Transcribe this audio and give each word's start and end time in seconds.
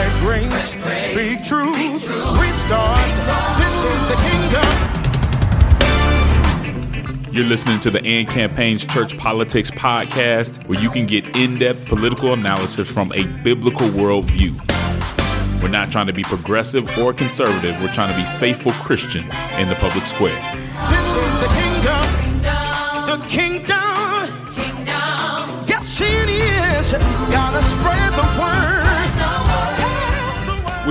Let 0.00 0.12
grace 0.22 0.70
speak 1.04 1.44
truth. 1.44 1.76
Restart. 2.40 2.96
This 3.60 3.84
is 3.84 4.00
the 4.08 4.16
kingdom. 4.24 4.64
You're 7.34 7.44
listening 7.44 7.80
to 7.80 7.90
the 7.90 8.02
AND 8.06 8.28
Campaign's 8.28 8.86
Church 8.86 9.18
Politics 9.18 9.70
Podcast, 9.70 10.66
where 10.66 10.80
you 10.80 10.88
can 10.88 11.04
get 11.04 11.36
in 11.36 11.58
depth 11.58 11.84
political 11.84 12.32
analysis 12.32 12.90
from 12.90 13.12
a 13.12 13.24
biblical 13.42 13.88
worldview. 13.88 14.58
We're 15.62 15.68
not 15.68 15.92
trying 15.92 16.06
to 16.06 16.14
be 16.14 16.22
progressive 16.22 16.88
or 16.96 17.12
conservative, 17.12 17.78
we're 17.82 17.92
trying 17.92 18.10
to 18.10 18.16
be 18.16 18.24
faithful 18.38 18.72
Christians 18.82 19.30
in 19.58 19.68
the 19.68 19.74
public 19.74 20.06
square. 20.06 20.40
This 20.88 21.14
is 21.14 21.40
the 21.40 21.48
kingdom. 21.60 22.06
The 23.04 23.18
kingdom. 23.28 23.76
Yes, 25.68 26.00
it 26.00 26.30
is. 26.30 26.92
Gotta 27.30 27.62
spread 27.62 28.14
the 28.14 28.40
word. 28.40 28.59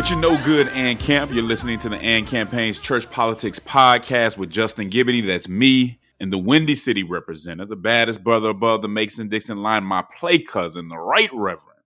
Tell 0.02 0.22
the 0.22 0.28
world. 0.28 0.40
Which 0.40 0.46
you 0.46 0.46
know 0.46 0.46
good, 0.46 0.68
and 0.70 0.98
Camp. 1.00 1.34
You're 1.34 1.44
listening 1.44 1.80
to 1.80 1.90
the 1.90 1.98
AND 1.98 2.28
Campaign's 2.28 2.80
Church 2.80 3.10
Politics 3.10 3.60
Podcast 3.60 4.38
with 4.38 4.50
Justin 4.50 4.90
Giboney. 4.90 5.26
That's 5.26 5.50
me 5.50 6.00
and 6.22 6.32
the 6.32 6.38
Windy 6.38 6.76
City 6.76 7.04
representative, 7.04 7.70
the 7.70 7.76
baddest 7.76 8.24
brother 8.24 8.50
above 8.50 8.82
the 8.82 8.88
Mason 8.88 9.28
Dixon 9.28 9.62
line, 9.62 9.84
my 9.84 10.04
play 10.18 10.40
cousin, 10.40 10.88
the 10.88 10.98
Right 10.98 11.30
Reverend 11.34 11.82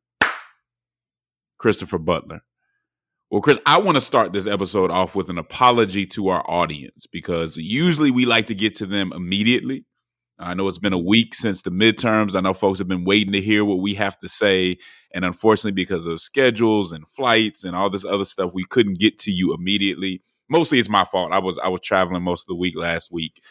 Christopher 1.58 1.98
Butler. 1.98 2.44
Well, 3.32 3.42
Chris, 3.42 3.60
I 3.66 3.80
want 3.80 3.96
to 3.96 4.02
start 4.02 4.32
this 4.32 4.46
episode 4.46 4.92
off 4.92 5.16
with 5.16 5.30
an 5.30 5.40
apology 5.40 6.06
to 6.08 6.28
our 6.30 6.44
audience 6.48 7.08
because 7.08 7.58
usually 7.58 8.12
we 8.12 8.26
like 8.26 8.46
to 8.48 8.56
get 8.56 8.76
to 8.76 8.86
them 8.86 9.12
immediately. 9.12 9.86
I 10.40 10.54
know 10.54 10.68
it's 10.68 10.80
been 10.80 10.94
a 10.94 10.98
week 10.98 11.36
since 11.36 11.62
the 11.62 11.70
midterms. 11.70 12.36
I 12.36 12.42
know 12.42 12.54
folks 12.54 12.80
have 12.80 12.88
been 12.88 13.06
waiting 13.06 13.34
to 13.34 13.42
hear 13.42 13.64
what 13.64 13.80
we 13.80 13.94
have 13.96 14.18
to 14.20 14.30
say. 14.30 14.78
And 15.14 15.24
unfortunately, 15.24 15.72
because 15.72 16.08
of 16.08 16.22
schedules 16.22 16.92
and 16.92 17.08
flights 17.08 17.64
and 17.64 17.76
all 17.76 17.90
this 17.90 18.06
other 18.06 18.26
stuff, 18.26 18.52
we 18.54 18.66
couldn't 18.70 19.00
get 19.00 19.20
to 19.20 19.32
you 19.32 19.54
immediately. 19.54 20.22
Mostly 20.50 20.80
it's 20.80 20.90
my 20.90 21.06
fault. 21.06 21.32
I 21.32 21.40
was 21.40 21.60
I 21.60 21.70
was 21.70 21.82
traveling 21.82 22.24
most 22.24 22.44
of 22.44 22.48
the 22.48 22.56
week 22.56 22.76
last 22.76 23.12
week. 23.12 23.42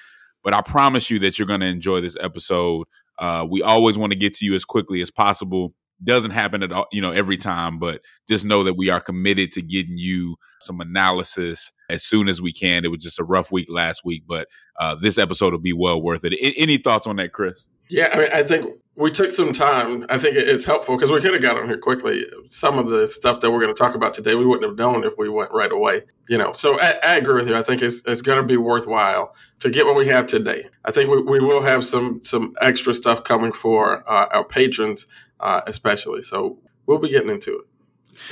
But 0.42 0.54
I 0.54 0.60
promise 0.60 1.08
you 1.08 1.18
that 1.20 1.38
you're 1.38 1.46
going 1.46 1.60
to 1.60 1.66
enjoy 1.66 2.00
this 2.00 2.16
episode. 2.20 2.86
Uh, 3.18 3.46
we 3.48 3.62
always 3.62 3.96
want 3.96 4.12
to 4.12 4.18
get 4.18 4.34
to 4.34 4.44
you 4.44 4.54
as 4.54 4.64
quickly 4.64 5.00
as 5.00 5.10
possible. 5.10 5.74
Doesn't 6.02 6.32
happen 6.32 6.62
at 6.62 6.72
all, 6.72 6.86
you 6.92 7.00
know, 7.00 7.12
every 7.12 7.36
time, 7.36 7.78
but 7.78 8.00
just 8.28 8.44
know 8.44 8.64
that 8.64 8.74
we 8.74 8.90
are 8.90 9.00
committed 9.00 9.52
to 9.52 9.62
getting 9.62 9.96
you 9.96 10.36
some 10.60 10.80
analysis 10.80 11.72
as 11.88 12.02
soon 12.02 12.28
as 12.28 12.40
we 12.40 12.52
can. 12.52 12.84
It 12.84 12.90
was 12.90 13.02
just 13.02 13.20
a 13.20 13.24
rough 13.24 13.52
week 13.52 13.68
last 13.70 14.04
week, 14.04 14.24
but 14.26 14.48
uh, 14.78 14.94
this 14.94 15.18
episode 15.18 15.52
will 15.52 15.60
be 15.60 15.72
well 15.72 16.02
worth 16.02 16.24
it. 16.24 16.34
Any 16.56 16.78
thoughts 16.78 17.06
on 17.06 17.16
that, 17.16 17.32
Chris? 17.32 17.66
Yeah, 17.88 18.08
I, 18.12 18.18
mean, 18.18 18.28
I 18.32 18.42
think 18.42 18.74
we 18.96 19.10
took 19.10 19.32
some 19.32 19.52
time. 19.52 20.06
I 20.08 20.18
think 20.18 20.36
it's 20.36 20.64
helpful 20.64 20.96
because 20.96 21.10
we 21.10 21.20
could 21.20 21.32
have 21.32 21.42
got 21.42 21.56
on 21.56 21.66
here 21.66 21.78
quickly. 21.78 22.24
Some 22.48 22.78
of 22.78 22.88
the 22.88 23.06
stuff 23.08 23.40
that 23.40 23.50
we're 23.50 23.60
going 23.60 23.74
to 23.74 23.78
talk 23.78 23.94
about 23.94 24.14
today, 24.14 24.34
we 24.34 24.46
wouldn't 24.46 24.68
have 24.68 24.78
known 24.78 25.04
if 25.04 25.14
we 25.18 25.28
went 25.28 25.50
right 25.52 25.72
away. 25.72 26.02
You 26.28 26.38
know, 26.38 26.52
so 26.52 26.80
I, 26.80 26.98
I 27.02 27.16
agree 27.16 27.34
with 27.34 27.48
you. 27.48 27.56
I 27.56 27.62
think 27.62 27.82
it's, 27.82 28.02
it's 28.06 28.22
going 28.22 28.40
to 28.40 28.46
be 28.46 28.56
worthwhile 28.56 29.34
to 29.60 29.70
get 29.70 29.86
what 29.86 29.96
we 29.96 30.06
have 30.08 30.26
today. 30.26 30.64
I 30.84 30.90
think 30.90 31.10
we, 31.10 31.22
we 31.22 31.40
will 31.40 31.62
have 31.62 31.84
some 31.84 32.22
some 32.22 32.54
extra 32.60 32.94
stuff 32.94 33.24
coming 33.24 33.52
for 33.52 34.08
uh, 34.10 34.28
our 34.32 34.44
patrons, 34.44 35.06
uh, 35.42 35.60
especially. 35.66 36.22
So 36.22 36.58
we'll 36.86 36.98
be 36.98 37.10
getting 37.10 37.30
into 37.30 37.58
it. 37.58 37.66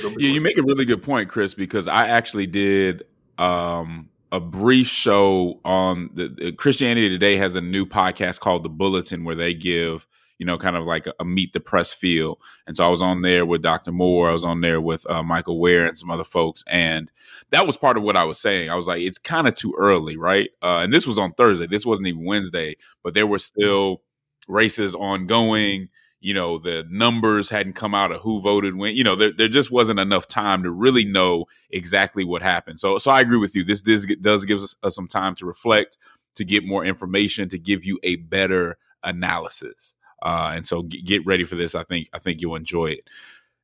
Yeah, 0.03 0.09
fun. 0.09 0.19
you 0.19 0.41
make 0.41 0.57
a 0.57 0.63
really 0.63 0.85
good 0.85 1.03
point, 1.03 1.29
Chris, 1.29 1.53
because 1.53 1.87
I 1.87 2.07
actually 2.07 2.47
did 2.47 3.03
um, 3.37 4.09
a 4.31 4.39
brief 4.39 4.87
show 4.87 5.59
on 5.65 6.09
the, 6.13 6.53
Christianity 6.57 7.09
Today 7.09 7.35
has 7.37 7.55
a 7.55 7.61
new 7.61 7.85
podcast 7.85 8.39
called 8.39 8.63
The 8.63 8.69
Bulletin 8.69 9.23
where 9.23 9.35
they 9.35 9.53
give 9.53 10.07
you 10.37 10.45
know 10.45 10.57
kind 10.57 10.75
of 10.75 10.85
like 10.85 11.05
a, 11.05 11.13
a 11.19 11.25
meet 11.25 11.53
the 11.53 11.59
press 11.59 11.93
feel, 11.93 12.39
and 12.65 12.75
so 12.75 12.83
I 12.83 12.87
was 12.87 13.01
on 13.01 13.21
there 13.21 13.45
with 13.45 13.61
Dr. 13.61 13.91
Moore, 13.91 14.29
I 14.29 14.33
was 14.33 14.43
on 14.43 14.61
there 14.61 14.81
with 14.81 15.07
uh, 15.07 15.21
Michael 15.21 15.59
Wear 15.59 15.85
and 15.85 15.95
some 15.95 16.09
other 16.09 16.23
folks, 16.23 16.63
and 16.65 17.11
that 17.51 17.67
was 17.67 17.77
part 17.77 17.95
of 17.95 18.01
what 18.01 18.17
I 18.17 18.23
was 18.23 18.39
saying. 18.39 18.69
I 18.69 18.75
was 18.75 18.87
like, 18.87 19.01
it's 19.01 19.19
kind 19.19 19.47
of 19.47 19.53
too 19.53 19.75
early, 19.77 20.17
right? 20.17 20.49
Uh, 20.63 20.79
and 20.83 20.91
this 20.91 21.05
was 21.05 21.19
on 21.19 21.33
Thursday. 21.33 21.67
This 21.67 21.85
wasn't 21.85 22.07
even 22.07 22.25
Wednesday, 22.25 22.77
but 23.03 23.13
there 23.13 23.27
were 23.27 23.37
still 23.37 24.01
races 24.47 24.95
ongoing 24.95 25.89
you 26.21 26.33
know 26.33 26.57
the 26.57 26.85
numbers 26.89 27.49
hadn't 27.49 27.73
come 27.73 27.93
out 27.93 28.11
of 28.11 28.21
who 28.21 28.39
voted 28.39 28.75
when 28.75 28.95
you 28.95 29.03
know 29.03 29.15
there, 29.15 29.31
there 29.31 29.47
just 29.47 29.71
wasn't 29.71 29.99
enough 29.99 30.27
time 30.27 30.63
to 30.63 30.71
really 30.71 31.03
know 31.03 31.45
exactly 31.71 32.23
what 32.23 32.41
happened. 32.41 32.79
So 32.79 32.97
so 32.97 33.11
i 33.11 33.19
agree 33.19 33.37
with 33.37 33.55
you. 33.55 33.63
This 33.63 33.81
does, 33.81 34.05
does 34.21 34.45
give 34.45 34.61
us, 34.61 34.75
us 34.83 34.95
some 34.95 35.07
time 35.07 35.35
to 35.35 35.45
reflect 35.45 35.97
to 36.35 36.45
get 36.45 36.65
more 36.65 36.85
information 36.85 37.49
to 37.49 37.57
give 37.57 37.83
you 37.83 37.99
a 38.03 38.15
better 38.15 38.77
analysis. 39.03 39.95
Uh, 40.21 40.51
and 40.53 40.65
so 40.65 40.83
get, 40.83 41.03
get 41.03 41.25
ready 41.25 41.43
for 41.43 41.55
this. 41.55 41.75
I 41.75 41.83
think 41.83 42.07
i 42.13 42.19
think 42.19 42.39
you'll 42.39 42.55
enjoy 42.55 42.91
it. 42.91 43.09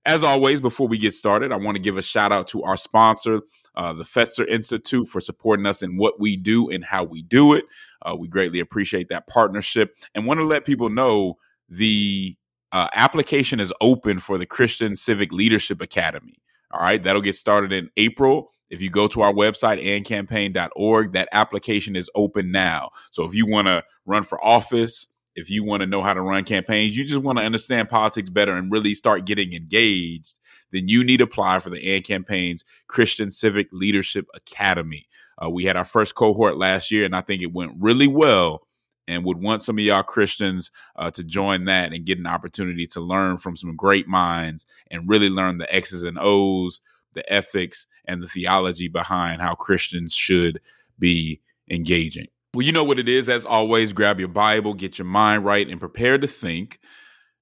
As 0.06 0.24
always 0.24 0.59
before 0.59 0.88
we 0.88 0.97
get 0.97 1.13
started 1.13 1.51
i 1.51 1.57
want 1.57 1.75
to 1.75 1.81
give 1.81 1.97
a 1.97 2.01
shout 2.01 2.31
out 2.31 2.47
to 2.50 2.63
our 2.63 2.78
sponsor 2.78 3.41
uh, 3.78 3.94
the 3.94 4.03
fetzer 4.03 4.47
institute 4.47 5.07
for 5.07 5.22
supporting 5.22 5.68
us 5.68 5.84
in 5.84 5.97
what 5.97 6.19
we 6.19 6.35
do 6.35 6.68
and 6.69 6.84
how 6.84 7.03
we 7.03 7.22
do 7.22 7.53
it. 7.53 7.63
Uh, 8.01 8.16
we 8.16 8.28
greatly 8.28 8.59
appreciate 8.59 9.07
that 9.09 9.28
partnership. 9.28 9.95
And 10.16 10.25
want 10.25 10.39
to 10.39 10.45
let 10.45 10.66
people 10.66 10.89
know 10.89 11.38
the 11.69 12.35
uh, 12.72 12.88
application 12.94 13.59
is 13.59 13.73
open 13.81 14.19
for 14.19 14.38
the 14.38 14.45
Christian 14.45 14.95
Civic 14.95 15.31
Leadership 15.31 15.81
Academy. 15.81 16.41
All 16.72 16.81
right, 16.81 17.01
that'll 17.01 17.22
get 17.22 17.35
started 17.35 17.72
in 17.72 17.89
April. 17.95 18.51
If 18.69 18.81
you 18.81 18.89
go 18.89 19.07
to 19.07 19.22
our 19.22 19.31
website, 19.31 19.83
andcampaign.org, 19.83 21.13
that 21.13 21.29
application 21.31 21.95
is 21.95 22.09
open 22.16 22.51
now. 22.51 22.89
So 23.11 23.23
if 23.23 23.33
you 23.33 23.47
want 23.47 23.67
to 23.67 23.83
run 24.06 24.23
for 24.23 24.44
office, 24.44 25.07
if 25.35 25.50
you 25.50 25.63
want 25.63 25.81
to 25.81 25.88
know 25.88 26.01
how 26.01 26.13
to 26.13 26.22
run 26.22 26.44
campaigns, 26.44 26.97
you 26.97 27.06
just 27.06 27.23
want 27.23 27.38
to 27.38 27.45
understand 27.45 27.89
politics 27.89 28.29
better 28.29 28.53
and 28.53 28.72
really 28.72 28.94
start 28.94 29.25
getting 29.25 29.53
engaged, 29.53 30.39
then 30.72 30.89
you 30.89 31.03
need 31.03 31.17
to 31.17 31.23
apply 31.23 31.59
for 31.59 31.69
the 31.69 31.95
AND 31.95 32.03
Campaign's 32.03 32.66
Christian 32.88 33.31
Civic 33.31 33.69
Leadership 33.72 34.25
Academy. 34.33 35.07
Uh, 35.41 35.50
we 35.50 35.63
had 35.63 35.77
our 35.77 35.85
first 35.85 36.16
cohort 36.16 36.57
last 36.57 36.91
year, 36.91 37.06
and 37.06 37.16
I 37.16 37.22
think 37.22 37.41
it 37.41 37.53
went 37.53 37.73
really 37.79 38.07
well 38.07 38.66
and 39.07 39.23
would 39.23 39.41
want 39.41 39.63
some 39.63 39.78
of 39.78 39.84
y'all 39.84 40.03
Christians 40.03 40.72
uh, 40.95 41.12
to 41.12 41.23
join 41.23 41.63
that 41.66 41.94
and 41.94 42.06
get 42.06 42.19
an 42.19 42.28
opportunity 42.28 42.85
to 42.88 43.00
learn 43.00 43.38
from 43.38 43.56
some 43.56 43.75
great 43.75 44.07
minds 44.07 44.66
and 44.91 45.09
really 45.09 45.29
learn 45.29 45.57
the 45.57 45.73
X's 45.73 46.03
and 46.03 46.18
O's, 46.19 46.81
the 47.13 47.31
ethics, 47.31 47.88
and 48.06 48.22
the 48.22 48.28
theology 48.28 48.88
behind 48.88 49.41
how 49.41 49.56
Christians 49.56 50.13
should 50.13 50.59
be 51.00 51.41
engaging. 51.69 52.28
Well, 52.53 52.66
you 52.66 52.72
know 52.72 52.84
what 52.84 53.00
it 53.00 53.09
is. 53.09 53.29
As 53.29 53.45
always, 53.45 53.94
grab 53.94 54.19
your 54.19 54.29
Bible, 54.29 54.73
get 54.73 54.97
your 54.97 55.06
mind 55.06 55.45
right, 55.45 55.68
and 55.68 55.79
prepare 55.79 56.18
to 56.18 56.28
think 56.28 56.79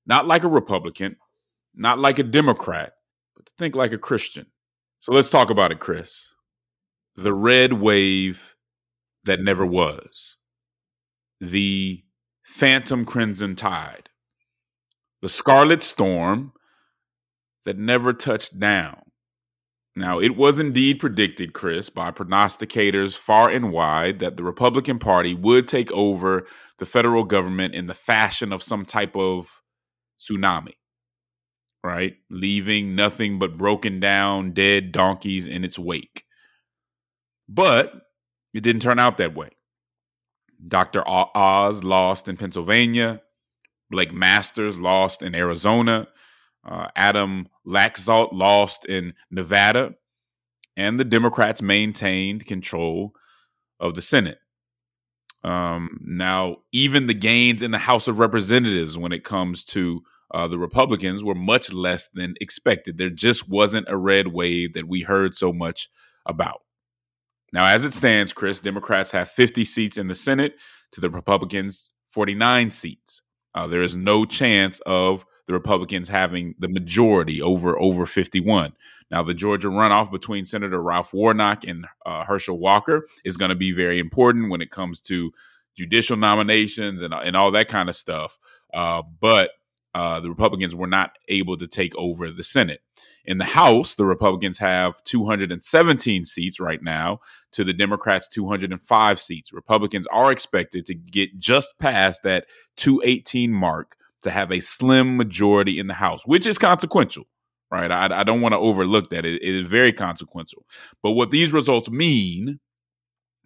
not 0.05 0.27
like 0.27 0.43
a 0.43 0.47
Republican, 0.47 1.15
not 1.73 1.99
like 1.99 2.19
a 2.19 2.23
Democrat, 2.23 2.93
but 3.35 3.45
to 3.45 3.51
think 3.57 3.75
like 3.75 3.91
a 3.91 3.97
Christian. 3.97 4.45
So 4.99 5.11
let's 5.11 5.29
talk 5.29 5.49
about 5.49 5.71
it, 5.71 5.79
Chris. 5.79 6.25
The 7.15 7.33
red 7.33 7.73
wave 7.73 8.55
that 9.23 9.41
never 9.41 9.65
was 9.65 10.34
the 11.39 12.03
phantom 12.43 13.05
crimson 13.05 13.55
tide, 13.55 14.09
the 15.21 15.29
scarlet 15.29 15.83
storm 15.83 16.53
that 17.65 17.77
never 17.77 18.13
touched 18.13 18.59
down. 18.59 19.01
Now, 19.95 20.19
it 20.19 20.35
was 20.35 20.59
indeed 20.59 20.99
predicted, 20.99 21.53
Chris, 21.53 21.89
by 21.89 22.11
prognosticators 22.11 23.17
far 23.17 23.49
and 23.49 23.71
wide 23.71 24.19
that 24.19 24.35
the 24.35 24.43
Republican 24.43 24.99
Party 24.99 25.33
would 25.33 25.67
take 25.67 25.91
over 25.93 26.45
the 26.79 26.85
federal 26.85 27.23
government 27.23 27.73
in 27.73 27.87
the 27.87 27.93
fashion 27.93 28.51
of 28.51 28.61
some 28.61 28.85
type 28.85 29.15
of 29.15 29.61
tsunami, 30.19 30.73
right? 31.81 32.17
Leaving 32.29 32.93
nothing 32.93 33.39
but 33.39 33.57
broken 33.57 34.01
down, 34.01 34.51
dead 34.51 34.91
donkeys 34.91 35.47
in 35.47 35.63
its 35.63 35.79
wake. 35.79 36.25
But 37.47 37.93
it 38.53 38.63
didn't 38.63 38.81
turn 38.81 38.99
out 38.99 39.17
that 39.17 39.33
way. 39.33 39.51
Dr. 40.67 41.03
Oz 41.07 41.83
lost 41.83 42.27
in 42.27 42.37
Pennsylvania. 42.37 43.21
Blake 43.89 44.13
Masters 44.13 44.77
lost 44.77 45.21
in 45.21 45.35
Arizona. 45.35 46.07
Uh, 46.67 46.87
Adam 46.95 47.47
Laxalt 47.67 48.29
lost 48.31 48.85
in 48.85 49.13
Nevada. 49.29 49.93
And 50.77 50.99
the 50.99 51.05
Democrats 51.05 51.61
maintained 51.61 52.45
control 52.45 53.13
of 53.79 53.93
the 53.93 54.01
Senate. 54.01 54.39
Um, 55.43 55.99
now, 56.03 56.57
even 56.71 57.07
the 57.07 57.13
gains 57.13 57.61
in 57.61 57.71
the 57.71 57.77
House 57.77 58.07
of 58.07 58.17
Representatives 58.19 58.97
when 58.97 59.11
it 59.11 59.23
comes 59.23 59.63
to 59.65 60.01
uh, 60.33 60.47
the 60.47 60.57
Republicans 60.57 61.23
were 61.23 61.35
much 61.35 61.71
less 61.71 62.09
than 62.09 62.33
expected. 62.41 62.97
There 62.97 63.11
just 63.11 63.47
wasn't 63.47 63.85
a 63.87 63.95
red 63.95 64.29
wave 64.29 64.73
that 64.73 64.87
we 64.87 65.01
heard 65.01 65.35
so 65.35 65.53
much 65.53 65.87
about. 66.25 66.61
Now, 67.55 67.67
as 67.67 67.85
it 67.85 67.93
stands, 67.93 68.33
Chris, 68.33 68.59
Democrats 68.59 69.11
have 69.11 69.29
50 69.29 69.63
seats 69.63 69.97
in 69.97 70.09
the 70.09 70.13
Senate 70.13 70.57
to 70.91 70.99
the 70.99 71.09
Republicans 71.09 71.89
49 72.07 72.69
seats. 72.69 73.21
Uh, 73.55 73.65
there 73.65 73.81
is 73.81 73.95
no 73.95 74.25
chance 74.25 74.81
of 74.81 75.25
the 75.47 75.53
Republicans 75.53 76.09
having 76.09 76.55
the 76.59 76.67
majority 76.67 77.41
over 77.41 77.79
over 77.79 78.05
51. 78.05 78.73
Now, 79.09 79.23
the 79.23 79.33
Georgia 79.33 79.69
runoff 79.69 80.11
between 80.11 80.43
Senator 80.43 80.81
Ralph 80.81 81.13
Warnock 81.13 81.63
and 81.63 81.85
uh, 82.05 82.25
Herschel 82.25 82.59
Walker 82.59 83.07
is 83.23 83.37
going 83.37 83.49
to 83.49 83.55
be 83.55 83.71
very 83.71 83.99
important 83.99 84.51
when 84.51 84.59
it 84.59 84.69
comes 84.69 84.99
to 85.03 85.31
judicial 85.77 86.17
nominations 86.17 87.01
and, 87.01 87.13
and 87.13 87.37
all 87.37 87.51
that 87.51 87.69
kind 87.69 87.87
of 87.87 87.95
stuff. 87.95 88.37
Uh, 88.73 89.01
but 89.21 89.51
uh, 89.93 90.19
the 90.19 90.29
Republicans 90.29 90.75
were 90.75 90.87
not 90.87 91.11
able 91.29 91.55
to 91.55 91.67
take 91.67 91.95
over 91.95 92.29
the 92.31 92.43
Senate. 92.43 92.81
In 93.25 93.39
the 93.39 93.45
House, 93.45 93.95
the 93.95 94.05
Republicans 94.05 94.57
have 94.59 95.03
217 95.03 96.25
seats 96.25 96.59
right 96.59 96.81
now 96.81 97.19
to 97.53 97.63
the 97.63 97.73
Democrats' 97.73 98.27
205 98.29 99.19
seats. 99.19 99.51
Republicans 99.51 100.07
are 100.07 100.31
expected 100.31 100.85
to 100.85 100.93
get 100.93 101.37
just 101.37 101.77
past 101.79 102.23
that 102.23 102.45
218 102.77 103.51
mark 103.51 103.95
to 104.21 104.29
have 104.29 104.51
a 104.51 104.59
slim 104.59 105.17
majority 105.17 105.79
in 105.79 105.87
the 105.87 105.93
House, 105.95 106.25
which 106.25 106.45
is 106.45 106.57
consequential, 106.57 107.25
right? 107.71 107.91
I, 107.91 108.19
I 108.19 108.23
don't 108.23 108.41
want 108.41 108.53
to 108.53 108.59
overlook 108.59 109.09
that. 109.09 109.25
It, 109.25 109.41
it 109.41 109.55
is 109.55 109.69
very 109.69 109.93
consequential. 109.93 110.65
But 111.01 111.11
what 111.11 111.31
these 111.31 111.53
results 111.53 111.89
mean, 111.89 112.59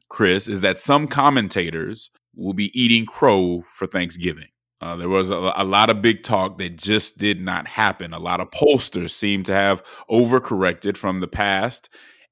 Chris, 0.10 0.48
is 0.48 0.62
that 0.62 0.78
some 0.78 1.08
commentators 1.08 2.12
will 2.36 2.54
be 2.54 2.78
eating 2.80 3.06
crow 3.06 3.62
for 3.62 3.88
Thanksgiving. 3.88 4.48
Uh, 4.82 4.96
there 4.96 5.10
was 5.10 5.30
a, 5.30 5.54
a, 5.58 5.66
lot 5.66 5.90
of 5.90 6.02
big 6.02 6.24
talk 6.24 6.58
that 6.58 6.78
just 6.78 7.18
did 7.18 7.42
not 7.42 7.68
happen. 7.68 8.14
A 8.14 8.20
lot 8.20 8.40
of 8.40 8.50
pollsters 8.52 9.12
seem 9.12 9.44
to 9.44 9.54
have 9.54 9.84
overcorrected 10.10 10.96
from 10.96 11.20
the 11.20 11.28
past 11.28 11.90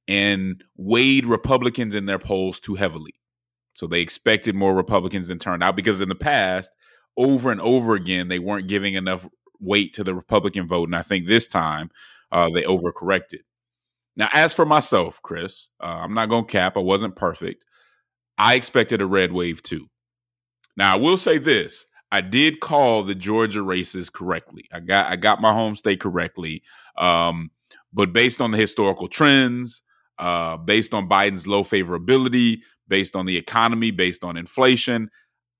and 0.07 0.63
weighed 0.77 1.25
Republicans 1.25 1.93
in 1.93 2.05
their 2.05 2.19
polls 2.19 2.61
too 2.61 2.75
heavily. 2.75 3.13
So 3.73 3.85
they 3.85 3.99
expected 3.99 4.55
more 4.55 4.73
Republicans 4.73 5.27
than 5.27 5.39
turned 5.39 5.61
out 5.61 5.75
because 5.75 5.99
in 5.99 6.07
the 6.07 6.15
past, 6.15 6.71
over 7.17 7.51
and 7.51 7.59
over 7.59 7.95
again, 7.95 8.29
they 8.29 8.39
weren't 8.39 8.67
giving 8.67 8.93
enough 8.93 9.27
weight 9.59 9.93
to 9.95 10.03
the 10.03 10.15
Republican 10.15 10.67
vote. 10.67 10.87
And 10.87 10.95
I 10.95 11.01
think 11.01 11.27
this 11.27 11.47
time 11.47 11.89
uh, 12.31 12.49
they 12.49 12.63
overcorrected. 12.63 13.41
Now, 14.15 14.29
as 14.33 14.53
for 14.53 14.65
myself, 14.65 15.21
Chris, 15.21 15.69
uh, 15.81 15.99
I'm 16.01 16.13
not 16.13 16.29
going 16.29 16.45
to 16.45 16.51
cap. 16.51 16.77
I 16.77 16.79
wasn't 16.79 17.15
perfect. 17.15 17.65
I 18.37 18.55
expected 18.55 19.01
a 19.01 19.05
red 19.05 19.31
wave 19.31 19.61
too. 19.61 19.87
Now, 20.75 20.93
I 20.93 20.97
will 20.97 21.17
say 21.17 21.37
this 21.37 21.85
I 22.11 22.21
did 22.21 22.59
call 22.59 23.03
the 23.03 23.15
Georgia 23.15 23.61
races 23.61 24.09
correctly. 24.09 24.65
I 24.71 24.79
got 24.79 25.11
I 25.11 25.15
got 25.15 25.41
my 25.41 25.53
home 25.53 25.75
state 25.75 25.99
correctly. 25.99 26.63
Um, 26.97 27.51
but 27.93 28.13
based 28.13 28.41
on 28.41 28.51
the 28.51 28.57
historical 28.57 29.07
trends, 29.07 29.81
uh, 30.19 30.57
based 30.57 30.93
on 30.93 31.09
Biden's 31.09 31.47
low 31.47 31.63
favorability, 31.63 32.59
based 32.87 33.15
on 33.15 33.25
the 33.25 33.37
economy, 33.37 33.91
based 33.91 34.23
on 34.23 34.37
inflation, 34.37 35.09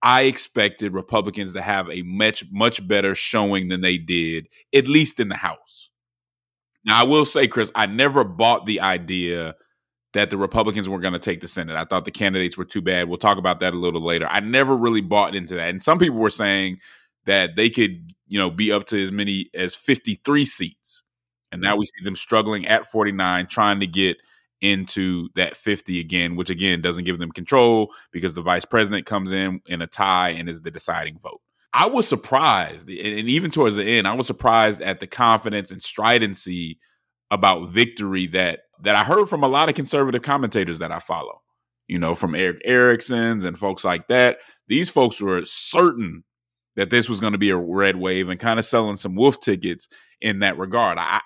I 0.01 0.23
expected 0.23 0.93
Republicans 0.93 1.53
to 1.53 1.61
have 1.61 1.89
a 1.89 2.01
much 2.03 2.45
much 2.51 2.87
better 2.87 3.15
showing 3.15 3.67
than 3.67 3.81
they 3.81 3.97
did, 3.97 4.47
at 4.73 4.87
least 4.87 5.19
in 5.19 5.29
the 5.29 5.35
House. 5.35 5.89
Now, 6.85 7.01
I 7.01 7.03
will 7.03 7.25
say, 7.25 7.47
Chris, 7.47 7.71
I 7.75 7.85
never 7.87 8.23
bought 8.23 8.65
the 8.65 8.79
idea 8.79 9.55
that 10.17 10.31
the 10.31 10.37
Republicans 10.37 10.89
were 10.89 10.99
going 10.99 11.13
to 11.13 11.19
take 11.19 11.41
the 11.41 11.47
Senate. 11.47 11.75
I 11.75 11.85
thought 11.85 12.03
the 12.03 12.09
candidates 12.09 12.57
were 12.57 12.65
too 12.65 12.81
bad. 12.81 13.07
We'll 13.07 13.19
talk 13.19 13.37
about 13.37 13.59
that 13.59 13.75
a 13.75 13.77
little 13.77 14.01
later. 14.01 14.27
I 14.27 14.39
never 14.39 14.75
really 14.75 15.01
bought 15.01 15.35
into 15.35 15.53
that. 15.53 15.69
And 15.69 15.83
some 15.83 15.99
people 15.99 16.17
were 16.17 16.31
saying 16.31 16.79
that 17.25 17.55
they 17.55 17.69
could, 17.69 18.15
you 18.27 18.39
know, 18.39 18.49
be 18.49 18.71
up 18.71 18.87
to 18.87 18.99
as 18.99 19.11
many 19.11 19.51
as 19.53 19.75
53 19.75 20.43
seats. 20.43 21.03
And 21.51 21.61
now 21.61 21.75
mm. 21.75 21.79
we 21.81 21.85
see 21.85 22.03
them 22.03 22.15
struggling 22.15 22.65
at 22.65 22.87
49, 22.87 23.45
trying 23.45 23.79
to 23.79 23.85
get 23.85 24.17
into 24.59 25.29
that 25.35 25.55
50 25.55 25.99
again, 25.99 26.35
which 26.35 26.49
again 26.49 26.81
doesn't 26.81 27.03
give 27.03 27.19
them 27.19 27.31
control 27.31 27.93
because 28.11 28.33
the 28.33 28.41
vice 28.41 28.65
president 28.65 29.05
comes 29.05 29.31
in 29.31 29.61
in 29.67 29.83
a 29.83 29.87
tie 29.87 30.29
and 30.29 30.49
is 30.49 30.61
the 30.61 30.71
deciding 30.71 31.19
vote. 31.19 31.41
I 31.73 31.85
was 31.85 32.07
surprised, 32.07 32.89
and 32.89 33.29
even 33.29 33.51
towards 33.51 33.75
the 33.75 33.83
end, 33.83 34.07
I 34.07 34.15
was 34.15 34.25
surprised 34.25 34.81
at 34.81 34.99
the 34.99 35.05
confidence 35.05 35.69
and 35.69 35.83
stridency 35.83 36.79
about 37.29 37.69
victory 37.69 38.25
that 38.27 38.61
that 38.81 38.95
I 38.95 39.03
heard 39.03 39.27
from 39.27 39.43
a 39.43 39.47
lot 39.47 39.69
of 39.69 39.75
conservative 39.75 40.21
commentators 40.21 40.79
that 40.79 40.91
I 40.91 40.99
follow. 40.99 41.41
You 41.87 41.99
know, 41.99 42.15
from 42.15 42.35
Erick 42.35 42.61
Erickson's 42.65 43.45
and 43.45 43.57
folks 43.57 43.85
like 43.85 44.07
that. 44.09 44.39
These 44.67 44.89
folks 44.89 45.21
were 45.21 45.43
certain 45.45 46.23
that 46.75 46.89
this 46.89 47.07
was 47.07 47.19
going 47.19 47.31
to 47.31 47.39
be 47.39 47.49
a 47.49 47.57
red 47.57 47.95
wave 47.95 48.29
and 48.29 48.39
kind 48.39 48.59
of 48.59 48.65
selling 48.65 48.97
some 48.97 49.15
wolf 49.15 49.39
tickets 49.39 49.87
in 50.21 50.39
that 50.39 50.57
regard. 50.57 50.97
I, 50.97 51.21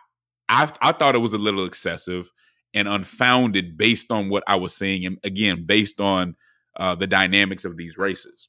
I 0.50 0.72
I 0.82 0.92
thought 0.92 1.16
it 1.16 1.20
was 1.20 1.34
a 1.34 1.40
little 1.40 1.66
excessive 1.66 2.30
and 2.74 2.88
unfounded 2.88 3.78
based 3.78 4.12
on 4.12 4.30
what 4.30 4.44
I 4.48 4.56
was 4.56 4.76
seeing, 4.76 5.06
and 5.06 5.18
again, 5.24 5.66
based 5.66 6.00
on 6.00 6.36
uh, 6.78 6.96
the 6.96 7.08
dynamics 7.08 7.66
of 7.66 7.76
these 7.76 7.98
races. 7.98 8.48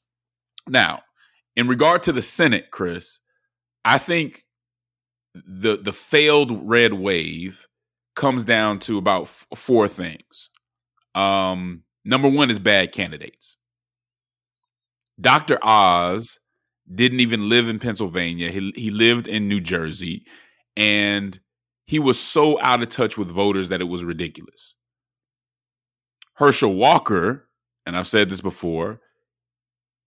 Now, 0.67 1.01
in 1.55 1.67
regard 1.67 2.03
to 2.03 2.13
the 2.13 2.21
Senate, 2.21 2.71
Chris, 2.71 3.19
I 3.83 3.97
think 3.97 4.45
the 5.33 5.77
the 5.77 5.93
failed 5.93 6.67
red 6.69 6.93
wave 6.93 7.67
comes 8.15 8.45
down 8.45 8.79
to 8.79 8.97
about 8.97 9.23
f- 9.23 9.45
four 9.55 9.87
things. 9.87 10.49
Um, 11.15 11.83
number 12.05 12.29
one 12.29 12.49
is 12.49 12.59
bad 12.59 12.91
candidates. 12.91 13.57
Dr. 15.19 15.59
Oz 15.61 16.39
didn't 16.93 17.19
even 17.19 17.49
live 17.49 17.67
in 17.69 17.79
Pennsylvania. 17.79 18.49
He 18.49 18.71
he 18.75 18.91
lived 18.91 19.27
in 19.27 19.47
New 19.47 19.61
Jersey, 19.61 20.25
and 20.75 21.39
he 21.85 21.99
was 21.99 22.19
so 22.19 22.59
out 22.61 22.81
of 22.81 22.89
touch 22.89 23.17
with 23.17 23.29
voters 23.29 23.69
that 23.69 23.81
it 23.81 23.85
was 23.85 24.03
ridiculous. 24.03 24.75
Herschel 26.35 26.73
Walker, 26.73 27.47
and 27.85 27.95
I've 27.95 28.07
said 28.07 28.29
this 28.29 28.41
before, 28.41 28.99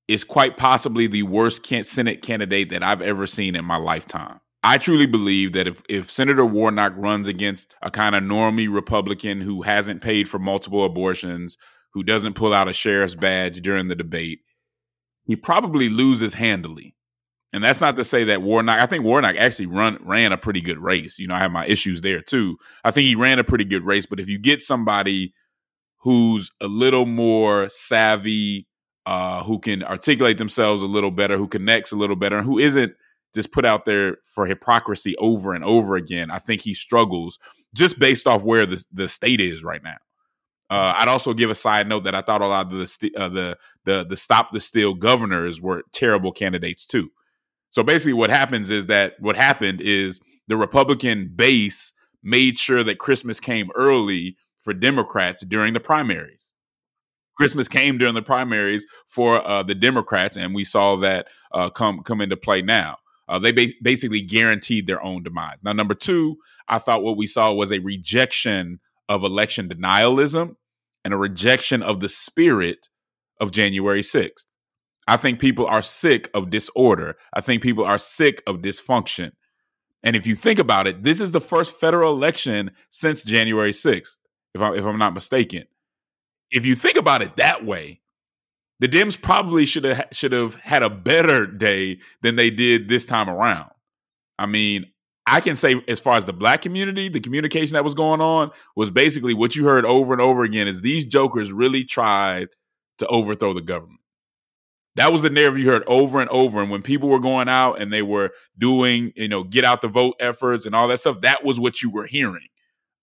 is 0.09 0.25
quite 0.25 0.57
possibly 0.57 1.07
the 1.07 1.23
worst 1.23 1.67
Senate 1.87 2.23
candidate 2.23 2.71
that 2.71 2.83
I've 2.83 3.03
ever 3.03 3.27
seen 3.27 3.55
in 3.57 3.65
my 3.65 3.77
lifetime. 3.77 4.41
I 4.67 4.79
truly 4.79 5.07
believe 5.07 5.53
that 5.53 5.69
if, 5.69 5.81
if 5.89 6.11
Senator 6.11 6.45
Warnock 6.45 6.93
runs 6.97 7.29
against 7.29 7.77
a 7.83 7.91
kind 7.91 8.17
of 8.17 8.25
normie 8.25 8.69
Republican 8.69 9.41
who 9.41 9.63
hasn't 9.63 10.03
paid 10.03 10.29
for 10.29 10.41
multiple 10.41 10.85
abortions, 10.85 11.57
who 11.93 12.03
doesn't 12.03 12.35
pull 12.35 12.53
out 12.53 12.67
a 12.67 12.73
sheriff's 12.73 13.15
badge 13.15 13.61
during 13.61 13.87
the 13.87 13.95
debate, 13.95 14.41
he 15.25 15.37
probably 15.37 15.89
loses 15.89 16.35
handily. 16.35 16.97
And 17.53 17.63
that's 17.63 17.81
not 17.81 17.97
to 17.97 18.05
say 18.05 18.25
that 18.25 18.43
Warnock, 18.43 18.81
I 18.81 18.87
think 18.87 19.05
Warnock 19.05 19.37
actually 19.37 19.67
run 19.67 19.99
ran 20.01 20.33
a 20.33 20.37
pretty 20.37 20.61
good 20.61 20.81
race. 20.81 21.17
You 21.17 21.29
know, 21.29 21.37
I 21.37 21.39
have 21.39 21.53
my 21.53 21.65
issues 21.67 22.01
there 22.01 22.21
too. 22.21 22.59
I 22.83 22.91
think 22.91 23.07
he 23.07 23.15
ran 23.15 23.39
a 23.39 23.45
pretty 23.45 23.65
good 23.65 23.87
race, 23.87 24.05
but 24.05 24.19
if 24.19 24.29
you 24.29 24.37
get 24.37 24.63
somebody 24.63 25.33
who's 25.99 26.51
a 26.61 26.67
little 26.67 27.07
more 27.07 27.69
savvy, 27.69 28.67
uh, 29.07 29.45
who 29.45 29.61
can 29.61 29.85
articulate 29.85 30.39
themselves 30.39 30.83
a 30.83 30.87
little 30.87 31.13
better, 31.13 31.39
who 31.39 31.47
connects 31.47 31.93
a 31.93 31.97
little 31.97 32.17
better, 32.17 32.39
and 32.39 32.47
who 32.47 32.59
isn't 32.59 32.95
just 33.37 33.53
put 33.53 33.65
out 33.65 33.85
there 33.85 34.17
for 34.35 34.47
hypocrisy 34.47 35.15
over 35.19 35.55
and 35.55 35.65
over 35.65 35.95
again, 35.95 36.31
I 36.31 36.39
think 36.39 36.63
he 36.63 36.75
struggles 36.75 37.39
just 37.75 37.99
based 38.01 38.27
off 38.27 38.43
where 38.43 38.67
the 38.67 38.85
the 38.93 39.09
state 39.09 39.41
is 39.41 39.63
right 39.63 39.83
now. 39.85 39.97
Uh, 40.69 40.95
I'd 40.97 41.09
also 41.09 41.33
give 41.33 41.51
a 41.51 41.55
side 41.55 41.89
note 41.89 42.03
that 42.05 42.17
I 42.17 42.23
thought 42.23 42.43
a 42.43 42.47
lot 42.49 42.73
of 42.73 42.73
the 42.73 43.13
uh, 43.17 43.29
the 43.29 43.57
the 43.85 44.05
the 44.05 44.17
stop 44.17 44.53
the 44.53 44.59
steal 44.59 44.95
governors 44.95 45.61
were 45.61 45.85
terrible 45.93 46.33
candidates 46.33 46.87
too. 46.87 47.11
So 47.71 47.85
basically, 47.85 48.15
what 48.15 48.31
happens 48.31 48.71
is 48.71 48.87
that 48.87 49.15
what 49.21 49.37
happened 49.37 49.81
is 49.81 50.19
the 50.49 50.57
Republican 50.57 51.29
base 51.29 51.93
made 52.23 52.59
sure 52.59 52.83
that 52.83 52.99
Christmas 52.99 53.39
came 53.39 53.71
early 53.77 54.37
for 54.61 54.75
Democrats 54.75 55.45
during 55.45 55.75
the 55.75 55.81
primaries. 55.81 56.51
Christmas 57.37 57.69
came 57.69 57.99
during 57.99 58.15
the 58.15 58.23
primaries 58.23 58.87
for 59.07 59.47
uh, 59.47 59.63
the 59.63 59.75
Democrats, 59.75 60.37
and 60.37 60.55
we 60.55 60.65
saw 60.65 60.97
that 60.97 61.29
uh, 61.53 61.71
come 61.71 62.03
come 62.03 62.21
into 62.21 62.37
play 62.37 62.63
now. 62.63 62.97
Uh, 63.29 63.39
they 63.39 63.53
ba- 63.53 63.73
basically 63.83 64.21
guaranteed 64.21 64.87
their 64.87 65.03
own 65.03 65.23
demise. 65.23 65.59
Now, 65.65 65.73
number 65.73 65.95
two, 65.95 66.37
I 66.69 66.79
thought 66.79 67.03
what 67.03 67.17
we 67.17 67.27
saw 67.27 67.53
was 67.53 67.73
a 67.73 67.81
rejection 67.81 68.81
of 69.09 69.25
election 69.25 69.69
denialism 69.69 70.57
and 71.05 71.15
a 71.15 71.17
rejection 71.17 71.83
of 71.83 72.01
the 72.01 72.09
spirit 72.09 72.89
of 73.41 73.53
January 73.53 74.03
6th. 74.03 74.45
I 75.09 75.17
think 75.17 75.39
people 75.39 75.67
are 75.67 75.83
sick 75.83 76.29
of 76.35 76.51
disorder. 76.51 77.17
I 77.33 77.41
think 77.41 77.63
people 77.63 77.85
are 77.85 77.99
sick 77.99 78.43
of 78.47 78.57
dysfunction. 78.57 79.33
And 80.03 80.17
if 80.17 80.27
you 80.27 80.35
think 80.35 80.59
about 80.59 80.87
it, 80.87 81.03
this 81.03 81.21
is 81.21 81.33
the 81.33 81.41
first 81.41 81.79
federal 81.79 82.13
election 82.13 82.73
since 82.91 83.25
January 83.25 83.73
6th, 83.73 84.19
if, 84.55 84.61
I, 84.61 84.75
if 84.75 84.85
I'm 84.85 84.99
not 84.99 85.15
mistaken. 85.15 85.65
If 86.51 86.67
you 86.67 86.75
think 86.75 86.97
about 86.97 87.23
it 87.23 87.37
that 87.37 87.65
way, 87.65 88.01
the 88.81 88.89
Dems 88.89 89.21
probably 89.21 89.65
should 89.65 89.85
have 89.85 90.07
should 90.13 90.33
have 90.33 90.55
had 90.57 90.83
a 90.83 90.91
better 90.91 91.47
day 91.47 91.99
than 92.23 92.37
they 92.37 92.51
did 92.51 92.89
this 92.89 93.07
time 93.07 93.29
around. 93.29 93.71
I 94.39 94.47
mean, 94.47 94.87
I 95.27 95.41
can 95.41 95.57
say 95.57 95.83
as 95.89 95.99
far 95.99 96.17
as 96.17 96.27
the 96.27 96.33
black 96.33 96.63
community, 96.63 97.09
the 97.09 97.21
communication 97.21 97.75
that 97.75 97.85
was 97.85 97.95
going 97.95 98.21
on 98.21 98.51
was 98.77 98.91
basically 98.91 99.35
what 99.35 99.57
you 99.57 99.65
heard 99.65 99.85
over 99.85 100.13
and 100.13 100.23
over 100.23 100.45
again 100.45 100.69
is 100.69 100.83
these 100.83 101.05
jokers 101.05 101.53
really 101.53 101.85
tried 101.85 102.49
to 102.99 103.07
overthrow 103.09 103.53
the 103.53 103.63
government. 103.63 104.01
That 104.95 105.13
was 105.13 105.23
the 105.23 105.31
narrative 105.31 105.59
you 105.59 105.71
heard 105.71 105.85
over 105.87 106.21
and 106.21 106.31
over. 106.31 106.63
And 106.63 106.71
when 106.71 106.81
people 106.81 107.09
were 107.09 107.19
going 107.19 107.49
out 107.49 107.81
and 107.83 107.93
they 107.93 108.03
were 108.03 108.31
doing, 108.57 109.13
you 109.15 109.29
know, 109.29 109.43
get 109.43 109.65
out 109.65 109.83
the 109.83 109.89
vote 109.89 110.15
efforts 110.21 110.65
and 110.65 110.75
all 110.75 110.89
that 110.89 111.01
stuff, 111.01 111.21
that 111.21 111.45
was 111.45 111.61
what 111.61 111.83
you 111.83 111.91
were 111.91 112.07
hearing. 112.07 112.49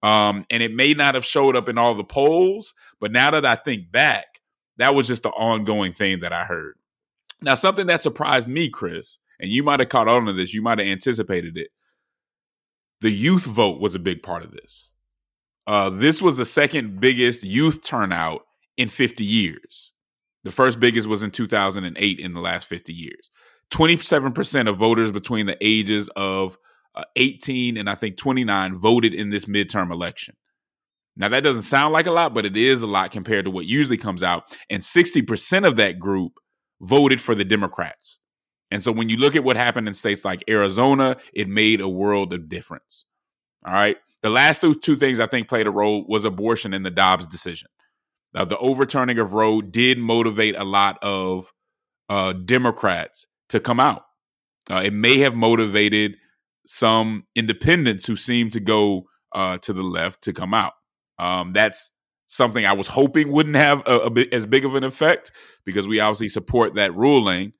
Um, 0.01 0.45
and 0.49 0.63
it 0.63 0.73
may 0.73 0.93
not 0.93 1.13
have 1.15 1.25
showed 1.25 1.55
up 1.55 1.69
in 1.69 1.77
all 1.77 1.93
the 1.93 2.03
polls, 2.03 2.73
but 2.99 3.11
now 3.11 3.31
that 3.31 3.45
I 3.45 3.55
think 3.55 3.91
back, 3.91 4.32
that 4.77 4.95
was 4.95 5.07
just 5.07 5.23
the 5.23 5.29
ongoing 5.29 5.91
thing 5.91 6.19
that 6.21 6.33
I 6.33 6.45
heard. 6.45 6.75
Now, 7.41 7.55
something 7.55 7.87
that 7.87 8.01
surprised 8.01 8.47
me, 8.47 8.69
Chris, 8.69 9.17
and 9.39 9.51
you 9.51 9.63
might 9.63 9.79
have 9.79 9.89
caught 9.89 10.07
on 10.07 10.25
to 10.25 10.33
this, 10.33 10.53
you 10.53 10.61
might 10.61 10.79
have 10.79 10.87
anticipated 10.87 11.57
it. 11.57 11.69
The 13.01 13.11
youth 13.11 13.45
vote 13.45 13.81
was 13.81 13.95
a 13.95 13.99
big 13.99 14.23
part 14.23 14.43
of 14.43 14.51
this. 14.51 14.91
Uh, 15.67 15.89
this 15.89 16.21
was 16.21 16.37
the 16.37 16.45
second 16.45 16.99
biggest 16.99 17.43
youth 17.43 17.83
turnout 17.83 18.45
in 18.77 18.89
50 18.89 19.23
years. 19.23 19.91
The 20.43 20.51
first 20.51 20.79
biggest 20.79 21.07
was 21.07 21.23
in 21.23 21.31
2008 21.31 22.19
in 22.19 22.33
the 22.33 22.41
last 22.41 22.67
50 22.67 22.93
years. 22.93 23.29
27% 23.71 24.69
of 24.69 24.77
voters 24.77 25.11
between 25.11 25.45
the 25.45 25.57
ages 25.61 26.09
of 26.15 26.57
uh, 26.95 27.03
18 27.15 27.77
and 27.77 27.89
I 27.89 27.95
think 27.95 28.17
29 28.17 28.77
voted 28.77 29.13
in 29.13 29.29
this 29.29 29.45
midterm 29.45 29.91
election. 29.91 30.35
Now, 31.15 31.29
that 31.29 31.43
doesn't 31.43 31.63
sound 31.63 31.93
like 31.93 32.07
a 32.07 32.11
lot, 32.11 32.33
but 32.33 32.45
it 32.45 32.57
is 32.57 32.81
a 32.81 32.87
lot 32.87 33.11
compared 33.11 33.45
to 33.45 33.51
what 33.51 33.65
usually 33.65 33.97
comes 33.97 34.23
out. 34.23 34.55
And 34.69 34.81
60% 34.81 35.67
of 35.67 35.75
that 35.75 35.99
group 35.99 36.39
voted 36.81 37.21
for 37.21 37.35
the 37.35 37.45
Democrats. 37.45 38.19
And 38.71 38.83
so 38.83 38.91
when 38.91 39.09
you 39.09 39.17
look 39.17 39.35
at 39.35 39.43
what 39.43 39.55
happened 39.55 39.87
in 39.87 39.93
states 39.93 40.25
like 40.25 40.43
Arizona, 40.49 41.17
it 41.33 41.47
made 41.47 41.79
a 41.79 41.87
world 41.87 42.33
of 42.33 42.49
difference. 42.49 43.05
All 43.65 43.73
right. 43.73 43.97
The 44.23 44.31
last 44.31 44.63
two 44.81 44.95
things 44.95 45.19
I 45.19 45.27
think 45.27 45.47
played 45.47 45.67
a 45.67 45.71
role 45.71 46.05
was 46.07 46.25
abortion 46.25 46.73
and 46.73 46.85
the 46.85 46.89
Dobbs 46.89 47.27
decision. 47.27 47.69
Now, 48.33 48.45
the 48.45 48.57
overturning 48.57 49.19
of 49.19 49.33
Roe 49.33 49.61
did 49.61 49.99
motivate 49.99 50.55
a 50.57 50.63
lot 50.63 50.97
of 51.03 51.51
uh, 52.09 52.33
Democrats 52.33 53.27
to 53.49 53.59
come 53.59 53.79
out. 53.79 54.03
Uh, 54.71 54.81
it 54.83 54.93
may 54.93 55.19
have 55.19 55.35
motivated 55.35 56.15
some 56.65 57.25
independents 57.35 58.07
who 58.07 58.15
seem 58.15 58.49
to 58.49 58.59
go 58.59 59.03
uh, 59.33 59.57
to 59.59 59.73
the 59.73 59.83
left 59.83 60.23
to 60.23 60.33
come 60.33 60.53
out. 60.53 60.73
Um, 61.23 61.51
that's 61.51 61.91
something 62.27 62.65
I 62.65 62.73
was 62.73 62.87
hoping 62.87 63.31
wouldn't 63.31 63.55
have 63.55 63.81
a, 63.85 63.99
a 63.99 64.09
bit 64.09 64.33
as 64.33 64.45
big 64.45 64.65
of 64.65 64.75
an 64.75 64.83
effect 64.83 65.31
because 65.63 65.87
we 65.87 66.01
obviously 66.01 66.27
support 66.27 66.75
that 66.75 66.93
ruling, 66.95 67.53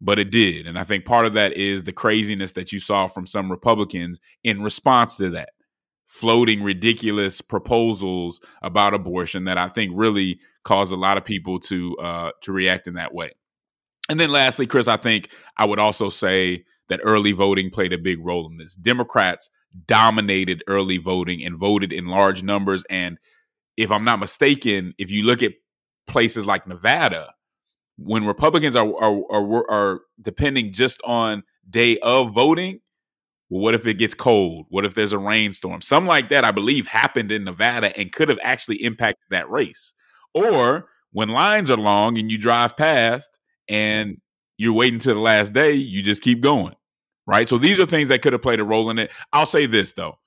but 0.00 0.20
it 0.20 0.30
did. 0.30 0.68
And 0.68 0.78
I 0.78 0.84
think 0.84 1.04
part 1.04 1.26
of 1.26 1.32
that 1.32 1.54
is 1.54 1.82
the 1.82 1.92
craziness 1.92 2.52
that 2.52 2.70
you 2.70 2.78
saw 2.78 3.08
from 3.08 3.26
some 3.26 3.50
Republicans 3.50 4.20
in 4.44 4.62
response 4.62 5.16
to 5.16 5.30
that, 5.30 5.48
floating 6.06 6.62
ridiculous 6.62 7.40
proposals 7.40 8.40
about 8.62 8.94
abortion 8.94 9.44
that 9.44 9.58
I 9.58 9.68
think 9.68 9.90
really 9.94 10.38
caused 10.62 10.92
a 10.92 10.96
lot 10.96 11.18
of 11.18 11.24
people 11.24 11.58
to 11.60 11.96
uh, 11.96 12.30
to 12.42 12.52
react 12.52 12.86
in 12.86 12.94
that 12.94 13.12
way. 13.12 13.32
And 14.08 14.20
then 14.20 14.30
lastly, 14.30 14.66
Chris, 14.68 14.86
I 14.86 14.96
think 14.96 15.30
I 15.56 15.64
would 15.64 15.80
also 15.80 16.08
say 16.08 16.64
that 16.88 17.00
early 17.02 17.32
voting 17.32 17.70
played 17.70 17.92
a 17.92 17.98
big 17.98 18.24
role 18.24 18.46
in 18.50 18.58
this. 18.58 18.74
Democrats 18.74 19.50
dominated 19.86 20.64
early 20.66 20.98
voting 20.98 21.44
and 21.44 21.56
voted 21.56 21.92
in 21.92 22.06
large 22.06 22.42
numbers. 22.42 22.84
And 22.88 23.18
if 23.76 23.90
I'm 23.90 24.04
not 24.04 24.20
mistaken, 24.20 24.94
if 24.98 25.10
you 25.10 25.24
look 25.24 25.42
at 25.42 25.52
places 26.06 26.46
like 26.46 26.66
Nevada, 26.66 27.34
when 27.96 28.26
Republicans 28.26 28.76
are 28.76 28.86
are, 28.86 29.22
are, 29.30 29.70
are 29.70 30.00
depending 30.20 30.72
just 30.72 31.00
on 31.04 31.42
day 31.68 31.98
of 31.98 32.32
voting, 32.32 32.80
well, 33.50 33.62
what 33.62 33.74
if 33.74 33.86
it 33.86 33.94
gets 33.94 34.14
cold? 34.14 34.66
What 34.68 34.84
if 34.84 34.94
there's 34.94 35.12
a 35.12 35.18
rainstorm? 35.18 35.80
Something 35.80 36.08
like 36.08 36.28
that, 36.30 36.44
I 36.44 36.50
believe, 36.50 36.86
happened 36.86 37.32
in 37.32 37.44
Nevada 37.44 37.96
and 37.98 38.12
could 38.12 38.28
have 38.28 38.38
actually 38.42 38.82
impacted 38.82 39.26
that 39.30 39.50
race. 39.50 39.92
Or 40.34 40.88
when 41.12 41.28
lines 41.30 41.70
are 41.70 41.76
long 41.76 42.18
and 42.18 42.30
you 42.30 42.38
drive 42.38 42.76
past 42.76 43.30
and 43.68 44.18
you're 44.58 44.74
waiting 44.74 44.98
to 45.00 45.14
the 45.14 45.20
last 45.20 45.52
day, 45.52 45.72
you 45.72 46.02
just 46.02 46.22
keep 46.22 46.40
going. 46.40 46.74
Right. 47.28 47.46
So 47.46 47.58
these 47.58 47.78
are 47.78 47.84
things 47.84 48.08
that 48.08 48.22
could 48.22 48.32
have 48.32 48.40
played 48.40 48.58
a 48.58 48.64
role 48.64 48.88
in 48.88 48.98
it. 48.98 49.12
I'll 49.34 49.44
say 49.44 49.66
this 49.66 49.92
though. 49.92 50.18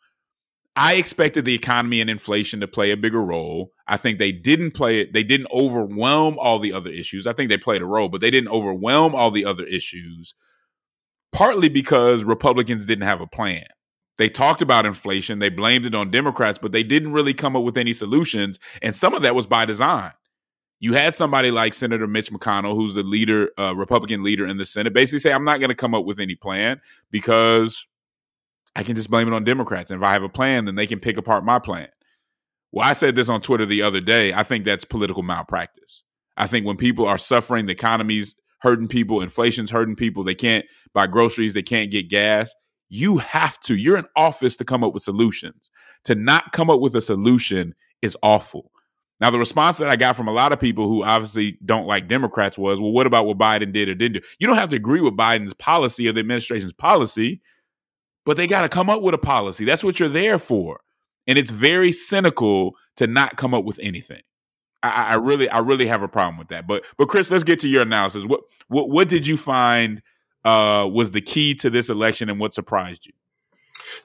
I 0.75 0.93
expected 0.93 1.46
the 1.46 1.55
economy 1.55 2.00
and 2.00 2.12
inflation 2.12 2.60
to 2.60 2.67
play 2.67 2.91
a 2.91 2.98
bigger 2.98 3.22
role. 3.22 3.72
I 3.88 3.98
think 3.98 4.20
they 4.20 4.31
didn't 4.31 4.72
play 4.72 5.01
it. 5.01 5.12
They 5.12 5.24
didn't 5.24 5.48
overwhelm 5.51 6.38
all 6.38 6.60
the 6.60 6.72
other 6.72 6.91
issues. 6.91 7.25
I 7.25 7.34
think 7.34 7.50
they 7.50 7.58
played 7.58 7.81
a 7.81 7.88
role, 7.88 8.08
but 8.08 8.22
they 8.22 8.29
didn't 8.29 8.51
overwhelm 8.51 9.15
all 9.15 9.31
the 9.31 9.46
other 9.46 9.65
issues, 9.65 10.36
partly 11.31 11.70
because 11.70 12.24
Republicans 12.24 12.86
didn't 12.86 13.08
have 13.08 13.20
a 13.20 13.27
plan. 13.27 13.65
They 14.17 14.29
talked 14.29 14.62
about 14.62 14.86
inflation, 14.86 15.39
they 15.39 15.50
blamed 15.50 15.88
it 15.88 15.96
on 15.96 16.12
Democrats, 16.12 16.60
but 16.62 16.72
they 16.72 16.84
didn't 16.84 17.13
really 17.13 17.34
come 17.34 17.55
up 17.55 17.63
with 17.63 17.77
any 17.77 17.93
solutions. 17.93 18.60
And 18.84 18.96
some 18.96 19.15
of 19.15 19.24
that 19.24 19.34
was 19.34 19.48
by 19.48 19.65
design 19.65 20.12
you 20.81 20.93
had 20.93 21.13
somebody 21.13 21.51
like 21.51 21.75
Senator 21.75 22.07
Mitch 22.07 22.31
McConnell, 22.31 22.75
who's 22.75 22.95
the 22.95 23.03
leader, 23.03 23.51
uh, 23.57 23.73
Republican 23.75 24.23
leader 24.23 24.47
in 24.47 24.57
the 24.57 24.65
Senate, 24.65 24.93
basically 24.93 25.19
say, 25.19 25.31
I'm 25.31 25.45
not 25.45 25.59
going 25.59 25.69
to 25.69 25.75
come 25.75 25.93
up 25.93 26.05
with 26.05 26.19
any 26.19 26.35
plan 26.35 26.81
because 27.11 27.85
I 28.75 28.81
can 28.81 28.95
just 28.95 29.09
blame 29.09 29.27
it 29.27 29.33
on 29.33 29.43
Democrats. 29.43 29.91
And 29.91 30.01
if 30.01 30.07
I 30.07 30.11
have 30.13 30.23
a 30.23 30.29
plan, 30.29 30.65
then 30.65 30.73
they 30.73 30.88
can 30.88 31.00
pick 31.00 31.17
apart 31.17 31.45
my 31.45 31.59
plan. 31.59 31.88
Well, 32.71 32.88
I 32.88 32.93
said 32.93 33.15
this 33.15 33.29
on 33.29 33.41
Twitter 33.41 33.65
the 33.65 33.83
other 33.83 34.01
day. 34.01 34.33
I 34.33 34.41
think 34.41 34.65
that's 34.65 34.83
political 34.83 35.21
malpractice. 35.21 36.03
I 36.35 36.47
think 36.47 36.65
when 36.65 36.77
people 36.77 37.05
are 37.05 37.19
suffering, 37.19 37.67
the 37.67 37.73
economy's 37.73 38.33
hurting 38.59 38.88
people, 38.88 39.21
inflation's 39.21 39.69
hurting 39.69 39.95
people, 39.95 40.23
they 40.23 40.35
can't 40.35 40.65
buy 40.93 41.05
groceries, 41.05 41.53
they 41.53 41.61
can't 41.61 41.91
get 41.91 42.09
gas. 42.09 42.55
You 42.89 43.19
have 43.19 43.59
to, 43.61 43.75
you're 43.75 43.97
in 43.97 44.05
office 44.15 44.55
to 44.57 44.65
come 44.65 44.83
up 44.83 44.93
with 44.93 45.03
solutions. 45.03 45.69
To 46.05 46.15
not 46.15 46.53
come 46.53 46.71
up 46.71 46.79
with 46.79 46.95
a 46.95 47.01
solution 47.01 47.75
is 48.01 48.17
awful. 48.23 48.70
Now, 49.21 49.29
the 49.29 49.37
response 49.37 49.77
that 49.77 49.87
I 49.87 49.95
got 49.95 50.15
from 50.15 50.27
a 50.27 50.33
lot 50.33 50.51
of 50.51 50.59
people 50.59 50.87
who 50.87 51.03
obviously 51.03 51.59
don't 51.63 51.85
like 51.85 52.07
Democrats 52.07 52.57
was, 52.57 52.81
well, 52.81 52.91
what 52.91 53.05
about 53.05 53.27
what 53.27 53.37
Biden 53.37 53.71
did 53.71 53.87
or 53.87 53.93
didn't 53.93 54.21
do? 54.21 54.27
You 54.39 54.47
don't 54.47 54.57
have 54.57 54.69
to 54.69 54.75
agree 54.75 54.99
with 54.99 55.15
Biden's 55.15 55.53
policy 55.53 56.07
or 56.07 56.11
the 56.11 56.21
administration's 56.21 56.73
policy, 56.73 57.39
but 58.25 58.35
they 58.35 58.47
got 58.47 58.63
to 58.63 58.69
come 58.69 58.89
up 58.89 59.03
with 59.03 59.13
a 59.13 59.19
policy. 59.19 59.63
That's 59.63 59.83
what 59.83 59.99
you're 59.99 60.09
there 60.09 60.39
for. 60.39 60.81
And 61.27 61.37
it's 61.37 61.51
very 61.51 61.91
cynical 61.91 62.75
to 62.95 63.05
not 63.05 63.37
come 63.37 63.53
up 63.53 63.63
with 63.63 63.79
anything. 63.83 64.21
I, 64.81 65.11
I 65.11 65.13
really, 65.13 65.47
I 65.47 65.59
really 65.59 65.85
have 65.85 66.01
a 66.01 66.07
problem 66.07 66.39
with 66.39 66.47
that. 66.47 66.65
But, 66.65 66.83
but 66.97 67.07
Chris, 67.07 67.29
let's 67.29 67.43
get 67.43 67.59
to 67.59 67.69
your 67.69 67.83
analysis. 67.83 68.25
What, 68.25 68.41
what, 68.69 68.89
what 68.89 69.07
did 69.07 69.27
you 69.27 69.37
find 69.37 70.01
uh, 70.43 70.89
was 70.91 71.11
the 71.11 71.21
key 71.21 71.53
to 71.55 71.69
this 71.69 71.91
election, 71.91 72.27
and 72.27 72.39
what 72.39 72.55
surprised 72.55 73.05
you? 73.05 73.13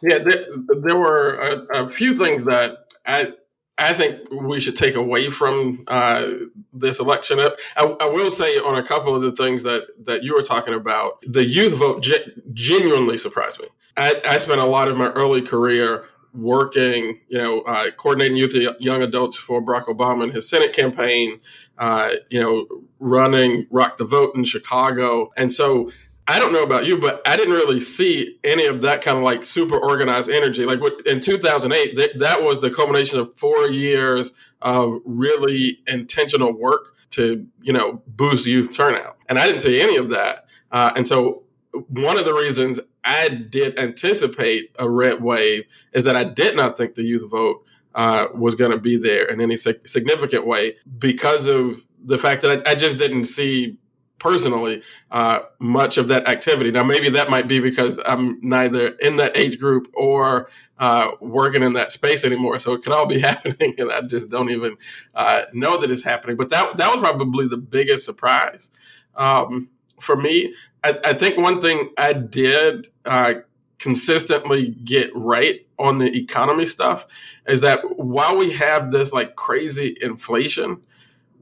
Yeah, 0.03 0.19
there, 0.19 0.45
there 0.83 0.97
were 0.97 1.67
a, 1.71 1.87
a 1.87 1.91
few 1.91 2.15
things 2.15 2.45
that 2.45 2.77
I 3.07 3.33
I 3.79 3.93
think 3.93 4.31
we 4.31 4.59
should 4.59 4.77
take 4.77 4.95
away 4.95 5.29
from 5.29 5.85
uh, 5.87 6.27
this 6.73 6.99
election. 6.99 7.39
I, 7.41 7.51
I, 7.77 8.07
will 8.07 8.31
say 8.31 8.57
on 8.59 8.79
a 8.79 8.83
couple 8.83 9.15
of 9.15 9.21
the 9.21 9.33
things 9.33 9.65
that, 9.65 9.87
that 10.07 10.23
you 10.23 10.35
were 10.35 10.43
talking 10.43 10.73
about, 10.73 11.23
the 11.27 11.45
youth 11.45 11.75
vote 11.75 12.03
ge- 12.03 12.31
genuinely 12.55 13.19
surprised 13.19 13.61
me. 13.61 13.67
I, 13.97 14.23
I, 14.27 14.39
spent 14.39 14.63
a 14.63 14.67
lot 14.67 14.89
of 14.89 14.97
my 14.97 15.11
early 15.11 15.43
career 15.43 16.07
working, 16.33 17.21
you 17.29 17.39
know, 17.39 17.61
uh, 17.63 17.91
coordinating 17.91 18.37
youth 18.37 18.55
young 18.81 19.03
adults 19.03 19.37
for 19.37 19.63
Barack 19.63 19.85
Obama 19.85 20.25
and 20.25 20.33
his 20.33 20.49
Senate 20.49 20.73
campaign, 20.73 21.41
uh, 21.77 22.13
you 22.31 22.41
know, 22.41 22.67
running 22.99 23.67
Rock 23.71 23.99
the 23.99 24.05
Vote 24.05 24.35
in 24.37 24.45
Chicago. 24.45 25.33
And 25.37 25.53
so 25.53 25.91
I 26.29 26.41
don't 26.41 26.53
know 26.53 26.65
about 26.65 26.87
you, 26.87 26.99
but 26.99 27.23
I 27.27 27.37
didn't 27.37 27.55
really 27.55 27.79
see 27.79 28.39
any 28.43 28.67
of 28.67 28.83
that 28.83 29.01
kind 29.01 29.17
of 29.17 29.23
like 29.23 29.45
super 29.45 29.79
organized 29.79 30.29
energy. 30.29 30.67
Like 30.67 30.81
in 31.07 31.21
2008, 31.21 31.97
that, 31.97 32.19
that 32.19 32.43
was 32.43 32.59
the 32.59 32.71
culmination 32.71 33.21
of 33.21 33.35
four 33.37 33.69
years 33.69 34.33
of 34.61 34.95
really 35.05 35.79
intentional 35.87 36.53
work 36.53 36.95
to, 37.11 37.47
you 37.63 37.73
know, 37.73 38.03
boost 38.09 38.45
youth 38.47 38.77
turnout. 38.77 39.19
And 39.29 39.39
I 39.39 39.47
didn't 39.47 39.61
see 39.61 39.81
any 39.81 39.97
of 39.97 40.09
that. 40.11 40.47
Uh, 40.73 40.93
and 40.97 41.07
so 41.07 41.45
one 41.89 42.19
of 42.19 42.25
the 42.25 42.35
reasons 42.35 42.81
I 43.05 43.29
did 43.29 43.79
anticipate 43.79 44.75
a 44.79 44.91
red 44.91 45.23
wave 45.23 45.65
is 45.93 46.05
that 46.05 46.17
I 46.17 46.25
did 46.25 46.57
not 46.57 46.77
think 46.77 46.97
the 46.97 47.05
youth 47.05 47.31
vote 47.31 47.65
uh, 47.95 48.27
was 48.35 48.57
going 48.57 48.73
to 48.73 48.79
be 48.79 48.97
there 48.97 49.25
in 49.27 49.41
any 49.41 49.57
significant 49.57 50.47
way 50.47 50.77
because 50.99 51.47
of 51.47 51.85
the 52.05 52.19
fact 52.19 52.43
that 52.43 52.67
I, 52.67 52.73
I 52.73 52.75
just 52.75 52.99
didn't 52.99 53.27
see 53.27 53.79
personally 54.19 54.83
uh, 55.11 55.41
much 55.59 55.99
of 55.99 56.09
that 56.09 56.29
activity. 56.29 56.71
Now, 56.71 56.83
maybe 56.83 57.09
that 57.11 57.31
might 57.31 57.49
be 57.49 57.61
because 57.61 58.01
I'm 58.05 58.41
neither 58.41 58.89
in 59.01 59.17
that 59.17 59.37
age 59.37 59.59
group 59.59 59.89
or 59.95 60.49
uh, 60.79 61.11
working 61.21 61.63
in 61.63 61.75
that 61.75 61.93
space 61.93 62.25
anymore. 62.25 62.59
So 62.59 62.73
it 62.73 62.83
could 62.83 62.93
all 62.93 63.07
be 63.07 63.21
happening, 63.31 63.75
and 63.79 63.93
I 63.93 64.03
just 64.03 64.29
don't 64.31 64.51
even 64.51 64.77
uh, 65.15 65.43
know 65.53 65.79
that 65.79 65.91
it's 65.91 66.03
happening. 66.03 66.37
But 66.37 66.51
that 66.51 66.77
that 66.77 66.89
was 66.89 67.01
probably 67.01 67.49
the 67.49 67.59
biggest 67.59 68.05
surprise 68.05 68.71
um, 69.15 69.69
for 70.01 70.17
me. 70.17 70.55
I, 70.83 70.99
I, 71.05 71.15
think 71.15 71.37
one 71.37 71.61
thing 71.61 71.91
I 71.99 72.13
did 72.13 72.89
uh, 73.05 73.35
consistently 73.79 74.69
get 74.69 75.11
right 75.15 75.67
on 75.79 75.99
the 75.99 76.17
economy 76.17 76.67
stuff 76.67 77.07
is 77.47 77.61
that 77.63 77.99
while 77.99 78.37
we 78.37 78.53
have 78.53 78.93
this 78.93 79.13
like 79.13 79.37
crazy 79.37 79.97
inflation, 80.01 80.83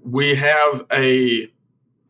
we 0.02 0.34
have 0.34 0.86
a 0.92 1.48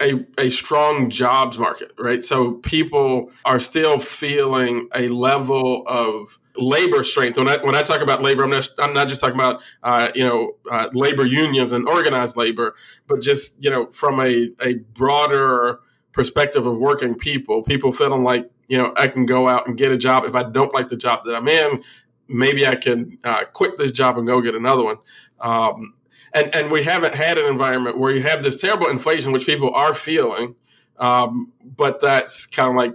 a, 0.01 0.25
a 0.39 0.51
strong 0.51 1.09
jobs 1.11 1.59
market, 1.59 1.93
right? 1.99 2.25
So 2.25 2.55
people 2.55 3.31
are 3.45 3.61
still 3.61 3.99
feeling 3.99 4.89
a 4.95 5.09
level 5.09 5.85
of 5.87 6.39
labor 6.57 7.03
strength. 7.03 7.39
When 7.39 7.49
I 7.49 7.59
when 7.59 7.75
I 7.75 7.83
talk 7.83 8.01
about 8.01 8.23
labor, 8.23 8.45
I'm 8.45 8.51
not 8.51 8.69
I'm 8.79 8.95
not 8.95 9.09
just 9.09 9.21
talking 9.21 9.39
about 9.39 9.63
uh, 9.83 10.11
you 10.15 10.25
know 10.25 10.53
uh, 10.71 10.89
labor 10.93 11.25
unions 11.25 11.73
and 11.73 11.89
organized 11.89 12.37
labor, 12.37 12.75
but 13.07 13.21
just 13.21 13.63
you 13.63 13.71
know 13.71 13.87
from 13.93 14.21
a 14.21 14.51
a 14.63 14.75
broader 14.95 15.81
perspective 16.13 16.67
of 16.67 16.79
working 16.79 17.15
people, 17.15 17.63
people 17.63 17.93
feeling 17.93 18.23
like 18.23 18.51
you 18.69 18.79
know 18.79 18.93
I 18.97 19.09
can 19.09 19.27
go 19.27 19.49
out 19.49 19.67
and 19.67 19.77
get 19.77 19.93
a 19.93 19.99
job 19.99 20.25
if 20.25 20.35
I 20.35 20.43
don't 20.43 20.75
like 20.75 20.89
the 20.89 20.97
job 20.97 21.21
that 21.27 21.35
I'm 21.35 21.49
in. 21.49 21.83
Maybe 22.27 22.67
I 22.67 22.75
can 22.75 23.19
uh, 23.23 23.45
quit 23.53 23.77
this 23.79 23.93
job 23.93 24.17
and 24.17 24.27
go 24.27 24.41
get 24.41 24.55
another 24.55 24.83
one. 24.83 24.97
Um, 25.41 25.95
and 26.35 26.55
and 26.55 26.71
we 26.71 26.83
haven't 26.83 27.15
had 27.15 27.39
an 27.39 27.47
environment 27.47 27.99
where 27.99 28.13
you 28.13 28.23
have 28.23 28.43
this 28.43 28.57
terrible 28.57 28.89
inflation, 28.89 29.33
which 29.33 29.47
people 29.47 29.73
are 29.75 29.95
feeling, 29.95 30.57
um, 30.99 31.53
but 31.65 32.01
that's 32.01 32.47
kind 32.47 32.69
of 32.71 32.75
like 32.75 32.95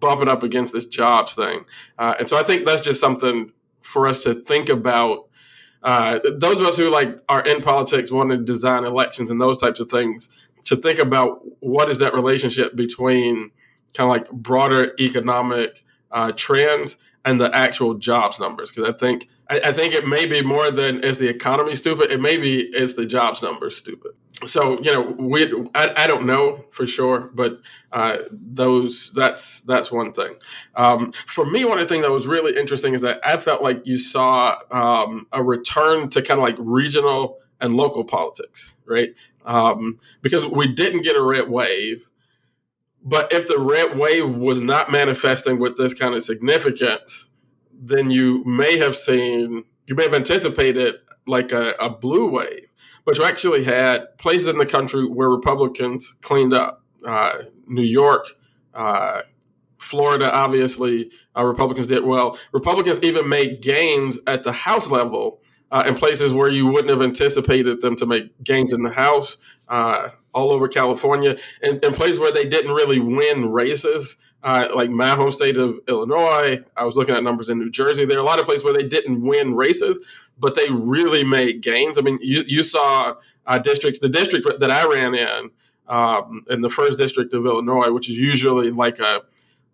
bumping 0.00 0.28
up 0.28 0.42
against 0.42 0.72
this 0.72 0.86
jobs 0.86 1.34
thing. 1.34 1.64
Uh, 1.98 2.14
and 2.18 2.28
so 2.28 2.36
I 2.36 2.42
think 2.42 2.66
that's 2.66 2.82
just 2.82 3.00
something 3.00 3.52
for 3.80 4.06
us 4.06 4.22
to 4.24 4.34
think 4.34 4.68
about. 4.68 5.28
Uh, 5.82 6.18
those 6.38 6.58
of 6.60 6.66
us 6.66 6.78
who 6.78 6.90
like 6.90 7.18
are 7.28 7.42
in 7.42 7.60
politics, 7.60 8.10
want 8.10 8.30
to 8.30 8.38
design 8.38 8.84
elections 8.84 9.30
and 9.30 9.38
those 9.38 9.58
types 9.58 9.80
of 9.80 9.90
things, 9.90 10.30
to 10.64 10.76
think 10.76 10.98
about 10.98 11.40
what 11.60 11.90
is 11.90 11.98
that 11.98 12.14
relationship 12.14 12.74
between 12.74 13.50
kind 13.92 14.06
of 14.06 14.08
like 14.08 14.30
broader 14.30 14.94
economic 14.98 15.84
uh, 16.10 16.32
trends 16.32 16.96
and 17.24 17.40
the 17.40 17.54
actual 17.54 17.94
jobs 17.94 18.40
numbers 18.40 18.70
because 18.70 18.88
I 18.88 18.96
think 18.96 19.28
I, 19.48 19.60
I, 19.66 19.72
think 19.72 19.94
it 19.94 20.06
may 20.06 20.26
be 20.26 20.42
more 20.42 20.70
than 20.70 21.02
is 21.04 21.18
the 21.18 21.28
economy 21.28 21.76
stupid. 21.76 22.10
It 22.10 22.20
may 22.20 22.36
be 22.36 22.60
is 22.60 22.94
the 22.94 23.06
jobs 23.06 23.42
numbers 23.42 23.76
stupid. 23.76 24.12
So 24.46 24.80
you 24.82 24.92
know 24.92 25.02
we 25.18 25.50
I, 25.74 25.92
I 25.96 26.06
don't 26.06 26.26
know 26.26 26.64
for 26.70 26.86
sure, 26.86 27.30
but 27.34 27.60
uh, 27.92 28.18
those 28.30 29.12
that's 29.12 29.60
that's 29.62 29.92
one 29.92 30.12
thing. 30.12 30.34
Um, 30.74 31.12
for 31.26 31.44
me, 31.44 31.64
one 31.64 31.78
of 31.78 31.88
the 31.88 31.94
things 31.94 32.04
that 32.04 32.10
was 32.10 32.26
really 32.26 32.56
interesting 32.58 32.94
is 32.94 33.00
that 33.02 33.20
I 33.26 33.36
felt 33.36 33.62
like 33.62 33.86
you 33.86 33.98
saw 33.98 34.56
um, 34.70 35.26
a 35.32 35.42
return 35.42 36.08
to 36.10 36.22
kind 36.22 36.38
of 36.40 36.44
like 36.44 36.56
regional 36.58 37.38
and 37.60 37.76
local 37.76 38.04
politics, 38.04 38.74
right? 38.84 39.14
Um, 39.44 39.98
because 40.20 40.44
we 40.46 40.74
didn't 40.74 41.02
get 41.02 41.16
a 41.16 41.22
red 41.22 41.48
wave. 41.48 42.10
But 43.06 43.32
if 43.32 43.46
the 43.46 43.58
red 43.58 43.98
wave 43.98 44.34
was 44.34 44.60
not 44.62 44.90
manifesting 44.90 45.58
with 45.58 45.76
this 45.76 45.92
kind 45.92 46.14
of 46.14 46.24
significance, 46.24 47.28
then 47.80 48.10
you 48.10 48.44
may 48.44 48.78
have 48.78 48.96
seen, 48.96 49.64
you 49.86 49.94
may 49.94 50.04
have 50.04 50.14
anticipated 50.14 50.96
like 51.26 51.52
a, 51.52 51.74
a 51.80 51.90
blue 51.90 52.28
wave. 52.30 52.68
But 53.04 53.18
you 53.18 53.24
actually 53.24 53.64
had 53.64 54.16
places 54.18 54.48
in 54.48 54.58
the 54.58 54.66
country 54.66 55.06
where 55.06 55.28
Republicans 55.28 56.14
cleaned 56.22 56.54
up. 56.54 56.82
Uh, 57.06 57.42
New 57.66 57.82
York, 57.82 58.26
uh, 58.72 59.22
Florida, 59.78 60.32
obviously, 60.34 61.10
uh, 61.36 61.44
Republicans 61.44 61.86
did 61.86 62.04
well. 62.04 62.38
Republicans 62.52 63.00
even 63.02 63.28
made 63.28 63.60
gains 63.60 64.18
at 64.26 64.42
the 64.42 64.52
House 64.52 64.88
level 64.88 65.42
uh, 65.70 65.84
in 65.86 65.94
places 65.94 66.32
where 66.32 66.48
you 66.48 66.66
wouldn't 66.66 66.88
have 66.88 67.02
anticipated 67.02 67.82
them 67.82 67.96
to 67.96 68.06
make 68.06 68.42
gains 68.42 68.72
in 68.72 68.82
the 68.82 68.90
House, 68.90 69.36
uh, 69.68 70.08
all 70.32 70.52
over 70.52 70.68
California, 70.68 71.36
and 71.62 71.84
in 71.84 71.92
places 71.92 72.18
where 72.18 72.32
they 72.32 72.44
didn't 72.44 72.72
really 72.72 73.00
win 73.00 73.50
races. 73.50 74.16
Uh, 74.44 74.68
like 74.74 74.90
my 74.90 75.08
home 75.08 75.32
state 75.32 75.56
of 75.56 75.80
Illinois, 75.88 76.62
I 76.76 76.84
was 76.84 76.96
looking 76.96 77.14
at 77.14 77.24
numbers 77.24 77.48
in 77.48 77.58
New 77.58 77.70
Jersey. 77.70 78.04
There 78.04 78.18
are 78.18 78.20
a 78.20 78.24
lot 78.24 78.38
of 78.38 78.44
places 78.44 78.62
where 78.62 78.74
they 78.74 78.86
didn't 78.86 79.22
win 79.22 79.54
races, 79.54 79.98
but 80.38 80.54
they 80.54 80.68
really 80.68 81.24
made 81.24 81.62
gains. 81.62 81.96
I 81.96 82.02
mean, 82.02 82.18
you, 82.20 82.44
you 82.46 82.62
saw 82.62 83.14
uh, 83.46 83.58
districts, 83.58 84.00
the 84.00 84.08
district 84.10 84.46
that 84.60 84.70
I 84.70 84.86
ran 84.86 85.14
in, 85.14 85.50
um, 85.88 86.44
in 86.50 86.60
the 86.60 86.68
first 86.68 86.98
district 86.98 87.32
of 87.32 87.46
Illinois, 87.46 87.90
which 87.90 88.10
is 88.10 88.20
usually 88.20 88.70
like 88.70 88.98
a, 88.98 89.22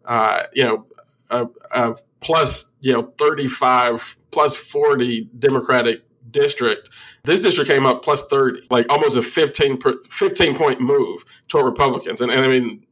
uh, 0.05 0.45
you 0.53 0.63
know, 0.63 0.87
a, 1.31 1.49
a 1.75 1.97
plus, 2.21 2.67
you 2.79 2.93
know, 2.93 3.13
35 3.19 4.19
plus 4.31 4.55
40 4.55 5.31
Democratic 5.37 6.05
district. 6.31 6.91
This 7.25 7.41
district 7.41 7.69
came 7.69 7.87
up 7.87 8.05
plus 8.05 8.25
30, 8.27 8.69
like 8.71 8.87
almost 8.89 9.17
a 9.17 9.23
15, 9.23 9.79
per, 9.79 9.97
15 10.09 10.57
point 10.57 10.81
move 10.81 11.25
toward 11.49 11.67
Republicans. 11.67 12.21
And, 12.21 12.31
and 12.31 12.45
I 12.45 12.49
mean, 12.49 12.85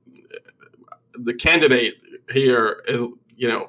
the 1.19 1.35
candidate 1.35 1.95
here 2.31 2.83
is, 2.87 3.03
you 3.37 3.49
know, 3.49 3.69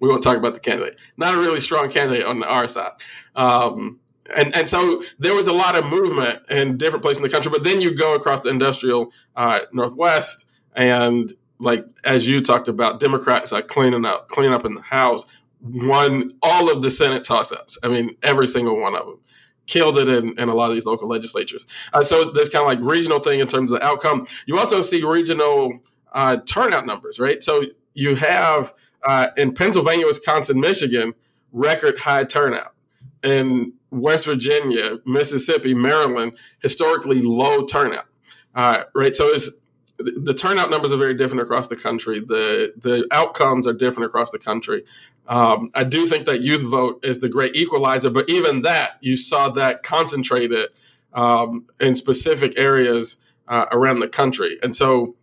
we 0.00 0.08
won't 0.08 0.22
talk 0.22 0.36
about 0.36 0.54
the 0.54 0.60
candidate. 0.60 0.98
Not 1.16 1.34
a 1.34 1.38
really 1.38 1.60
strong 1.60 1.90
candidate 1.90 2.24
on 2.24 2.42
our 2.42 2.68
side. 2.68 2.92
Um, 3.36 4.00
and, 4.34 4.54
and 4.54 4.68
so 4.68 5.02
there 5.18 5.34
was 5.34 5.46
a 5.48 5.52
lot 5.52 5.76
of 5.76 5.84
movement 5.86 6.42
in 6.48 6.78
different 6.78 7.02
places 7.02 7.18
in 7.18 7.22
the 7.24 7.28
country. 7.28 7.50
But 7.50 7.64
then 7.64 7.80
you 7.80 7.94
go 7.94 8.14
across 8.14 8.40
the 8.40 8.48
industrial 8.48 9.12
uh, 9.36 9.60
Northwest, 9.72 10.46
and 10.74 11.34
like 11.58 11.84
as 12.04 12.26
you 12.26 12.40
talked 12.40 12.68
about, 12.68 13.00
Democrats 13.00 13.52
are 13.52 13.62
cleaning 13.62 14.04
up, 14.04 14.28
cleaning 14.28 14.54
up 14.54 14.64
in 14.64 14.74
the 14.74 14.82
House 14.82 15.26
won 15.62 16.32
all 16.42 16.70
of 16.72 16.82
the 16.82 16.90
Senate 16.90 17.24
toss 17.24 17.52
ups. 17.52 17.78
I 17.82 17.88
mean, 17.88 18.16
every 18.22 18.48
single 18.48 18.80
one 18.80 18.94
of 18.94 19.06
them. 19.06 19.20
Killed 19.66 19.98
it 19.98 20.08
in, 20.08 20.36
in 20.38 20.48
a 20.48 20.54
lot 20.54 20.70
of 20.70 20.74
these 20.74 20.86
local 20.86 21.06
legislatures. 21.06 21.64
Uh, 21.92 22.02
so 22.02 22.32
there's 22.32 22.48
kind 22.48 22.62
of 22.62 22.68
like 22.68 22.80
regional 22.80 23.20
thing 23.20 23.38
in 23.38 23.46
terms 23.46 23.70
of 23.70 23.78
the 23.78 23.86
outcome. 23.86 24.26
You 24.46 24.58
also 24.58 24.82
see 24.82 25.04
regional 25.04 25.78
uh, 26.12 26.38
turnout 26.38 26.86
numbers, 26.86 27.18
right? 27.18 27.42
So 27.42 27.64
you 27.94 28.16
have 28.16 28.74
uh, 29.06 29.28
in 29.36 29.54
Pennsylvania, 29.54 30.06
Wisconsin, 30.06 30.60
Michigan, 30.60 31.14
record 31.52 31.98
high 31.98 32.24
turnout. 32.24 32.74
In 33.22 33.74
West 33.90 34.24
Virginia, 34.24 34.98
Mississippi, 35.04 35.74
Maryland, 35.74 36.32
historically 36.62 37.22
low 37.22 37.66
turnout. 37.66 38.06
Uh, 38.54 38.84
right, 38.94 39.14
so 39.14 39.26
it's 39.26 39.50
the 39.98 40.32
turnout 40.32 40.70
numbers 40.70 40.92
are 40.92 40.96
very 40.96 41.14
different 41.14 41.42
across 41.42 41.68
the 41.68 41.76
country. 41.76 42.20
The 42.20 42.72
the 42.76 43.06
outcomes 43.10 43.66
are 43.66 43.72
different 43.72 44.06
across 44.06 44.30
the 44.30 44.38
country. 44.38 44.84
Um, 45.28 45.70
I 45.74 45.84
do 45.84 46.06
think 46.06 46.26
that 46.26 46.40
youth 46.40 46.62
vote 46.62 47.04
is 47.04 47.18
the 47.18 47.28
great 47.28 47.54
equalizer, 47.54 48.10
but 48.10 48.28
even 48.28 48.62
that 48.62 48.92
you 49.00 49.16
saw 49.16 49.50
that 49.50 49.82
concentrated 49.82 50.70
um, 51.12 51.66
in 51.78 51.94
specific 51.94 52.54
areas 52.56 53.18
uh, 53.48 53.66
around 53.70 54.00
the 54.00 54.08
country, 54.08 54.58
and 54.62 54.74
so 54.74 55.14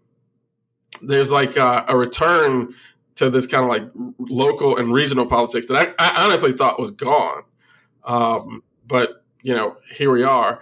there's 1.01 1.31
like 1.31 1.57
a, 1.57 1.85
a 1.87 1.97
return 1.97 2.73
to 3.15 3.29
this 3.29 3.47
kind 3.47 3.63
of 3.63 3.69
like 3.69 3.89
local 4.19 4.77
and 4.77 4.93
regional 4.93 5.25
politics 5.25 5.67
that 5.67 5.95
I, 5.99 6.03
I 6.03 6.25
honestly 6.25 6.53
thought 6.53 6.79
was 6.79 6.91
gone, 6.91 7.43
um, 8.03 8.63
but 8.85 9.23
you 9.41 9.55
know 9.55 9.77
here 9.91 10.11
we 10.11 10.23
are. 10.23 10.61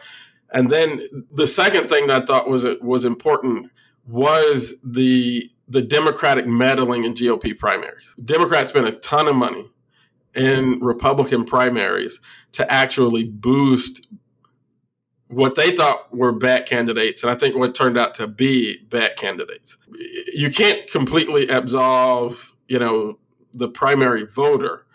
And 0.51 0.69
then 0.71 1.01
the 1.31 1.47
second 1.47 1.89
thing 1.89 2.07
that 2.07 2.23
I 2.23 2.25
thought 2.25 2.49
was 2.49 2.65
was 2.81 3.05
important 3.05 3.71
was 4.07 4.73
the 4.83 5.49
the 5.67 5.81
Democratic 5.81 6.47
meddling 6.47 7.03
in 7.03 7.13
GOP 7.13 7.57
primaries. 7.57 8.15
Democrats 8.23 8.69
spent 8.69 8.87
a 8.87 8.93
ton 8.93 9.27
of 9.27 9.35
money 9.35 9.69
in 10.35 10.79
Republican 10.81 11.45
primaries 11.45 12.19
to 12.51 12.71
actually 12.71 13.23
boost 13.23 14.07
what 15.27 15.55
they 15.55 15.75
thought 15.75 16.15
were 16.15 16.31
bad 16.31 16.65
candidates, 16.65 17.23
and 17.23 17.31
I 17.31 17.35
think 17.35 17.55
what 17.55 17.73
turned 17.73 17.97
out 17.97 18.13
to 18.15 18.27
be 18.27 18.77
bad 18.89 19.15
candidates. 19.17 19.77
You 20.33 20.51
can't 20.51 20.89
completely 20.89 21.47
absolve, 21.47 22.53
you 22.67 22.79
know, 22.79 23.17
the 23.53 23.67
primary 23.67 24.25
voter, 24.25 24.85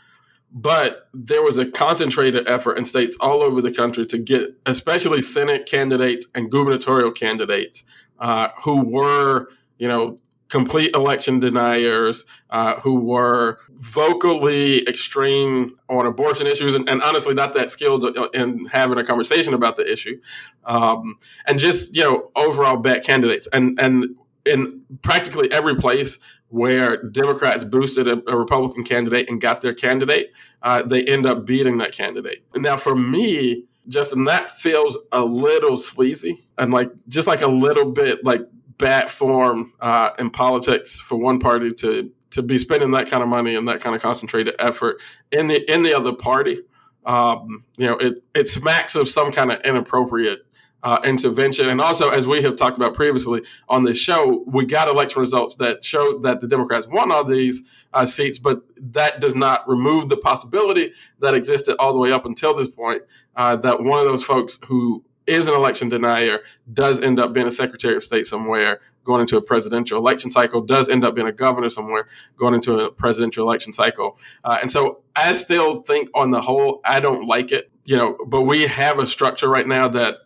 but 0.52 1.08
there 1.12 1.42
was 1.42 1.58
a 1.58 1.66
concentrated 1.66 2.48
effort 2.48 2.78
in 2.78 2.86
states 2.86 3.16
all 3.20 3.42
over 3.42 3.60
the 3.60 3.72
country 3.72 4.06
to 4.06 4.18
get, 4.18 4.56
especially 4.66 5.22
Senate 5.22 5.66
candidates 5.66 6.26
and 6.34 6.50
gubernatorial 6.50 7.12
candidates, 7.12 7.84
uh, 8.18 8.48
who 8.62 8.84
were, 8.84 9.48
you 9.78 9.88
know, 9.88 10.18
complete 10.50 10.94
election 10.94 11.40
deniers, 11.40 12.24
uh, 12.50 12.74
who 12.80 12.96
were 12.96 13.58
vocally 13.70 14.86
extreme 14.86 15.76
on 15.88 16.06
abortion 16.06 16.46
issues, 16.46 16.74
and, 16.74 16.88
and, 16.88 17.00
honestly 17.02 17.32
not 17.34 17.54
that 17.54 17.70
skilled 17.70 18.04
in 18.34 18.66
having 18.66 18.98
a 18.98 19.04
conversation 19.04 19.54
about 19.54 19.76
the 19.76 19.90
issue, 19.90 20.20
um, 20.64 21.18
and 21.46 21.58
just 21.58 21.94
you 21.94 22.02
know 22.02 22.30
overall 22.36 22.76
bad 22.76 23.04
candidates, 23.04 23.48
and 23.52 23.78
and 23.80 24.16
in 24.44 24.82
practically 25.02 25.50
every 25.52 25.76
place 25.76 26.18
where 26.48 27.02
Democrats 27.04 27.62
boosted 27.62 28.08
a, 28.08 28.20
a 28.28 28.36
Republican 28.36 28.84
candidate 28.84 29.30
and 29.30 29.40
got 29.40 29.60
their 29.60 29.74
candidate, 29.74 30.32
uh, 30.62 30.82
they 30.82 31.04
end 31.04 31.24
up 31.24 31.46
beating 31.46 31.78
that 31.78 31.92
candidate. 31.92 32.44
Now, 32.56 32.76
for 32.76 32.96
me, 32.96 33.66
Justin, 33.88 34.24
that 34.24 34.50
feels 34.50 34.98
a 35.12 35.22
little 35.22 35.76
sleazy 35.76 36.46
and 36.58 36.72
like 36.72 36.90
just 37.08 37.26
like 37.26 37.40
a 37.40 37.46
little 37.46 37.92
bit 37.92 38.24
like 38.24 38.42
bad 38.80 39.10
form 39.10 39.72
uh, 39.80 40.10
in 40.18 40.30
politics 40.30 40.98
for 40.98 41.18
one 41.18 41.38
party 41.38 41.72
to 41.72 42.10
to 42.30 42.42
be 42.42 42.58
spending 42.58 42.92
that 42.92 43.10
kind 43.10 43.22
of 43.22 43.28
money 43.28 43.56
and 43.56 43.66
that 43.68 43.80
kind 43.80 43.94
of 43.94 44.02
concentrated 44.02 44.54
effort 44.58 45.00
in 45.32 45.48
the 45.48 45.72
in 45.72 45.82
the 45.82 45.94
other 45.94 46.12
party. 46.12 46.60
Um, 47.04 47.64
you 47.76 47.86
know, 47.86 47.96
it 47.96 48.22
it 48.34 48.48
smacks 48.48 48.94
of 48.94 49.08
some 49.08 49.32
kind 49.32 49.52
of 49.52 49.60
inappropriate 49.62 50.46
uh, 50.82 50.98
intervention. 51.04 51.68
And 51.68 51.80
also, 51.80 52.08
as 52.08 52.26
we 52.26 52.42
have 52.42 52.56
talked 52.56 52.76
about 52.76 52.94
previously 52.94 53.42
on 53.68 53.84
this 53.84 53.98
show, 53.98 54.44
we 54.46 54.64
got 54.64 54.88
election 54.88 55.20
results 55.20 55.56
that 55.56 55.84
showed 55.84 56.22
that 56.22 56.40
the 56.40 56.48
Democrats 56.48 56.86
won 56.88 57.12
all 57.12 57.24
these 57.24 57.62
uh, 57.92 58.06
seats, 58.06 58.38
but 58.38 58.62
that 58.76 59.20
does 59.20 59.34
not 59.34 59.68
remove 59.68 60.08
the 60.08 60.16
possibility 60.16 60.92
that 61.18 61.34
existed 61.34 61.76
all 61.78 61.92
the 61.92 61.98
way 61.98 62.12
up 62.12 62.24
until 62.24 62.54
this 62.54 62.68
point 62.68 63.02
uh, 63.36 63.56
that 63.56 63.80
one 63.82 64.00
of 64.00 64.06
those 64.06 64.22
folks 64.22 64.58
who 64.66 65.04
is 65.26 65.46
an 65.46 65.54
election 65.54 65.88
denier 65.88 66.40
does 66.72 67.00
end 67.00 67.20
up 67.20 67.32
being 67.32 67.46
a 67.46 67.52
secretary 67.52 67.96
of 67.96 68.04
state 68.04 68.26
somewhere 68.26 68.80
going 69.04 69.20
into 69.20 69.36
a 69.36 69.42
presidential 69.42 69.98
election 69.98 70.30
cycle 70.30 70.60
does 70.60 70.88
end 70.88 71.04
up 71.04 71.14
being 71.14 71.28
a 71.28 71.32
governor 71.32 71.70
somewhere 71.70 72.08
going 72.36 72.54
into 72.54 72.78
a 72.78 72.90
presidential 72.90 73.44
election 73.44 73.72
cycle 73.72 74.18
uh, 74.44 74.58
and 74.60 74.70
so 74.70 75.02
i 75.16 75.32
still 75.32 75.82
think 75.82 76.08
on 76.14 76.30
the 76.30 76.40
whole 76.40 76.80
i 76.84 77.00
don't 77.00 77.26
like 77.26 77.52
it 77.52 77.70
you 77.84 77.96
know 77.96 78.16
but 78.26 78.42
we 78.42 78.62
have 78.62 78.98
a 78.98 79.06
structure 79.06 79.48
right 79.48 79.66
now 79.66 79.88
that 79.88 80.16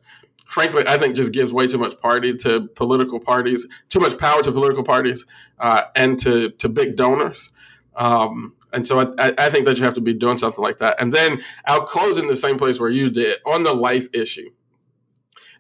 frankly, 0.46 0.84
I 0.86 0.98
think 0.98 1.16
just 1.16 1.32
gives 1.32 1.52
way 1.52 1.66
too 1.66 1.78
much 1.78 1.98
party 2.00 2.36
to 2.36 2.68
political 2.76 3.18
parties, 3.18 3.66
too 3.88 3.98
much 3.98 4.16
power 4.18 4.40
to 4.42 4.52
political 4.52 4.84
parties, 4.84 5.26
uh, 5.58 5.82
and 5.96 6.18
to 6.20 6.50
to 6.50 6.68
big 6.68 6.94
donors. 6.94 7.52
Um, 7.96 8.54
and 8.72 8.86
so 8.86 9.14
I, 9.18 9.32
I, 9.38 9.50
think 9.50 9.66
that 9.66 9.78
you 9.78 9.84
have 9.84 9.94
to 9.94 10.00
be 10.00 10.12
doing 10.12 10.36
something 10.36 10.62
like 10.62 10.78
that. 10.78 11.00
And 11.00 11.12
then 11.12 11.40
I'll 11.64 11.86
close 11.86 12.18
in 12.18 12.26
the 12.26 12.34
same 12.34 12.58
place 12.58 12.80
where 12.80 12.90
you 12.90 13.08
did 13.08 13.38
on 13.46 13.62
the 13.62 13.72
life 13.72 14.08
issue. 14.12 14.50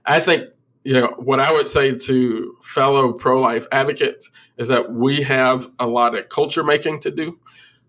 I 0.06 0.20
think 0.20 0.50
you 0.84 0.94
know 0.94 1.14
what 1.18 1.40
I 1.40 1.52
would 1.52 1.68
say 1.68 1.94
to 1.94 2.56
fellow 2.62 3.12
pro 3.12 3.40
life 3.40 3.66
advocates 3.72 4.30
is 4.58 4.68
that 4.68 4.92
we 4.92 5.22
have 5.22 5.70
a 5.78 5.86
lot 5.86 6.16
of 6.16 6.28
culture 6.28 6.62
making 6.62 7.00
to 7.00 7.10
do 7.10 7.38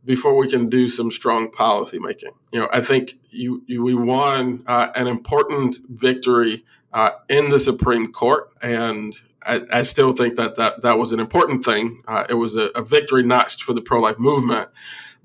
before 0.05 0.37
we 0.37 0.47
can 0.47 0.69
do 0.69 0.87
some 0.87 1.11
strong 1.11 1.51
policy 1.51 1.99
making. 1.99 2.31
You 2.51 2.61
know, 2.61 2.69
I 2.71 2.81
think 2.81 3.17
you, 3.31 3.63
you 3.65 3.83
we 3.83 3.95
won 3.95 4.63
uh, 4.67 4.89
an 4.95 5.07
important 5.07 5.77
victory 5.89 6.63
uh, 6.93 7.11
in 7.27 7.49
the 7.49 7.59
Supreme 7.59 8.13
Court, 8.13 8.49
and 8.61 9.13
I, 9.43 9.61
I, 9.71 9.81
still 9.81 10.13
think 10.13 10.35
that 10.35 10.55
that 10.55 10.83
that 10.83 10.97
was 10.97 11.11
an 11.11 11.19
important 11.19 11.65
thing. 11.65 12.01
Uh, 12.07 12.25
it 12.29 12.35
was 12.35 12.55
a, 12.55 12.67
a, 12.67 12.81
victory 12.83 13.23
notched 13.23 13.63
for 13.63 13.73
the 13.73 13.81
pro 13.81 13.99
life 13.99 14.17
movement, 14.17 14.69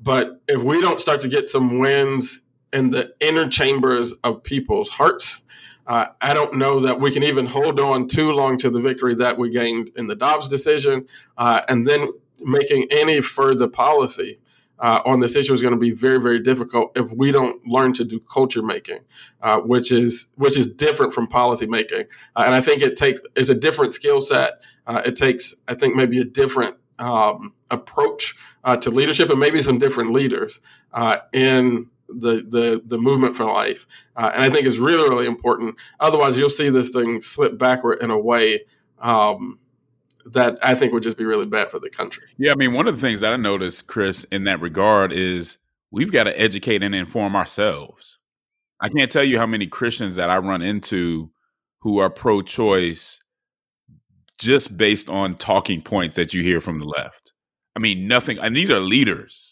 But 0.03 0.40
if 0.48 0.64
we 0.64 0.81
don't 0.81 1.00
start 1.00 1.20
to 1.20 1.29
get 1.29 1.48
some 1.48 1.79
wins 1.79 2.40
in 2.72 2.90
the 2.90 3.14
inner 3.20 3.48
chambers 3.48 4.12
of 4.24 4.42
people's 4.42 4.88
hearts, 4.88 5.42
uh, 5.90 6.07
I 6.20 6.35
don't 6.35 6.55
know 6.55 6.79
that 6.83 7.00
we 7.00 7.11
can 7.11 7.24
even 7.24 7.46
hold 7.46 7.81
on 7.81 8.07
too 8.07 8.31
long 8.31 8.57
to 8.59 8.70
the 8.70 8.81
victory 8.81 9.16
that 9.16 9.38
we 9.38 9.50
gained 9.50 9.90
in 9.96 10.07
the 10.07 10.14
Dobbs 10.14 10.48
decision, 10.48 11.09
uh, 11.37 11.62
and 11.68 11.85
then 11.85 12.11
making 12.40 12.87
any 12.92 13.20
further 13.20 13.66
policy 13.66 14.38
uh, 14.79 15.00
on 15.05 15.18
this 15.18 15.35
issue 15.35 15.53
is 15.53 15.61
going 15.61 15.74
to 15.74 15.81
be 15.81 15.90
very, 15.90 16.20
very 16.20 16.38
difficult 16.38 16.92
if 16.94 17.11
we 17.11 17.33
don't 17.33 17.66
learn 17.66 17.92
to 17.94 18.05
do 18.05 18.20
culture 18.20 18.62
making, 18.62 19.00
uh, 19.42 19.59
which 19.59 19.90
is 19.90 20.29
which 20.37 20.57
is 20.57 20.68
different 20.68 21.12
from 21.12 21.26
policy 21.26 21.66
making. 21.66 22.05
Uh, 22.37 22.44
and 22.46 22.55
I 22.55 22.61
think 22.61 22.83
it 22.83 22.96
takes 22.96 23.20
it's 23.35 23.48
a 23.48 23.55
different 23.57 23.92
skill 23.92 24.20
set. 24.20 24.61
Uh, 24.87 25.03
it 25.05 25.16
takes, 25.16 25.57
I 25.66 25.74
think, 25.74 25.96
maybe 25.96 26.20
a 26.20 26.24
different 26.24 26.76
um, 27.00 27.53
approach 27.68 28.37
uh, 28.62 28.76
to 28.76 28.90
leadership, 28.90 29.29
and 29.29 29.40
maybe 29.40 29.61
some 29.61 29.81
different 29.81 30.12
leaders 30.12 30.61
uh, 30.92 31.16
in 31.33 31.88
the 32.18 32.44
the 32.49 32.83
the 32.85 32.99
movement 32.99 33.37
for 33.37 33.44
life. 33.44 33.87
and 34.16 34.42
I 34.42 34.51
think 34.51 34.66
it's 34.66 34.79
really, 34.79 35.09
really 35.09 35.27
important. 35.27 35.77
Otherwise, 36.01 36.37
you'll 36.37 36.51
see 36.51 36.70
this 36.70 36.90
thing 36.90 37.20
slip 37.20 37.59
backward 37.59 38.03
in 38.03 38.11
a 38.11 38.18
way. 38.18 38.64
Um, 38.99 39.59
that 40.27 40.59
I 40.62 40.75
think 40.75 40.92
would 40.92 41.03
just 41.03 41.16
be 41.16 41.25
really 41.25 41.46
bad 41.46 41.70
for 41.70 41.79
the 41.79 41.90
country. 41.90 42.25
Yeah, 42.37 42.53
I 42.53 42.55
mean, 42.55 42.75
one 42.75 42.87
of 42.87 42.94
the 42.94 43.01
things 43.01 43.20
that 43.20 43.33
I 43.33 43.37
noticed, 43.37 43.87
Chris, 43.87 44.25
in 44.25 44.44
that 44.44 44.61
regard 44.61 45.12
is 45.12 45.59
we've 45.90 46.12
got 46.12 46.25
to 46.25 46.40
educate 46.40 46.83
and 46.83 46.94
inform 46.94 47.35
ourselves. 47.35 48.18
I 48.81 48.88
can't 48.88 49.11
tell 49.11 49.25
you 49.25 49.38
how 49.38 49.46
many 49.46 49.66
Christians 49.66 50.16
that 50.16 50.31
I 50.31 50.38
run 50.38 50.62
into 50.62 51.31
who 51.81 51.99
are 51.99 52.11
pro 52.11 52.42
choice 52.42 53.20
just 54.38 54.77
based 54.77 55.09
on 55.09 55.35
talking 55.35 55.83
points 55.83 56.16
that 56.16 56.33
you 56.33 56.42
hear 56.42 56.61
from 56.61 56.79
the 56.79 56.87
left. 56.87 57.33
I 57.77 57.79
mean, 57.79 58.09
nothing, 58.09 58.38
and 58.38 58.57
these 58.57 58.70
are 58.70 58.81
leaders 58.81 59.50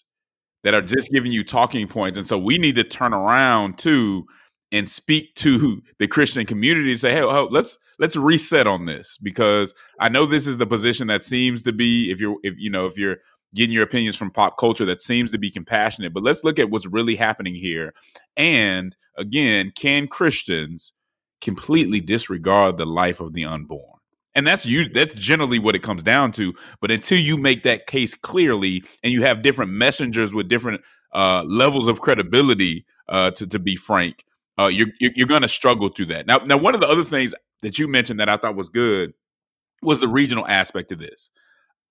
that 0.65 0.75
are 0.75 0.83
just 0.83 1.11
giving 1.11 1.33
you 1.33 1.45
talking 1.45 1.87
points. 1.87 2.19
And 2.19 2.27
so 2.27 2.39
we 2.39 2.59
need 2.59 2.77
to 2.77 2.85
turn 2.85 3.15
around 3.15 3.79
too 3.79 4.27
and 4.73 4.89
speak 4.89 5.35
to 5.37 5.81
the 5.99 6.07
Christian 6.07 6.45
community 6.45 6.91
and 6.91 7.01
say, 7.01 7.13
hey, 7.13 7.23
oh, 7.23 7.49
let's 7.51 7.79
let's 7.99 8.17
reset 8.17 8.67
on 8.67 8.87
this 8.87 9.19
because 9.23 9.73
I 10.01 10.09
know 10.09 10.27
this 10.27 10.47
is 10.47 10.59
the 10.59 10.67
position 10.67 11.07
that 11.09 11.23
seems 11.23 11.63
to 11.65 11.73
be 11.73 12.11
if 12.11 12.21
you're 12.21 12.37
if 12.43 12.55
you 12.59 12.71
know 12.71 12.87
if 12.87 12.97
you're 12.97 13.19
getting 13.55 13.73
your 13.73 13.85
opinions 13.85 14.17
from 14.17 14.31
pop 14.31 14.59
culture 14.59 14.85
that 14.85 15.01
seems 15.01 15.33
to 15.33 15.39
be 15.39 15.51
compassionate, 15.51 16.13
but 16.13 16.23
let's 16.23 16.45
look 16.45 16.59
at 16.59 16.71
what's 16.71 16.87
really 16.87 17.17
happening 17.17 17.55
here. 17.55 17.95
And 18.37 18.95
again, 19.17 19.73
can 19.75 20.07
Christians 20.07 20.93
completely 21.41 22.01
disregard 22.01 22.77
the 22.77 22.87
life 22.87 23.21
of 23.21 23.33
the 23.33 23.47
unborn? 23.47 23.98
And 24.35 24.47
that's 24.47 24.67
you 24.67 24.89
that's 24.89 25.15
generally 25.15 25.59
what 25.59 25.75
it 25.75 25.83
comes 25.83 26.03
down 26.03 26.33
to. 26.33 26.55
But 26.81 26.91
until 26.91 27.19
you 27.19 27.37
make 27.37 27.63
that 27.65 27.87
case 27.87 28.15
clearly 28.15 28.85
and 29.03 29.13
you 29.13 29.23
have 29.23 29.43
different 29.43 29.73
messengers 29.73 30.33
with 30.33 30.49
different 30.49 30.83
uh, 31.13 31.43
levels 31.45 31.89
of 31.89 32.01
credibility, 32.01 32.85
uh, 33.09 33.31
to, 33.33 33.47
to 33.47 33.59
be 33.59 33.77
frank, 33.77 34.25
uh, 34.59 34.67
you're 34.67 34.89
you're 35.01 35.27
going 35.27 35.43
to 35.43 35.49
struggle 35.49 35.89
through 35.89 36.07
that. 36.07 36.27
Now, 36.27 36.39
now 36.39 36.57
one 36.57 36.75
of 36.75 36.81
the 36.81 36.89
other 36.89 37.05
things 37.05 37.35
that 37.63 37.79
you 37.79 37.89
mentioned 37.89 38.21
that 38.21 38.29
I 38.29 38.37
thought 38.37 38.57
was 38.57 38.69
good 38.69 39.13
was 39.83 40.01
the 40.01 40.09
regional 40.09 40.47
aspect 40.47 40.93
of 40.93 40.99
this. 40.99 41.31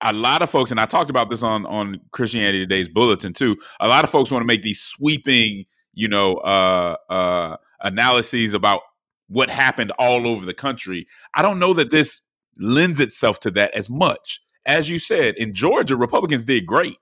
A 0.02 0.14
lot 0.14 0.42
of 0.42 0.50
folks, 0.50 0.70
and 0.70 0.80
I 0.80 0.86
talked 0.86 1.10
about 1.10 1.30
this 1.30 1.42
on 1.42 1.66
on 1.66 2.00
Christianity 2.12 2.60
Today's 2.60 2.90
bulletin 2.90 3.34
too. 3.34 3.58
A 3.80 3.88
lot 3.88 4.04
of 4.04 4.10
folks 4.10 4.32
want 4.32 4.44
to 4.44 4.48
make 4.48 4.62
these 4.62 4.82
sweeping, 4.82 5.66
you 5.94 6.08
know, 6.08 6.36
uh, 6.36 6.96
uh, 7.10 7.58
analyses 7.82 8.54
about 8.54 8.82
what 9.28 9.50
happened 9.50 9.92
all 9.98 10.28
over 10.28 10.46
the 10.46 10.54
country. 10.54 11.08
I 11.36 11.42
don't 11.42 11.60
know 11.60 11.74
that 11.74 11.90
this 11.90 12.22
lends 12.60 13.00
itself 13.00 13.40
to 13.42 13.52
that 13.52 13.74
as 13.74 13.90
much. 13.90 14.42
As 14.66 14.90
you 14.90 15.00
said, 15.00 15.36
in 15.36 15.54
Georgia, 15.54 15.96
Republicans 15.96 16.44
did 16.44 16.66
great. 16.66 16.98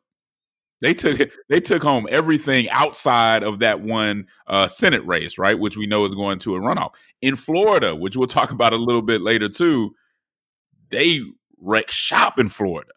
They 0.81 0.93
took 0.93 1.19
it 1.19 1.31
they 1.49 1.59
took 1.59 1.83
home 1.83 2.07
everything 2.09 2.69
outside 2.69 3.43
of 3.43 3.59
that 3.59 3.81
one 3.81 4.27
uh, 4.47 4.67
Senate 4.67 5.05
race, 5.05 5.37
right? 5.37 5.57
Which 5.57 5.77
we 5.77 5.87
know 5.87 6.05
is 6.05 6.13
going 6.13 6.39
to 6.39 6.55
a 6.55 6.59
runoff. 6.59 6.93
In 7.21 7.35
Florida, 7.35 7.95
which 7.95 8.15
we'll 8.15 8.27
talk 8.27 8.51
about 8.51 8.73
a 8.73 8.77
little 8.77 9.01
bit 9.01 9.21
later 9.21 9.49
too, 9.49 9.95
they 10.89 11.21
wreck 11.59 11.89
shop 11.89 12.37
in 12.37 12.49
Florida, 12.49 12.91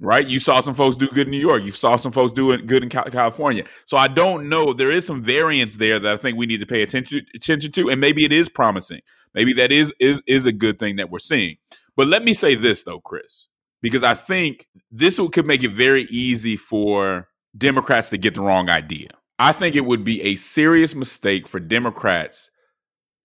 right? 0.00 0.26
You 0.26 0.38
saw 0.38 0.60
some 0.60 0.74
folks 0.74 0.96
do 0.96 1.08
good 1.08 1.28
in 1.28 1.30
New 1.30 1.38
York. 1.38 1.62
You 1.62 1.70
saw 1.70 1.96
some 1.96 2.12
folks 2.12 2.32
doing 2.32 2.66
good 2.66 2.82
in 2.82 2.88
California. 2.88 3.64
So 3.84 3.96
I 3.96 4.08
don't 4.08 4.48
know. 4.48 4.72
There 4.72 4.90
is 4.90 5.06
some 5.06 5.22
variance 5.22 5.76
there 5.76 5.98
that 6.00 6.12
I 6.12 6.16
think 6.16 6.36
we 6.36 6.46
need 6.46 6.60
to 6.60 6.66
pay 6.66 6.82
attention 6.82 7.24
attention 7.34 7.70
to, 7.72 7.90
and 7.90 8.00
maybe 8.00 8.24
it 8.24 8.32
is 8.32 8.48
promising. 8.48 9.00
Maybe 9.34 9.52
that 9.54 9.72
is 9.72 9.92
is 9.98 10.22
is 10.26 10.46
a 10.46 10.52
good 10.52 10.78
thing 10.78 10.96
that 10.96 11.10
we're 11.10 11.18
seeing. 11.18 11.56
But 11.96 12.08
let 12.08 12.24
me 12.24 12.34
say 12.34 12.54
this 12.54 12.82
though, 12.82 13.00
Chris 13.00 13.48
because 13.84 14.02
I 14.02 14.14
think 14.14 14.66
this 14.90 15.20
could 15.32 15.44
make 15.44 15.62
it 15.62 15.72
very 15.72 16.04
easy 16.04 16.56
for 16.56 17.28
Democrats 17.56 18.08
to 18.08 18.16
get 18.16 18.34
the 18.34 18.40
wrong 18.40 18.70
idea. 18.70 19.10
I 19.38 19.52
think 19.52 19.76
it 19.76 19.84
would 19.84 20.04
be 20.04 20.22
a 20.22 20.36
serious 20.36 20.94
mistake 20.94 21.46
for 21.46 21.60
Democrats 21.60 22.50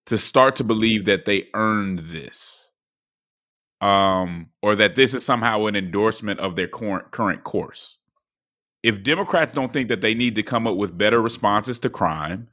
to 0.08 0.18
start 0.18 0.58
to 0.58 0.66
believe 0.66 1.06
that 1.06 1.24
they 1.24 1.48
earned 1.54 2.00
this, 2.00 2.68
um, 3.80 4.48
or 4.62 4.76
that 4.76 4.96
this 4.96 5.14
is 5.14 5.24
somehow 5.24 5.68
an 5.68 5.78
endorsement 5.78 6.42
of 6.42 6.58
their 6.58 6.68
current 6.68 7.10
current 7.12 7.46
course. 7.46 7.98
If 8.84 9.02
Democrats 9.02 9.54
don't 9.54 9.72
think 9.72 9.88
that 9.88 10.02
they 10.02 10.14
need 10.14 10.36
to 10.36 10.44
come 10.44 10.68
up 10.68 10.76
with 10.76 10.98
better 10.98 11.22
responses 11.22 11.80
to 11.80 11.90
crime, 11.90 12.50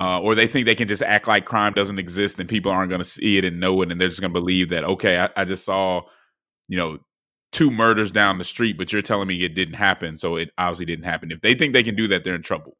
uh, 0.00 0.20
or 0.20 0.34
they 0.34 0.46
think 0.46 0.66
they 0.66 0.74
can 0.74 0.88
just 0.88 1.02
act 1.02 1.26
like 1.26 1.44
crime 1.44 1.72
doesn't 1.72 1.98
exist 1.98 2.38
and 2.38 2.48
people 2.48 2.70
aren't 2.70 2.90
going 2.90 3.00
to 3.00 3.04
see 3.04 3.38
it 3.38 3.44
and 3.44 3.60
know 3.60 3.80
it, 3.82 3.90
and 3.90 4.00
they're 4.00 4.08
just 4.08 4.20
going 4.20 4.32
to 4.32 4.40
believe 4.40 4.68
that 4.70 4.84
okay, 4.84 5.18
I, 5.18 5.28
I 5.36 5.44
just 5.44 5.64
saw 5.64 6.02
you 6.68 6.76
know, 6.76 6.98
two 7.52 7.70
murders 7.70 8.10
down 8.10 8.38
the 8.38 8.44
street, 8.44 8.76
but 8.76 8.92
you're 8.92 9.02
telling 9.02 9.28
me 9.28 9.42
it 9.42 9.54
didn't 9.54 9.74
happen. 9.74 10.18
So 10.18 10.36
it 10.36 10.50
obviously 10.58 10.86
didn't 10.86 11.04
happen. 11.04 11.30
If 11.30 11.40
they 11.40 11.54
think 11.54 11.72
they 11.72 11.82
can 11.82 11.94
do 11.94 12.08
that, 12.08 12.24
they're 12.24 12.34
in 12.34 12.42
trouble. 12.42 12.76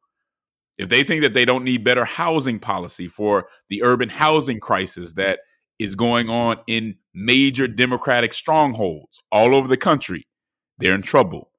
If 0.77 0.89
they 0.89 1.03
think 1.03 1.23
that 1.23 1.33
they 1.33 1.45
don't 1.45 1.63
need 1.63 1.83
better 1.83 2.05
housing 2.05 2.59
policy 2.59 3.07
for 3.07 3.47
the 3.69 3.83
urban 3.83 4.09
housing 4.09 4.59
crisis 4.59 5.13
that 5.13 5.39
is 5.79 5.95
going 5.95 6.29
on 6.29 6.57
in 6.67 6.95
major 7.13 7.67
Democratic 7.67 8.33
strongholds 8.33 9.19
all 9.31 9.55
over 9.55 9.67
the 9.67 9.77
country, 9.77 10.27
they're 10.77 10.93
in 10.93 11.01
trouble. 11.01 11.49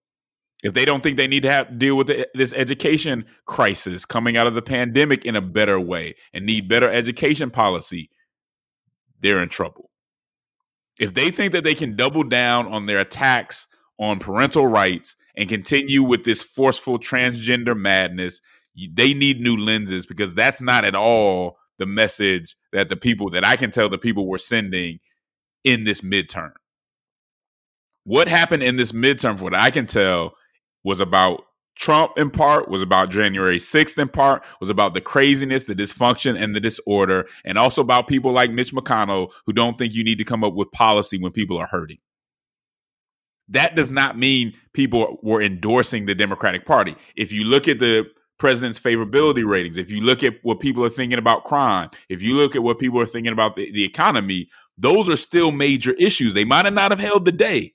If 0.64 0.74
they 0.74 0.84
don't 0.84 1.02
think 1.02 1.16
they 1.16 1.28
need 1.28 1.44
to 1.44 1.50
have 1.50 1.68
to 1.68 1.74
deal 1.74 1.96
with 1.96 2.08
the, 2.08 2.28
this 2.34 2.52
education 2.52 3.26
crisis 3.46 4.04
coming 4.04 4.36
out 4.36 4.48
of 4.48 4.54
the 4.54 4.62
pandemic 4.62 5.24
in 5.24 5.36
a 5.36 5.40
better 5.40 5.78
way 5.78 6.16
and 6.32 6.44
need 6.44 6.68
better 6.68 6.90
education 6.90 7.50
policy, 7.50 8.10
they're 9.20 9.42
in 9.42 9.48
trouble 9.48 9.88
if 10.98 11.14
they 11.14 11.30
think 11.30 11.52
that 11.52 11.64
they 11.64 11.74
can 11.74 11.96
double 11.96 12.24
down 12.24 12.66
on 12.72 12.86
their 12.86 12.98
attacks 12.98 13.68
on 13.98 14.18
parental 14.18 14.66
rights 14.66 15.16
and 15.36 15.48
continue 15.48 16.02
with 16.02 16.24
this 16.24 16.42
forceful 16.42 16.98
transgender 16.98 17.76
madness, 17.76 18.40
they 18.92 19.14
need 19.14 19.40
new 19.40 19.56
lenses 19.56 20.06
because 20.06 20.34
that's 20.34 20.60
not 20.60 20.84
at 20.84 20.94
all 20.94 21.56
the 21.78 21.86
message 21.86 22.56
that 22.72 22.88
the 22.88 22.96
people 22.96 23.30
that 23.30 23.44
I 23.44 23.56
can 23.56 23.70
tell 23.70 23.88
the 23.88 23.98
people 23.98 24.26
were 24.26 24.38
sending 24.38 24.98
in 25.64 25.84
this 25.84 26.00
midterm. 26.00 26.52
What 28.04 28.26
happened 28.26 28.62
in 28.62 28.76
this 28.76 28.92
midterm, 28.92 29.36
from 29.36 29.44
what 29.44 29.54
I 29.54 29.70
can 29.70 29.86
tell, 29.86 30.34
was 30.88 31.00
about 31.00 31.44
Trump 31.76 32.12
in 32.16 32.28
part 32.28 32.68
was 32.68 32.82
about 32.82 33.10
January 33.10 33.58
6th 33.58 33.96
in 33.98 34.08
part 34.08 34.44
was 34.58 34.68
about 34.68 34.94
the 34.94 35.00
craziness, 35.00 35.64
the 35.64 35.74
dysfunction 35.74 36.36
and 36.36 36.54
the 36.54 36.60
disorder 36.60 37.28
and 37.44 37.56
also 37.56 37.80
about 37.80 38.08
people 38.08 38.32
like 38.32 38.50
Mitch 38.50 38.72
McConnell 38.72 39.30
who 39.46 39.52
don't 39.52 39.78
think 39.78 39.94
you 39.94 40.02
need 40.02 40.18
to 40.18 40.24
come 40.24 40.42
up 40.42 40.54
with 40.54 40.72
policy 40.72 41.18
when 41.18 41.30
people 41.30 41.56
are 41.56 41.68
hurting. 41.68 41.98
That 43.48 43.76
does 43.76 43.90
not 43.90 44.18
mean 44.18 44.54
people 44.72 45.18
were 45.22 45.40
endorsing 45.40 46.06
the 46.06 46.16
Democratic 46.16 46.66
Party. 46.66 46.96
If 47.16 47.32
you 47.32 47.44
look 47.44 47.68
at 47.68 47.78
the 47.78 48.06
president's 48.38 48.80
favorability 48.80 49.46
ratings, 49.46 49.76
if 49.76 49.90
you 49.90 50.00
look 50.00 50.22
at 50.22 50.34
what 50.42 50.60
people 50.60 50.84
are 50.84 50.90
thinking 50.90 51.18
about 51.18 51.44
crime, 51.44 51.90
if 52.08 52.22
you 52.22 52.34
look 52.34 52.56
at 52.56 52.62
what 52.62 52.78
people 52.78 53.00
are 53.00 53.06
thinking 53.06 53.32
about 53.32 53.56
the, 53.56 53.70
the 53.70 53.84
economy, 53.84 54.48
those 54.76 55.08
are 55.08 55.16
still 55.16 55.52
major 55.52 55.92
issues. 55.92 56.34
They 56.34 56.44
might 56.44 56.64
have 56.64 56.74
not 56.74 56.90
have 56.90 57.00
held 57.00 57.24
the 57.24 57.32
day, 57.32 57.74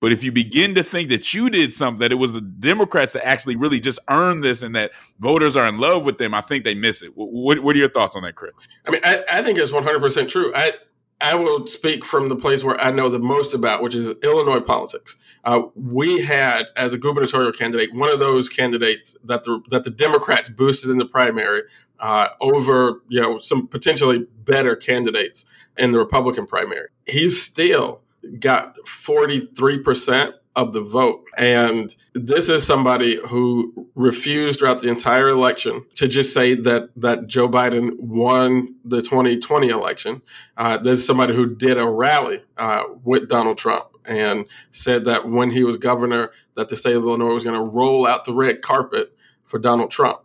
but 0.00 0.12
if 0.12 0.22
you 0.22 0.32
begin 0.32 0.74
to 0.74 0.82
think 0.82 1.08
that 1.08 1.32
you 1.32 1.48
did 1.48 1.72
something, 1.72 2.00
that 2.00 2.12
it 2.12 2.16
was 2.16 2.32
the 2.32 2.40
Democrats 2.40 3.14
that 3.14 3.26
actually 3.26 3.56
really 3.56 3.80
just 3.80 3.98
earned 4.10 4.44
this 4.44 4.62
and 4.62 4.74
that 4.74 4.92
voters 5.18 5.56
are 5.56 5.66
in 5.66 5.78
love 5.78 6.04
with 6.04 6.18
them, 6.18 6.34
I 6.34 6.40
think 6.40 6.64
they 6.64 6.74
miss 6.74 7.02
it. 7.02 7.12
What, 7.14 7.60
what 7.60 7.74
are 7.74 7.78
your 7.78 7.88
thoughts 7.88 8.14
on 8.14 8.22
that, 8.22 8.34
Chris? 8.34 8.52
I 8.86 8.90
mean, 8.90 9.00
I, 9.02 9.24
I 9.30 9.42
think 9.42 9.58
it's 9.58 9.72
100% 9.72 10.28
true. 10.28 10.52
I, 10.54 10.72
I 11.20 11.34
will 11.36 11.66
speak 11.66 12.04
from 12.04 12.28
the 12.28 12.36
place 12.36 12.62
where 12.62 12.78
I 12.78 12.90
know 12.90 13.08
the 13.08 13.18
most 13.18 13.54
about, 13.54 13.82
which 13.82 13.94
is 13.94 14.14
Illinois 14.22 14.60
politics. 14.60 15.16
Uh, 15.44 15.62
we 15.74 16.22
had, 16.22 16.64
as 16.76 16.92
a 16.92 16.98
gubernatorial 16.98 17.52
candidate, 17.52 17.94
one 17.94 18.10
of 18.10 18.18
those 18.18 18.48
candidates 18.48 19.16
that 19.24 19.44
the 19.44 19.60
that 19.70 19.84
the 19.84 19.90
Democrats 19.90 20.48
boosted 20.48 20.90
in 20.90 20.98
the 20.98 21.06
primary 21.06 21.62
uh, 22.00 22.28
over, 22.40 23.02
you 23.08 23.20
know, 23.20 23.38
some 23.38 23.68
potentially 23.68 24.26
better 24.44 24.76
candidates 24.76 25.46
in 25.78 25.92
the 25.92 25.98
Republican 25.98 26.46
primary. 26.46 26.88
He's 27.06 27.42
still 27.42 28.02
got 28.38 28.76
43% 28.86 30.34
of 30.56 30.72
the 30.72 30.80
vote. 30.80 31.24
And 31.36 31.94
this 32.12 32.48
is 32.48 32.64
somebody 32.64 33.16
who 33.26 33.88
refused 33.94 34.58
throughout 34.58 34.80
the 34.80 34.88
entire 34.88 35.28
election 35.28 35.84
to 35.96 36.06
just 36.06 36.32
say 36.32 36.54
that 36.54 36.90
that 36.96 37.26
Joe 37.26 37.48
Biden 37.48 37.98
won 37.98 38.76
the 38.84 39.02
2020 39.02 39.68
election. 39.68 40.22
Uh, 40.56 40.78
this 40.78 41.00
is 41.00 41.06
somebody 41.06 41.34
who 41.34 41.54
did 41.54 41.76
a 41.76 41.86
rally 41.86 42.42
uh, 42.56 42.84
with 43.02 43.28
Donald 43.28 43.58
Trump 43.58 43.86
and 44.04 44.46
said 44.70 45.04
that 45.06 45.28
when 45.28 45.50
he 45.50 45.64
was 45.64 45.76
governor, 45.76 46.30
that 46.54 46.68
the 46.68 46.76
state 46.76 46.94
of 46.94 47.02
Illinois 47.02 47.34
was 47.34 47.44
going 47.44 47.58
to 47.58 47.64
roll 47.64 48.06
out 48.06 48.24
the 48.24 48.34
red 48.34 48.62
carpet 48.62 49.16
for 49.44 49.58
Donald 49.58 49.90
Trump. 49.90 50.20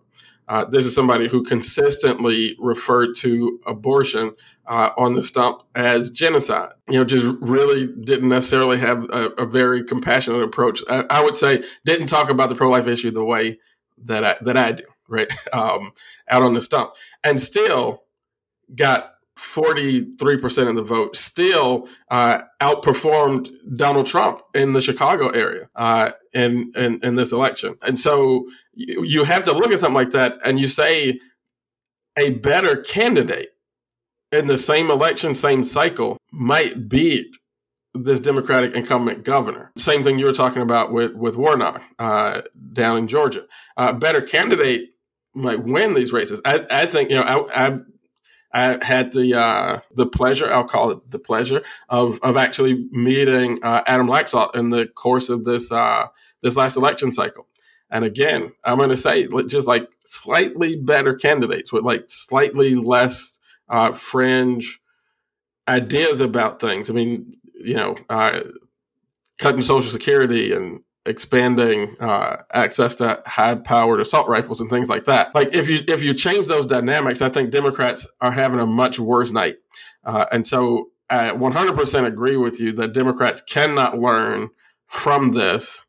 Uh, 0.49 0.65
this 0.65 0.83
is 0.83 0.95
somebody 0.95 1.27
who 1.27 1.43
consistently 1.43 2.55
referred 2.57 3.15
to 3.15 3.59
abortion 3.67 4.33
uh, 4.65 4.89
on 4.97 5.13
the 5.13 5.23
stump 5.23 5.61
as 5.75 6.09
genocide. 6.09 6.71
You 6.89 6.97
know, 6.97 7.05
just 7.05 7.27
really 7.39 7.85
didn't 7.85 8.29
necessarily 8.29 8.79
have 8.79 9.03
a, 9.11 9.29
a 9.37 9.45
very 9.45 9.83
compassionate 9.83 10.41
approach. 10.41 10.81
I, 10.89 11.05
I, 11.11 11.23
would 11.23 11.37
say 11.37 11.63
didn't 11.85 12.07
talk 12.07 12.31
about 12.31 12.49
the 12.49 12.55
pro 12.55 12.67
life 12.67 12.87
issue 12.87 13.11
the 13.11 13.23
way 13.23 13.59
that 14.05 14.25
I, 14.25 14.35
that 14.41 14.57
I 14.57 14.71
do, 14.71 14.85
right? 15.07 15.31
Um, 15.53 15.91
out 16.27 16.41
on 16.41 16.55
the 16.55 16.61
stump, 16.61 16.93
and 17.23 17.39
still 17.39 18.03
got 18.73 19.13
43% 19.39 20.67
of 20.67 20.75
the 20.75 20.83
vote, 20.83 21.15
still 21.15 21.87
uh, 22.11 22.41
outperformed 22.61 23.49
Donald 23.75 24.05
Trump 24.05 24.41
in 24.53 24.73
the 24.73 24.81
Chicago 24.81 25.29
area 25.29 25.69
uh, 25.75 26.11
in, 26.33 26.71
in, 26.75 26.99
in 27.03 27.15
this 27.15 27.31
election. 27.31 27.75
And 27.81 27.97
so 27.97 28.47
you, 28.79 29.23
have 29.23 29.43
to 29.43 29.51
look 29.51 29.71
at 29.71 29.79
something 29.79 29.95
like 29.95 30.11
that 30.11 30.37
and 30.43 30.59
you 30.59 30.67
say 30.67 31.19
a 32.17 32.31
better 32.31 32.77
candidate 32.77 33.49
in 34.31 34.47
the 34.47 34.57
same 34.57 34.89
election, 34.89 35.35
same 35.35 35.63
cycle 35.63 36.17
might 36.31 36.87
beat 36.87 37.35
this 37.93 38.19
Democratic 38.19 38.75
incumbent 38.75 39.23
governor. 39.23 39.71
Same 39.77 40.03
thing 40.03 40.19
you 40.19 40.25
were 40.25 40.33
talking 40.33 40.61
about 40.61 40.93
with 40.93 41.13
with 41.13 41.35
Warnock 41.35 41.81
uh, 41.97 42.41
down 42.73 42.99
in 42.99 43.07
Georgia. 43.07 43.45
Uh, 43.75 43.93
better 43.93 44.21
candidate 44.21 44.91
might 45.33 45.63
win 45.63 45.93
these 45.93 46.13
races. 46.13 46.41
I, 46.45 46.65
I 46.69 46.85
think 46.85 47.09
you 47.09 47.15
know 47.15 47.23
I, 47.23 47.67
I 47.67 47.79
I 48.51 48.83
had 48.83 49.11
the 49.11 49.35
uh, 49.35 49.79
the 49.95 50.05
pleasure, 50.05 50.51
I'll 50.51 50.63
call 50.63 50.91
it 50.91 51.11
the 51.11 51.19
pleasure, 51.19 51.63
of 51.89 52.19
of 52.21 52.37
actually 52.37 52.87
meeting 52.91 53.59
uh, 53.63 53.81
Adam 53.85 54.07
Laxalt 54.07 54.55
in 54.55 54.69
the 54.69 54.87
course 54.87 55.29
of 55.29 55.43
this 55.43 55.71
uh, 55.71 56.07
this 56.41 56.55
last 56.55 56.77
election 56.77 57.11
cycle. 57.11 57.47
And 57.89 58.05
again, 58.05 58.51
I'm 58.63 58.77
going 58.77 58.89
to 58.89 58.97
say 58.97 59.27
just 59.47 59.67
like 59.67 59.89
slightly 60.05 60.75
better 60.75 61.15
candidates 61.15 61.71
with 61.71 61.83
like 61.83 62.05
slightly 62.07 62.75
less 62.75 63.39
uh, 63.67 63.93
fringe 63.93 64.79
ideas 65.67 66.21
about 66.21 66.59
things. 66.59 66.89
I 66.89 66.93
mean, 66.93 67.37
you 67.53 67.75
know, 67.75 67.95
uh, 68.09 68.41
cutting 69.37 69.61
Social 69.61 69.91
Security 69.91 70.53
and 70.53 70.81
expanding 71.05 71.95
uh, 71.99 72.37
access 72.53 72.95
to 72.95 73.21
high-powered 73.25 73.99
assault 73.99 74.27
rifles 74.27 74.61
and 74.61 74.69
things 74.69 74.89
like 74.89 75.05
that. 75.05 75.33
Like 75.33 75.53
if 75.53 75.69
you 75.69 75.83
if 75.87 76.03
you 76.03 76.13
change 76.13 76.47
those 76.47 76.67
dynamics, 76.67 77.21
I 77.21 77.29
think 77.29 77.51
Democrats 77.51 78.07
are 78.21 78.31
having 78.31 78.59
a 78.59 78.65
much 78.65 78.99
worse 78.99 79.31
night. 79.31 79.57
Uh, 80.03 80.25
and 80.31 80.47
so 80.47 80.89
I 81.09 81.31
100% 81.31 82.05
agree 82.05 82.37
with 82.37 82.59
you 82.59 82.71
that 82.73 82.93
Democrats 82.93 83.41
cannot 83.41 83.99
learn 83.99 84.49
from 84.87 85.31
this. 85.31 85.85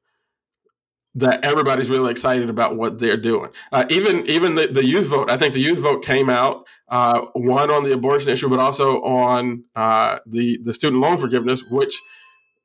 That 1.17 1.45
everybody's 1.45 1.91
really 1.91 2.13
excited 2.13 2.49
about 2.49 2.77
what 2.77 3.01
they're 3.01 3.17
doing. 3.17 3.51
Uh, 3.73 3.85
even 3.89 4.25
even 4.27 4.55
the, 4.55 4.69
the 4.69 4.85
youth 4.85 5.07
vote. 5.07 5.29
I 5.29 5.37
think 5.37 5.55
the 5.55 5.61
youth 5.61 5.81
vote 5.81 6.05
came 6.05 6.31
out 6.31 6.67
uh, 6.89 7.23
one 7.33 7.71
on 7.71 7.83
the 7.83 7.93
abortion 7.93 8.31
issue, 8.31 8.49
but 8.49 8.61
also 8.61 9.03
on 9.03 9.65
uh, 9.75 10.19
the 10.25 10.59
the 10.63 10.73
student 10.73 11.03
loan 11.03 11.19
forgiveness, 11.19 11.65
which 11.69 11.95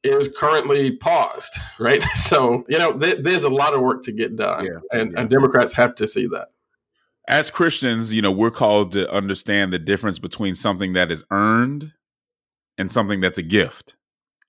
is 0.06 0.30
currently 0.38 0.92
paused, 0.92 1.58
right? 1.80 2.04
So, 2.16 2.64
you 2.68 2.80
know, 2.80 2.98
th- 2.98 3.20
there's 3.22 3.44
a 3.44 3.50
lot 3.50 3.76
of 3.76 3.82
work 3.82 4.04
to 4.04 4.12
get 4.12 4.36
done, 4.36 4.66
yeah, 4.66 4.80
and, 4.92 5.12
yeah. 5.12 5.20
and 5.20 5.30
Democrats 5.30 5.74
have 5.74 5.96
to 5.96 6.08
see 6.08 6.28
that. 6.28 6.48
As 7.28 7.52
Christians, 7.52 8.14
you 8.14 8.22
know, 8.22 8.32
we're 8.32 8.52
called 8.52 8.92
to 8.94 9.12
understand 9.12 9.74
the 9.74 9.80
difference 9.80 10.20
between 10.20 10.56
something 10.56 10.94
that 10.94 11.12
is 11.12 11.24
earned 11.32 11.92
and 12.78 12.92
something 12.92 13.20
that's 13.20 13.38
a 13.38 13.44
gift. 13.44 13.96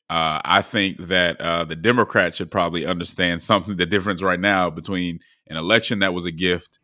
Uh, 0.08 0.40
I 0.44 0.62
think 0.62 0.98
that 1.08 1.40
uh, 1.40 1.64
the 1.64 1.74
Democrats 1.74 2.36
should 2.36 2.50
probably 2.50 2.86
understand 2.86 3.42
something 3.42 3.76
the 3.76 3.86
difference 3.86 4.22
right 4.22 4.38
now 4.38 4.70
between 4.70 5.18
an 5.48 5.56
election 5.56 5.98
that 5.98 6.14
was 6.14 6.26
a 6.26 6.30
gift 6.30 6.78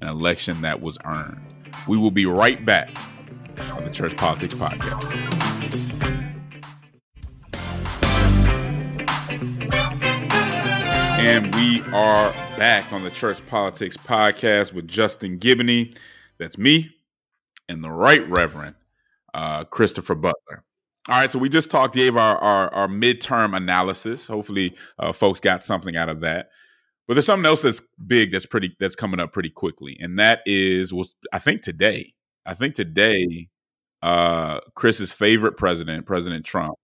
and 0.00 0.10
an 0.10 0.16
election 0.16 0.60
that 0.60 0.82
was 0.82 0.98
earned. 1.06 1.40
We 1.88 1.96
will 1.96 2.10
be 2.10 2.26
right 2.26 2.62
back 2.64 2.94
on 3.58 3.84
the 3.84 3.90
Church 3.90 4.14
Politics 4.16 4.54
Podcast. 4.54 5.02
And 11.18 11.54
we 11.54 11.80
are 11.94 12.30
back 12.58 12.92
on 12.92 13.02
the 13.02 13.10
Church 13.10 13.44
Politics 13.46 13.96
Podcast 13.96 14.74
with 14.74 14.86
Justin 14.86 15.38
Giboney. 15.38 15.96
That's 16.36 16.58
me 16.58 16.94
and 17.70 17.82
the 17.82 17.90
Right 17.90 18.28
Reverend 18.28 18.74
uh, 19.32 19.64
Christopher 19.64 20.14
Butler. 20.14 20.65
All 21.08 21.20
right, 21.20 21.30
so 21.30 21.38
we 21.38 21.48
just 21.48 21.70
talked, 21.70 21.94
gave 21.94 22.16
our, 22.16 22.36
our, 22.38 22.74
our 22.74 22.88
midterm 22.88 23.56
analysis. 23.56 24.26
Hopefully, 24.26 24.76
uh, 24.98 25.12
folks 25.12 25.38
got 25.38 25.62
something 25.62 25.96
out 25.96 26.08
of 26.08 26.20
that. 26.20 26.48
But 27.06 27.14
there's 27.14 27.26
something 27.26 27.46
else 27.46 27.62
that's 27.62 27.80
big 28.04 28.32
that's 28.32 28.46
pretty 28.46 28.74
that's 28.80 28.96
coming 28.96 29.20
up 29.20 29.32
pretty 29.32 29.50
quickly, 29.50 29.96
and 30.00 30.18
that 30.18 30.40
is 30.44 30.92
was 30.92 31.14
I 31.32 31.38
think 31.38 31.62
today. 31.62 32.14
I 32.44 32.54
think 32.54 32.74
today, 32.74 33.48
uh, 34.02 34.58
Chris's 34.74 35.12
favorite 35.12 35.56
president, 35.56 36.06
President 36.06 36.44
Trump, 36.44 36.74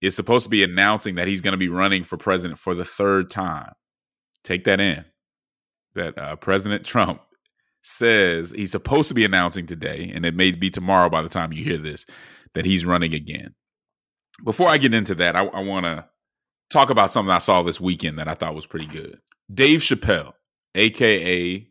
is 0.00 0.16
supposed 0.16 0.44
to 0.44 0.50
be 0.50 0.64
announcing 0.64 1.14
that 1.16 1.28
he's 1.28 1.40
going 1.40 1.52
to 1.52 1.58
be 1.58 1.68
running 1.68 2.02
for 2.02 2.16
president 2.16 2.58
for 2.58 2.74
the 2.74 2.84
third 2.84 3.30
time. 3.30 3.72
Take 4.42 4.64
that 4.64 4.80
in. 4.80 5.04
That 5.94 6.18
uh, 6.18 6.36
President 6.36 6.84
Trump 6.84 7.20
says 7.82 8.50
he's 8.50 8.72
supposed 8.72 9.08
to 9.08 9.14
be 9.14 9.24
announcing 9.24 9.66
today, 9.66 10.10
and 10.12 10.26
it 10.26 10.34
may 10.34 10.50
be 10.50 10.70
tomorrow 10.70 11.08
by 11.08 11.22
the 11.22 11.28
time 11.28 11.52
you 11.52 11.62
hear 11.62 11.78
this, 11.78 12.06
that 12.54 12.64
he's 12.64 12.86
running 12.86 13.14
again. 13.14 13.54
Before 14.44 14.68
I 14.68 14.78
get 14.78 14.94
into 14.94 15.14
that, 15.16 15.36
I, 15.36 15.44
I 15.44 15.62
want 15.62 15.84
to 15.84 16.06
talk 16.70 16.90
about 16.90 17.12
something 17.12 17.32
I 17.32 17.38
saw 17.38 17.62
this 17.62 17.80
weekend 17.80 18.18
that 18.18 18.28
I 18.28 18.34
thought 18.34 18.54
was 18.54 18.66
pretty 18.66 18.86
good. 18.86 19.18
Dave 19.52 19.80
Chappelle, 19.80 20.32
aka 20.74 21.66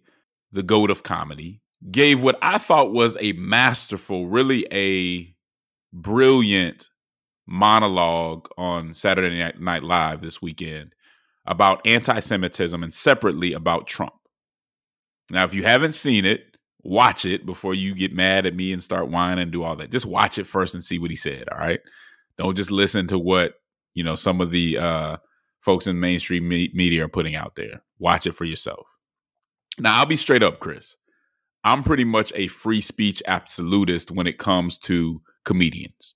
the 0.52 0.64
goat 0.64 0.92
of 0.92 1.04
comedy, 1.04 1.62
gave 1.92 2.22
what 2.22 2.38
I 2.42 2.58
thought 2.58 2.92
was 2.92 3.18
a 3.20 3.34
masterful, 3.34 4.28
really 4.28 4.68
a 4.72 5.34
brilliant 5.94 6.90
monologue 7.48 8.48
on 8.58 8.94
Saturday 8.94 9.52
Night 9.60 9.84
Live 9.84 10.22
this 10.22 10.42
weekend 10.42 10.94
about 11.46 11.86
anti 11.86 12.20
Semitism 12.20 12.84
and 12.84 12.94
separately 12.94 13.54
about 13.54 13.88
Trump. 13.88 14.14
Now, 15.32 15.44
if 15.44 15.54
you 15.54 15.64
haven't 15.64 15.94
seen 15.94 16.26
it, 16.26 16.49
watch 16.84 17.26
it 17.26 17.46
before 17.46 17.74
you 17.74 17.94
get 17.94 18.14
mad 18.14 18.46
at 18.46 18.56
me 18.56 18.72
and 18.72 18.84
start 18.84 19.10
whining 19.10 19.44
and 19.44 19.52
do 19.52 19.64
all 19.64 19.76
that. 19.76 19.92
Just 19.92 20.06
watch 20.06 20.38
it 20.38 20.48
first 20.48 20.74
and 20.74 20.84
see 20.84 21.00
what 21.00 21.10
he 21.10 21.16
said. 21.16 21.50
All 21.50 21.58
right. 21.58 21.80
Don't 22.38 22.56
just 22.56 22.72
listen 22.72 23.08
to 23.08 23.20
what, 23.20 23.56
you 23.94 24.04
know, 24.04 24.16
some 24.16 24.40
of 24.40 24.52
the 24.52 24.78
uh, 24.78 25.18
folks 25.60 25.88
in 25.88 26.00
mainstream 26.00 26.48
me- 26.48 26.72
media 26.74 27.06
are 27.06 27.10
putting 27.10 27.36
out 27.36 27.56
there. 27.56 27.82
Watch 28.00 28.26
it 28.28 28.34
for 28.34 28.46
yourself. 28.46 28.88
Now, 29.78 30.00
I'll 30.00 30.06
be 30.06 30.16
straight 30.16 30.44
up, 30.44 30.60
Chris. 30.60 30.96
I'm 31.66 31.84
pretty 31.84 32.06
much 32.06 32.32
a 32.36 32.48
free 32.48 32.80
speech 32.80 33.22
absolutist 33.28 34.12
when 34.12 34.28
it 34.28 34.38
comes 34.38 34.78
to 34.80 35.22
comedians. 35.44 36.16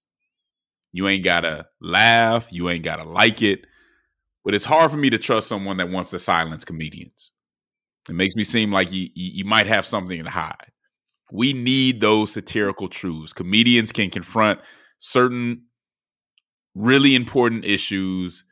You 0.93 1.07
ain't 1.09 1.25
gotta 1.25 1.67
laugh. 1.81 2.47
You 2.53 2.69
ain't 2.69 2.83
gotta 2.83 3.03
like 3.03 3.41
it. 3.41 3.65
But 4.45 4.55
it's 4.55 4.63
hard 4.63 4.91
for 4.91 4.97
me 4.97 5.09
to 5.09 5.17
trust 5.17 5.47
someone 5.47 5.77
that 5.77 5.89
wants 5.89 6.11
to 6.11 6.19
silence 6.19 6.63
comedians. 6.63 7.32
It 8.09 8.15
makes 8.15 8.35
me 8.35 8.43
seem 8.43 8.71
like 8.71 8.91
you, 8.91 9.07
you 9.13 9.45
might 9.45 9.67
have 9.67 9.85
something 9.85 10.23
to 10.23 10.29
hide. 10.29 10.71
We 11.31 11.53
need 11.53 12.01
those 12.01 12.33
satirical 12.33 12.89
truths. 12.89 13.33
Comedians 13.33 13.91
can 13.91 14.09
confront 14.09 14.59
certain 14.99 15.63
really 16.75 17.15
important 17.15 17.65
issues 17.65 18.43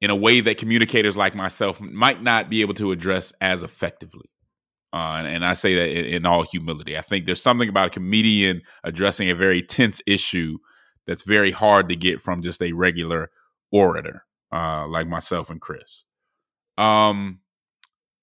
in 0.00 0.10
a 0.10 0.16
way 0.16 0.40
that 0.40 0.58
communicators 0.58 1.16
like 1.16 1.34
myself 1.34 1.80
might 1.80 2.22
not 2.22 2.48
be 2.48 2.62
able 2.62 2.74
to 2.74 2.92
address 2.92 3.32
as 3.40 3.62
effectively. 3.62 4.30
Uh, 4.92 5.16
and, 5.18 5.26
and, 5.26 5.44
I 5.44 5.52
say 5.52 5.74
that 5.76 5.88
in, 5.88 6.04
in, 6.06 6.26
all 6.26 6.42
humility. 6.42 6.98
I 6.98 7.00
think 7.00 7.24
there's 7.24 7.42
something 7.42 7.68
about 7.68 7.88
a 7.88 7.90
comedian 7.90 8.62
addressing 8.82 9.30
a 9.30 9.36
very 9.36 9.62
tense 9.62 10.00
issue 10.04 10.58
that's 11.06 11.22
very 11.22 11.52
hard 11.52 11.88
to 11.90 11.96
get 11.96 12.20
from 12.20 12.42
just 12.42 12.60
a 12.60 12.72
regular 12.72 13.30
orator 13.70 14.24
uh, 14.52 14.88
like 14.88 15.06
myself 15.06 15.48
and 15.48 15.60
Chris. 15.60 16.04
Um, 16.76 17.38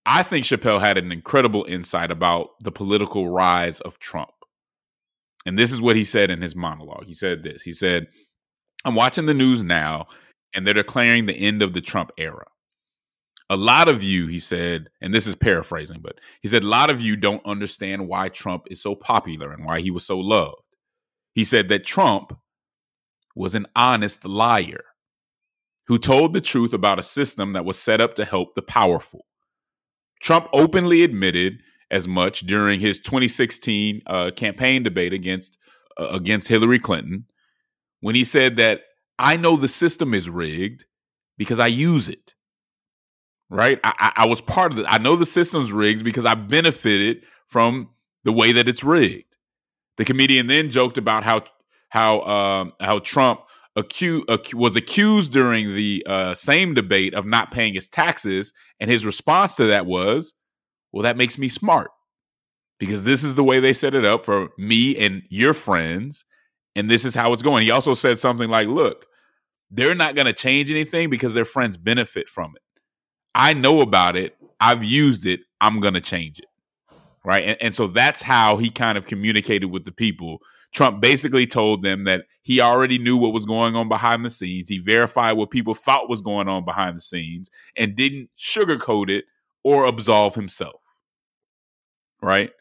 I 0.09 0.23
think 0.23 0.45
Chappelle 0.45 0.79
had 0.79 0.97
an 0.97 1.11
incredible 1.11 1.65
insight 1.67 2.11
about 2.11 2.51
the 2.61 2.71
political 2.71 3.29
rise 3.29 3.81
of 3.81 3.99
Trump. 3.99 4.31
And 5.45 5.57
this 5.57 5.73
is 5.73 5.81
what 5.81 5.97
he 5.97 6.05
said 6.05 6.31
in 6.31 6.41
his 6.41 6.55
monologue. 6.55 7.05
He 7.05 7.13
said 7.13 7.43
this 7.43 7.61
He 7.61 7.73
said, 7.73 8.07
I'm 8.85 8.95
watching 8.95 9.25
the 9.25 9.33
news 9.33 9.63
now, 9.63 10.07
and 10.55 10.65
they're 10.65 10.73
declaring 10.73 11.25
the 11.25 11.33
end 11.33 11.61
of 11.61 11.73
the 11.73 11.81
Trump 11.81 12.11
era. 12.17 12.45
A 13.49 13.57
lot 13.57 13.89
of 13.89 14.01
you, 14.01 14.27
he 14.27 14.39
said, 14.39 14.89
and 15.01 15.13
this 15.13 15.27
is 15.27 15.35
paraphrasing, 15.35 15.99
but 16.01 16.19
he 16.41 16.47
said, 16.47 16.63
a 16.63 16.67
lot 16.67 16.89
of 16.89 17.01
you 17.01 17.17
don't 17.17 17.45
understand 17.45 18.07
why 18.07 18.29
Trump 18.29 18.63
is 18.71 18.81
so 18.81 18.95
popular 18.95 19.51
and 19.51 19.65
why 19.65 19.81
he 19.81 19.91
was 19.91 20.05
so 20.05 20.19
loved. 20.19 20.55
He 21.33 21.43
said 21.43 21.67
that 21.69 21.85
Trump 21.85 22.33
was 23.35 23.55
an 23.55 23.67
honest 23.75 24.25
liar 24.25 24.83
who 25.87 25.97
told 25.97 26.33
the 26.33 26.41
truth 26.41 26.73
about 26.73 26.99
a 26.99 27.03
system 27.03 27.53
that 27.53 27.65
was 27.65 27.77
set 27.77 28.01
up 28.01 28.15
to 28.15 28.25
help 28.25 28.55
the 28.55 28.61
powerful. 28.61 29.25
Trump 30.21 30.47
openly 30.53 31.03
admitted 31.03 31.59
as 31.89 32.07
much 32.07 32.41
during 32.41 32.79
his 32.79 32.99
2016 32.99 34.01
uh, 34.07 34.31
campaign 34.35 34.83
debate 34.83 35.13
against 35.13 35.57
uh, 35.97 36.07
against 36.07 36.47
Hillary 36.47 36.79
Clinton 36.79 37.25
when 38.01 38.15
he 38.15 38.23
said 38.23 38.57
that 38.57 38.81
I 39.17 39.37
know 39.37 39.55
the 39.55 39.67
system 39.67 40.13
is 40.13 40.29
rigged 40.29 40.85
because 41.37 41.59
I 41.59 41.67
use 41.67 42.09
it. 42.09 42.33
Right? 43.49 43.79
I, 43.83 43.93
I, 43.99 44.23
I 44.23 44.25
was 44.25 44.41
part 44.41 44.73
of 44.73 44.79
it. 44.79 44.85
I 44.89 44.97
know 44.97 45.15
the 45.15 45.25
system's 45.25 45.71
rigged 45.71 46.03
because 46.03 46.25
I 46.25 46.35
benefited 46.35 47.23
from 47.45 47.89
the 48.25 48.33
way 48.33 48.51
that 48.51 48.67
it's 48.67 48.83
rigged. 48.83 49.37
The 49.95 50.05
comedian 50.05 50.47
then 50.47 50.69
joked 50.69 50.97
about 50.97 51.23
how 51.23 51.43
how 51.89 52.21
um, 52.21 52.73
how 52.79 52.99
Trump 52.99 53.41
acu- 53.77 54.25
acu- 54.25 54.55
was 54.55 54.75
accused 54.75 55.31
during 55.31 55.75
the 55.75 56.03
uh, 56.07 56.33
same 56.33 56.73
debate 56.73 57.13
of 57.13 57.25
not 57.25 57.51
paying 57.51 57.73
his 57.73 57.87
taxes, 57.87 58.51
and 58.79 58.89
his 58.89 59.05
response 59.05 59.55
to 59.55 59.65
that 59.67 59.85
was, 59.85 60.33
"Well, 60.91 61.03
that 61.03 61.17
makes 61.17 61.37
me 61.37 61.47
smart 61.47 61.91
because 62.79 63.03
this 63.03 63.23
is 63.23 63.35
the 63.35 63.43
way 63.43 63.59
they 63.59 63.73
set 63.73 63.93
it 63.93 64.05
up 64.05 64.25
for 64.25 64.49
me 64.57 64.97
and 64.97 65.23
your 65.29 65.53
friends, 65.53 66.25
and 66.75 66.89
this 66.89 67.05
is 67.05 67.15
how 67.15 67.31
it's 67.33 67.43
going." 67.43 67.63
He 67.63 67.71
also 67.71 67.93
said 67.93 68.19
something 68.19 68.49
like, 68.49 68.67
"Look, 68.67 69.05
they're 69.69 69.95
not 69.95 70.15
going 70.15 70.27
to 70.27 70.33
change 70.33 70.71
anything 70.71 71.09
because 71.09 71.33
their 71.33 71.45
friends 71.45 71.77
benefit 71.77 72.27
from 72.27 72.53
it. 72.55 72.63
I 73.35 73.53
know 73.53 73.81
about 73.81 74.15
it. 74.15 74.35
I've 74.59 74.83
used 74.83 75.25
it. 75.25 75.41
I'm 75.61 75.79
going 75.79 75.93
to 75.93 76.01
change 76.01 76.39
it." 76.39 76.45
Right. 77.23 77.43
And, 77.43 77.57
and 77.61 77.75
so 77.75 77.87
that's 77.87 78.21
how 78.21 78.57
he 78.57 78.69
kind 78.69 78.97
of 78.97 79.05
communicated 79.05 79.65
with 79.65 79.85
the 79.85 79.91
people 79.91 80.39
Trump 80.73 81.01
basically 81.01 81.47
told 81.47 81.83
them 81.83 82.03
that 82.03 82.25
he 82.41 82.61
already 82.61 82.97
knew 82.97 83.17
what 83.17 83.33
was 83.33 83.45
going 83.45 83.75
on 83.75 83.89
behind 83.89 84.23
the 84.23 84.29
scenes. 84.29 84.69
He 84.69 84.79
verified 84.79 85.37
what 85.37 85.51
people 85.51 85.73
thought 85.73 86.09
was 86.09 86.21
going 86.21 86.47
on 86.47 86.65
behind 86.65 86.97
the 86.97 87.01
scenes 87.01 87.49
and 87.75 87.95
didn't 87.95 88.29
sugarcoat 88.37 89.09
it 89.09 89.25
or 89.63 89.85
absolve 89.85 90.35
himself. 90.35 91.01
Right? 92.21 92.51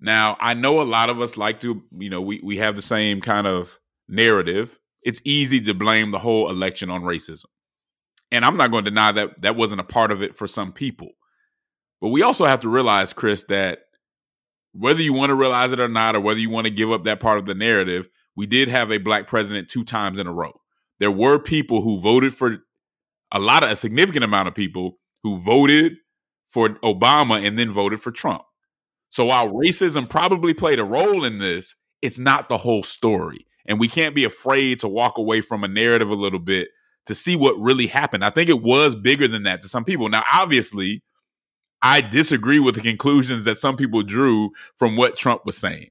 Now, 0.00 0.36
I 0.40 0.54
know 0.54 0.80
a 0.80 0.84
lot 0.84 1.10
of 1.10 1.20
us 1.20 1.36
like 1.36 1.60
to, 1.60 1.82
you 1.98 2.10
know, 2.10 2.20
we, 2.20 2.40
we 2.42 2.56
have 2.58 2.76
the 2.76 2.82
same 2.82 3.20
kind 3.20 3.46
of 3.46 3.78
narrative. 4.08 4.78
It's 5.02 5.20
easy 5.24 5.60
to 5.62 5.74
blame 5.74 6.10
the 6.10 6.18
whole 6.18 6.48
election 6.48 6.90
on 6.90 7.02
racism. 7.02 7.46
And 8.32 8.44
I'm 8.44 8.56
not 8.56 8.70
going 8.70 8.84
to 8.84 8.90
deny 8.90 9.12
that 9.12 9.42
that 9.42 9.56
wasn't 9.56 9.80
a 9.80 9.84
part 9.84 10.10
of 10.10 10.22
it 10.22 10.34
for 10.34 10.46
some 10.46 10.72
people. 10.72 11.10
But 12.00 12.08
we 12.08 12.22
also 12.22 12.46
have 12.46 12.60
to 12.60 12.68
realize, 12.68 13.12
Chris, 13.12 13.44
that 13.44 13.80
whether 14.72 15.02
you 15.02 15.12
want 15.12 15.30
to 15.30 15.34
realize 15.34 15.72
it 15.72 15.80
or 15.80 15.88
not, 15.88 16.16
or 16.16 16.20
whether 16.20 16.40
you 16.40 16.50
want 16.50 16.66
to 16.66 16.72
give 16.72 16.90
up 16.90 17.04
that 17.04 17.20
part 17.20 17.38
of 17.38 17.46
the 17.46 17.54
narrative, 17.54 18.08
we 18.36 18.46
did 18.46 18.68
have 18.68 18.90
a 18.90 18.98
black 18.98 19.26
president 19.26 19.68
two 19.68 19.84
times 19.84 20.18
in 20.18 20.26
a 20.26 20.32
row. 20.32 20.60
There 20.98 21.10
were 21.10 21.38
people 21.38 21.82
who 21.82 22.00
voted 22.00 22.34
for 22.34 22.58
a 23.32 23.38
lot 23.38 23.62
of 23.62 23.70
a 23.70 23.76
significant 23.76 24.24
amount 24.24 24.48
of 24.48 24.54
people 24.54 24.98
who 25.22 25.38
voted 25.38 25.96
for 26.48 26.70
Obama 26.84 27.44
and 27.44 27.58
then 27.58 27.72
voted 27.72 28.00
for 28.00 28.10
Trump. 28.10 28.42
So 29.08 29.26
while 29.26 29.52
racism 29.52 30.08
probably 30.08 30.54
played 30.54 30.78
a 30.78 30.84
role 30.84 31.24
in 31.24 31.38
this, 31.38 31.76
it's 32.02 32.18
not 32.18 32.48
the 32.48 32.58
whole 32.58 32.82
story. 32.82 33.46
And 33.66 33.78
we 33.78 33.88
can't 33.88 34.14
be 34.14 34.24
afraid 34.24 34.80
to 34.80 34.88
walk 34.88 35.18
away 35.18 35.40
from 35.40 35.64
a 35.64 35.68
narrative 35.68 36.10
a 36.10 36.14
little 36.14 36.38
bit 36.38 36.68
to 37.06 37.14
see 37.14 37.36
what 37.36 37.58
really 37.58 37.86
happened. 37.86 38.24
I 38.24 38.30
think 38.30 38.48
it 38.48 38.62
was 38.62 38.94
bigger 38.94 39.28
than 39.28 39.42
that 39.44 39.62
to 39.62 39.68
some 39.68 39.84
people. 39.84 40.08
Now, 40.08 40.24
obviously, 40.32 41.02
I 41.82 42.00
disagree 42.00 42.58
with 42.58 42.74
the 42.74 42.80
conclusions 42.80 43.44
that 43.46 43.58
some 43.58 43.76
people 43.76 44.02
drew 44.02 44.50
from 44.76 44.96
what 44.96 45.16
Trump 45.16 45.46
was 45.46 45.56
saying. 45.56 45.90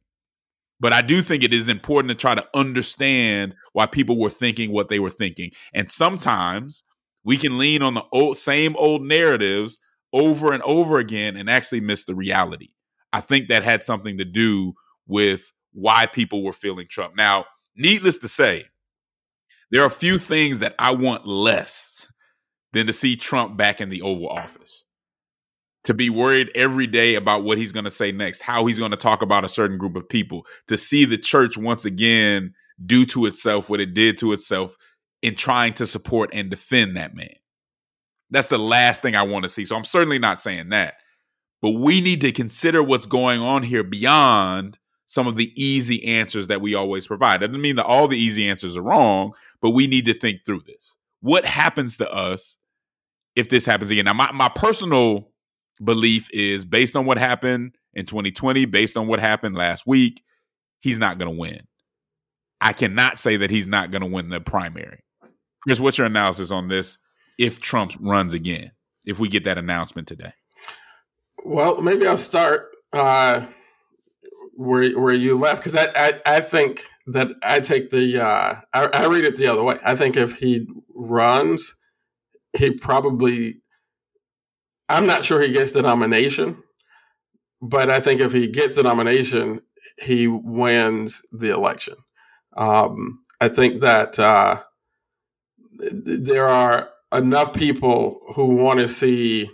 But 0.79 0.93
I 0.93 1.01
do 1.01 1.21
think 1.21 1.43
it 1.43 1.53
is 1.53 1.67
important 1.67 2.09
to 2.09 2.15
try 2.15 2.35
to 2.35 2.47
understand 2.53 3.55
why 3.73 3.85
people 3.85 4.17
were 4.17 4.29
thinking 4.29 4.71
what 4.71 4.87
they 4.87 4.99
were 4.99 5.09
thinking. 5.09 5.51
And 5.73 5.91
sometimes 5.91 6.83
we 7.23 7.37
can 7.37 7.57
lean 7.57 7.81
on 7.81 7.95
the 7.95 8.05
old, 8.13 8.37
same 8.37 8.75
old 8.77 9.01
narratives 9.01 9.77
over 10.13 10.53
and 10.53 10.63
over 10.63 10.99
again 10.99 11.35
and 11.35 11.49
actually 11.49 11.81
miss 11.81 12.05
the 12.05 12.15
reality. 12.15 12.69
I 13.11 13.19
think 13.19 13.49
that 13.49 13.63
had 13.63 13.83
something 13.83 14.17
to 14.19 14.25
do 14.25 14.73
with 15.07 15.51
why 15.73 16.05
people 16.05 16.43
were 16.43 16.53
feeling 16.53 16.87
Trump. 16.87 17.15
Now, 17.15 17.45
needless 17.75 18.17
to 18.19 18.27
say, 18.27 18.65
there 19.71 19.83
are 19.83 19.87
a 19.87 19.91
few 19.91 20.17
things 20.17 20.59
that 20.59 20.75
I 20.79 20.91
want 20.91 21.27
less 21.27 22.07
than 22.71 22.87
to 22.87 22.93
see 22.93 23.15
Trump 23.15 23.57
back 23.57 23.81
in 23.81 23.89
the 23.89 24.01
Oval 24.01 24.29
Office 24.29 24.85
to 25.85 25.93
be 25.93 26.09
worried 26.09 26.51
every 26.55 26.87
day 26.87 27.15
about 27.15 27.43
what 27.43 27.57
he's 27.57 27.71
going 27.71 27.85
to 27.85 27.91
say 27.91 28.11
next, 28.11 28.41
how 28.41 28.65
he's 28.65 28.79
going 28.79 28.91
to 28.91 28.97
talk 28.97 29.21
about 29.21 29.45
a 29.45 29.49
certain 29.49 29.77
group 29.77 29.95
of 29.95 30.07
people, 30.07 30.45
to 30.67 30.77
see 30.77 31.05
the 31.05 31.17
church 31.17 31.57
once 31.57 31.85
again 31.85 32.53
do 32.85 33.05
to 33.05 33.25
itself 33.25 33.69
what 33.69 33.79
it 33.79 33.93
did 33.93 34.17
to 34.17 34.33
itself 34.33 34.77
in 35.21 35.35
trying 35.35 35.73
to 35.73 35.85
support 35.85 36.29
and 36.33 36.49
defend 36.49 36.95
that 36.97 37.15
man. 37.15 37.33
That's 38.29 38.49
the 38.49 38.59
last 38.59 39.01
thing 39.01 39.15
I 39.15 39.23
want 39.23 39.43
to 39.43 39.49
see. 39.49 39.65
So 39.65 39.75
I'm 39.75 39.85
certainly 39.85 40.19
not 40.19 40.39
saying 40.39 40.69
that. 40.69 40.95
But 41.61 41.71
we 41.71 41.99
need 41.99 42.21
to 42.21 42.31
consider 42.31 42.81
what's 42.81 43.05
going 43.05 43.41
on 43.41 43.63
here 43.63 43.83
beyond 43.83 44.79
some 45.07 45.27
of 45.27 45.35
the 45.35 45.51
easy 45.61 46.05
answers 46.05 46.47
that 46.47 46.61
we 46.61 46.75
always 46.75 47.07
provide. 47.07 47.41
That 47.41 47.47
doesn't 47.47 47.61
mean 47.61 47.75
that 47.77 47.85
all 47.85 48.07
the 48.07 48.17
easy 48.17 48.47
answers 48.47 48.77
are 48.77 48.81
wrong, 48.81 49.33
but 49.61 49.71
we 49.71 49.87
need 49.87 50.05
to 50.05 50.13
think 50.13 50.45
through 50.45 50.61
this. 50.67 50.95
What 51.21 51.45
happens 51.45 51.97
to 51.97 52.09
us 52.09 52.57
if 53.35 53.49
this 53.49 53.65
happens 53.65 53.91
again? 53.91 54.05
Now, 54.05 54.13
my, 54.13 54.31
my 54.31 54.49
personal 54.49 55.31
belief 55.83 56.29
is 56.31 56.65
based 56.65 56.95
on 56.95 57.05
what 57.05 57.17
happened 57.17 57.75
in 57.93 58.05
2020, 58.05 58.65
based 58.65 58.97
on 58.97 59.07
what 59.07 59.19
happened 59.19 59.55
last 59.55 59.87
week, 59.87 60.23
he's 60.79 60.97
not 60.97 61.17
going 61.17 61.31
to 61.31 61.37
win. 61.37 61.61
I 62.61 62.73
cannot 62.73 63.17
say 63.17 63.37
that 63.37 63.51
he's 63.51 63.67
not 63.67 63.91
going 63.91 64.01
to 64.01 64.07
win 64.07 64.29
the 64.29 64.41
primary. 64.41 65.03
Chris, 65.63 65.79
what's 65.79 65.97
your 65.97 66.07
analysis 66.07 66.51
on 66.51 66.67
this 66.67 66.97
if 67.37 67.59
Trump 67.59 67.93
runs 67.99 68.33
again, 68.33 68.71
if 69.05 69.19
we 69.19 69.27
get 69.27 69.45
that 69.45 69.57
announcement 69.57 70.07
today? 70.07 70.33
Well, 71.45 71.81
maybe 71.81 72.05
I'll 72.05 72.17
start 72.17 72.69
uh, 72.91 73.45
where 74.55 74.91
where 74.99 75.13
you 75.13 75.37
left 75.37 75.61
because 75.61 75.75
I, 75.75 75.87
I, 75.95 76.21
I 76.25 76.41
think 76.41 76.83
that 77.07 77.29
I 77.41 77.61
take 77.61 77.89
the 77.89 78.21
uh, 78.21 78.55
I, 78.73 78.85
I 78.85 79.05
read 79.07 79.23
it 79.23 79.37
the 79.37 79.47
other 79.47 79.63
way. 79.63 79.77
I 79.85 79.95
think 79.95 80.17
if 80.17 80.37
he 80.37 80.67
runs, 80.93 81.75
he 82.57 82.71
probably 82.71 83.58
I'm 84.89 85.05
not 85.05 85.23
sure 85.23 85.39
he 85.41 85.53
gets 85.53 85.71
the 85.71 85.83
nomination, 85.83 86.63
but 87.61 87.89
I 87.89 87.99
think 87.99 88.21
if 88.21 88.33
he 88.33 88.47
gets 88.47 88.75
the 88.75 88.83
nomination, 88.83 89.61
he 90.01 90.27
wins 90.27 91.21
the 91.31 91.53
election. 91.53 91.95
Um, 92.57 93.19
I 93.39 93.49
think 93.49 93.81
that 93.81 94.17
uh, 94.17 94.63
there 95.77 96.47
are 96.47 96.89
enough 97.13 97.53
people 97.53 98.19
who 98.35 98.55
want 98.55 98.79
to 98.79 98.87
see 98.87 99.49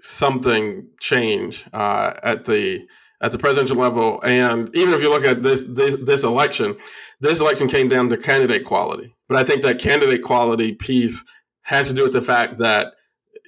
something 0.00 0.88
change 1.00 1.64
uh, 1.72 2.14
at 2.22 2.44
the 2.46 2.86
at 3.22 3.32
the 3.32 3.38
presidential 3.38 3.76
level, 3.76 4.20
and 4.22 4.70
even 4.74 4.92
if 4.92 5.00
you 5.00 5.08
look 5.08 5.24
at 5.24 5.42
this, 5.42 5.64
this 5.68 5.96
this 6.04 6.22
election, 6.22 6.76
this 7.20 7.40
election 7.40 7.66
came 7.66 7.88
down 7.88 8.08
to 8.10 8.16
candidate 8.16 8.64
quality. 8.64 9.14
But 9.28 9.38
I 9.38 9.44
think 9.44 9.62
that 9.62 9.78
candidate 9.78 10.22
quality 10.22 10.72
piece 10.72 11.24
has 11.62 11.88
to 11.88 11.94
do 11.94 12.02
with 12.02 12.12
the 12.12 12.22
fact 12.22 12.58
that 12.58 12.92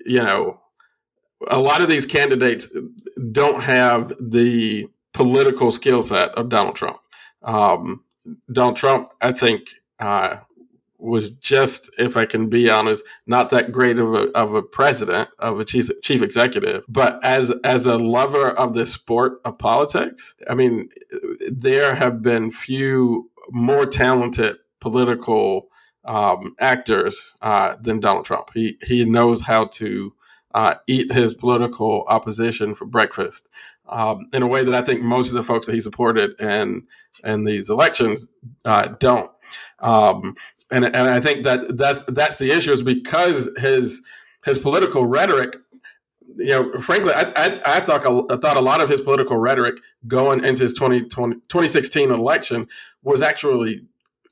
you 0.05 0.23
know, 0.23 0.61
a 1.49 1.59
lot 1.59 1.81
of 1.81 1.89
these 1.89 2.07
candidates 2.07 2.69
don't 3.33 3.63
have 3.63 4.13
the 4.21 4.89
political 5.13 5.73
skill 5.73 6.03
set 6.03 6.31
of 6.31 6.49
Donald 6.49 6.77
Trump. 6.77 6.99
Um, 7.43 8.05
Donald 8.53 8.77
Trump, 8.77 9.11
I 9.21 9.33
think, 9.33 9.71
uh, 9.99 10.39
was 10.99 11.31
just, 11.31 11.91
if 11.97 12.17
I 12.17 12.27
can 12.27 12.49
be 12.49 12.69
honest, 12.69 13.05
not 13.27 13.51
that 13.51 13.71
great 13.71 13.99
of 13.99 14.15
a, 14.15 14.31
of 14.37 14.55
a 14.55 14.63
president, 14.63 15.29
of 15.39 15.61
a 15.61 15.65
chief, 15.65 15.89
chief 16.03 16.23
executive. 16.23 16.85
But 16.89 17.25
as 17.25 17.53
as 17.63 17.87
a 17.87 17.97
lover 17.97 18.51
of 18.51 18.75
the 18.75 18.85
sport 18.85 19.41
of 19.45 19.59
politics, 19.59 20.35
I 20.51 20.55
mean, 20.55 20.89
there 21.49 21.95
have 21.95 22.21
been 22.21 22.51
few 22.51 23.31
more 23.51 23.87
talented 23.87 24.57
political 24.81 25.69
um, 26.09 26.57
actors 26.59 27.35
uh, 27.43 27.77
than 27.81 28.01
Donald 28.01 28.25
Trump. 28.25 28.51
He 28.55 28.79
he 28.83 29.05
knows 29.05 29.43
how 29.43 29.67
to 29.67 30.15
uh, 30.55 30.75
eat 30.87 31.13
his 31.13 31.35
political 31.35 32.05
opposition 32.09 32.75
for 32.75 32.87
breakfast 32.87 33.51
um, 33.87 34.27
in 34.33 34.43
a 34.43 34.47
way 34.47 34.65
that 34.65 34.75
I 34.75 34.81
think 34.81 35.03
most 35.03 35.29
of 35.29 35.35
the 35.35 35.43
folks 35.43 35.67
that 35.67 35.75
he 35.75 35.81
supported 35.81 36.41
in 36.41 36.87
in 37.23 37.45
these 37.45 37.69
elections 37.69 38.29
uh, 38.65 38.89
don't. 38.99 39.31
Um, 39.81 40.35
and 40.71 40.87
and 40.87 40.97
I 40.97 41.21
think 41.21 41.45
that 41.45 41.77
that's 41.77 42.03
that's 42.09 42.39
the 42.39 42.51
issue 42.51 42.73
is 42.73 42.83
because 42.83 43.51
his 43.59 44.03
his 44.45 44.59
political 44.59 45.07
rhetoric 45.07 45.57
you 46.37 46.51
know, 46.51 46.79
frankly, 46.79 47.13
I, 47.13 47.33
I, 47.35 47.61
I, 47.65 47.81
thought 47.81 48.07
I 48.31 48.37
thought 48.37 48.57
a 48.57 48.61
lot 48.61 48.81
of 48.81 48.89
his 48.89 49.01
political 49.01 49.39
rhetoric 49.39 49.81
going 50.07 50.45
into 50.45 50.63
his 50.63 50.73
2020, 50.73 51.35
2016 51.35 52.13
election 52.13 52.69
was 53.03 53.23
actually 53.23 53.83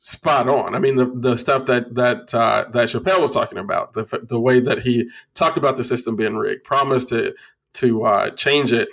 spot 0.07 0.49
on. 0.49 0.77
I 0.77 0.79
mean, 0.79 0.95
the, 0.95 1.07
the 1.07 1.37
stuff 1.37 1.67
that 1.67 1.97
that 1.97 2.33
uh, 2.33 2.67
that 2.71 2.89
Chappelle 2.89 3.21
was 3.21 3.33
talking 3.35 3.59
about, 3.59 3.95
the 3.95 4.05
the 4.23 4.39
way 4.39 4.61
that 4.61 4.83
he 4.83 5.11
talked 5.35 5.57
about 5.57 5.77
the 5.77 5.83
system 5.83 6.15
being 6.15 6.37
rigged, 6.37 6.63
promised 6.63 7.09
to 7.09 7.35
to 7.75 8.05
uh, 8.05 8.31
change 8.31 8.73
it. 8.73 8.89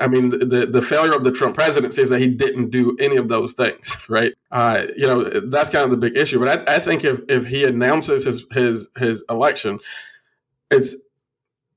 I 0.00 0.06
mean, 0.06 0.30
the 0.30 0.68
the 0.70 0.80
failure 0.80 1.14
of 1.14 1.24
the 1.24 1.32
Trump 1.32 1.56
presidency 1.56 2.00
is 2.00 2.10
that 2.10 2.20
he 2.20 2.28
didn't 2.28 2.70
do 2.70 2.96
any 3.00 3.16
of 3.16 3.26
those 3.26 3.54
things, 3.54 3.98
right? 4.08 4.34
Uh, 4.52 4.86
you 4.96 5.04
know, 5.04 5.24
that's 5.24 5.68
kind 5.68 5.84
of 5.84 5.90
the 5.90 5.96
big 5.96 6.16
issue. 6.16 6.38
But 6.38 6.68
I, 6.68 6.76
I 6.76 6.78
think 6.78 7.02
if 7.02 7.20
if 7.28 7.46
he 7.46 7.64
announces 7.64 8.24
his 8.24 8.44
his 8.52 8.88
his 8.96 9.24
election, 9.28 9.80
it's 10.70 10.94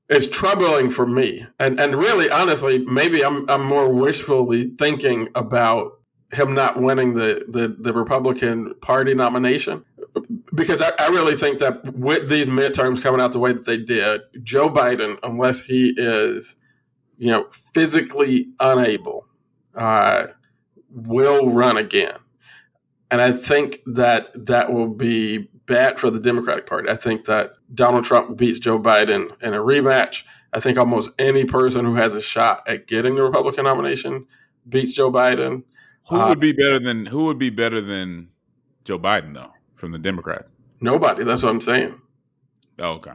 it's 0.08 0.28
troubling 0.28 0.90
for 0.90 1.06
me. 1.06 1.44
And 1.58 1.80
and 1.80 1.96
really, 1.96 2.30
honestly, 2.30 2.84
maybe 2.86 3.24
I'm 3.24 3.50
I'm 3.50 3.64
more 3.64 3.92
wishfully 3.92 4.68
thinking 4.78 5.28
about 5.34 5.95
him 6.32 6.54
not 6.54 6.80
winning 6.80 7.14
the, 7.14 7.44
the, 7.48 7.68
the 7.68 7.92
Republican 7.92 8.74
Party 8.80 9.14
nomination. 9.14 9.84
Because 10.54 10.80
I, 10.82 10.92
I, 10.98 11.08
really 11.08 11.36
think 11.36 11.58
that 11.58 11.94
with 11.94 12.28
these 12.28 12.48
midterms 12.48 13.02
coming 13.02 13.20
out 13.20 13.32
the 13.32 13.38
way 13.38 13.52
that 13.52 13.66
they 13.66 13.76
did, 13.76 14.22
Joe 14.42 14.70
Biden, 14.70 15.18
unless 15.22 15.60
he 15.62 15.94
is, 15.96 16.56
you 17.18 17.28
know, 17.28 17.48
physically 17.50 18.48
unable, 18.58 19.26
uh, 19.74 20.28
will 20.90 21.50
run 21.50 21.76
again. 21.76 22.16
And 23.10 23.20
I 23.20 23.32
think 23.32 23.80
that 23.86 24.46
that 24.46 24.72
will 24.72 24.88
be 24.88 25.48
bad 25.66 25.98
for 25.98 26.10
the 26.10 26.20
Democratic 26.20 26.66
Party. 26.66 26.88
I 26.88 26.96
think 26.96 27.26
that 27.26 27.52
Donald 27.74 28.04
Trump 28.04 28.36
beats 28.36 28.58
Joe 28.58 28.78
Biden 28.78 29.30
in 29.42 29.54
a 29.54 29.58
rematch. 29.58 30.24
I 30.52 30.60
think 30.60 30.78
almost 30.78 31.10
any 31.18 31.44
person 31.44 31.84
who 31.84 31.96
has 31.96 32.14
a 32.14 32.20
shot 32.20 32.62
at 32.66 32.86
getting 32.86 33.14
the 33.14 33.22
Republican 33.22 33.64
nomination 33.64 34.26
beats 34.68 34.94
Joe 34.94 35.12
Biden. 35.12 35.64
Who 36.08 36.16
uh, 36.16 36.28
would 36.28 36.40
be 36.40 36.52
better 36.52 36.78
than 36.78 37.06
who 37.06 37.26
would 37.26 37.38
be 37.38 37.50
better 37.50 37.80
than 37.80 38.28
Joe 38.84 38.98
Biden 38.98 39.34
though 39.34 39.52
from 39.74 39.92
the 39.92 39.98
Democrat? 39.98 40.46
Nobody. 40.80 41.24
That's 41.24 41.42
what 41.42 41.50
I'm 41.50 41.60
saying. 41.60 42.00
Oh, 42.78 42.92
okay. 42.92 43.12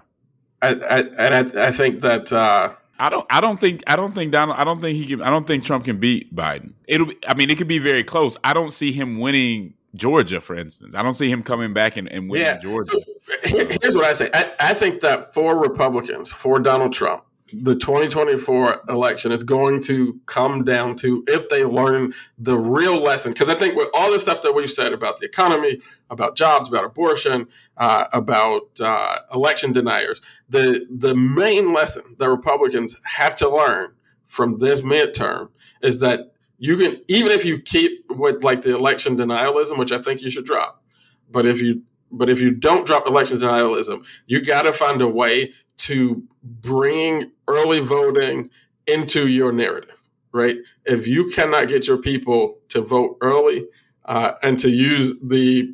I, 0.61 0.69
I 0.69 0.99
and 0.99 1.57
I, 1.57 1.67
I 1.67 1.71
think 1.71 2.01
that 2.01 2.31
uh, 2.31 2.73
I 3.01 3.09
don't. 3.09 3.25
I 3.31 3.41
don't 3.41 3.59
think. 3.59 3.81
I 3.87 3.95
don't 3.95 4.13
think 4.13 4.31
Donald. 4.31 4.59
I 4.59 4.63
don't 4.63 4.79
think 4.79 4.97
he 4.97 5.07
can. 5.07 5.21
I 5.21 5.29
don't 5.29 5.47
think 5.47 5.63
Trump 5.63 5.85
can 5.85 5.97
beat 5.97 6.35
Biden. 6.35 6.73
It'll. 6.87 7.07
be, 7.07 7.17
I 7.27 7.33
mean, 7.33 7.49
it 7.49 7.57
could 7.57 7.67
be 7.67 7.79
very 7.79 8.03
close. 8.03 8.37
I 8.43 8.53
don't 8.53 8.71
see 8.71 8.91
him 8.91 9.19
winning 9.19 9.73
Georgia, 9.95 10.39
for 10.39 10.55
instance. 10.55 10.93
I 10.93 11.01
don't 11.01 11.15
see 11.15 11.29
him 11.29 11.41
coming 11.41 11.73
back 11.73 11.97
and, 11.97 12.11
and 12.11 12.29
winning 12.29 12.45
yeah. 12.45 12.59
Georgia. 12.59 13.01
Here's 13.43 13.95
what 13.95 14.05
I 14.05 14.13
say. 14.13 14.29
I, 14.35 14.51
I 14.59 14.73
think 14.75 15.01
that 15.01 15.33
for 15.33 15.57
Republicans, 15.57 16.31
for 16.31 16.59
Donald 16.59 16.93
Trump, 16.93 17.23
the 17.53 17.75
2024 17.75 18.81
election 18.89 19.31
is 19.31 19.43
going 19.43 19.81
to 19.83 20.19
come 20.25 20.63
down 20.63 20.95
to 20.97 21.23
if 21.27 21.49
they 21.49 21.63
learn 21.63 22.13
the 22.37 22.57
real 22.57 23.01
lesson. 23.01 23.33
Because 23.33 23.49
I 23.49 23.55
think 23.55 23.75
with 23.75 23.89
all 23.93 24.11
the 24.11 24.19
stuff 24.19 24.41
that 24.41 24.53
we've 24.53 24.71
said 24.71 24.93
about 24.93 25.19
the 25.19 25.25
economy, 25.25 25.81
about 26.09 26.35
jobs, 26.35 26.69
about 26.69 26.85
abortion, 26.85 27.47
uh, 27.77 28.05
about 28.13 28.79
uh, 28.79 29.17
election 29.33 29.71
deniers, 29.71 30.21
the 30.49 30.85
the 30.89 31.15
main 31.15 31.73
lesson 31.73 32.15
that 32.19 32.29
Republicans 32.29 32.95
have 33.03 33.35
to 33.37 33.49
learn 33.49 33.93
from 34.27 34.59
this 34.59 34.81
midterm 34.81 35.49
is 35.81 35.99
that 35.99 36.33
you 36.57 36.77
can 36.77 37.01
even 37.07 37.31
if 37.31 37.43
you 37.43 37.59
keep 37.59 38.05
with 38.09 38.43
like 38.43 38.61
the 38.61 38.75
election 38.75 39.17
denialism, 39.17 39.77
which 39.77 39.91
I 39.91 40.01
think 40.01 40.21
you 40.21 40.29
should 40.29 40.45
drop, 40.45 40.83
but 41.29 41.45
if 41.45 41.61
you 41.61 41.83
but 42.11 42.29
if 42.29 42.41
you 42.41 42.51
don't 42.51 42.85
drop 42.85 43.07
election 43.07 43.39
denialism, 43.39 44.05
you 44.27 44.43
got 44.43 44.63
to 44.63 44.73
find 44.73 45.01
a 45.01 45.07
way 45.07 45.53
to 45.81 46.23
bring 46.43 47.31
early 47.47 47.79
voting 47.79 48.49
into 48.87 49.27
your 49.27 49.51
narrative, 49.51 49.97
right? 50.31 50.57
If 50.85 51.07
you 51.07 51.29
cannot 51.29 51.67
get 51.67 51.87
your 51.87 51.97
people 51.97 52.59
to 52.69 52.81
vote 52.81 53.17
early 53.21 53.65
uh, 54.05 54.33
and 54.43 54.59
to 54.59 54.69
use 54.69 55.13
the 55.23 55.73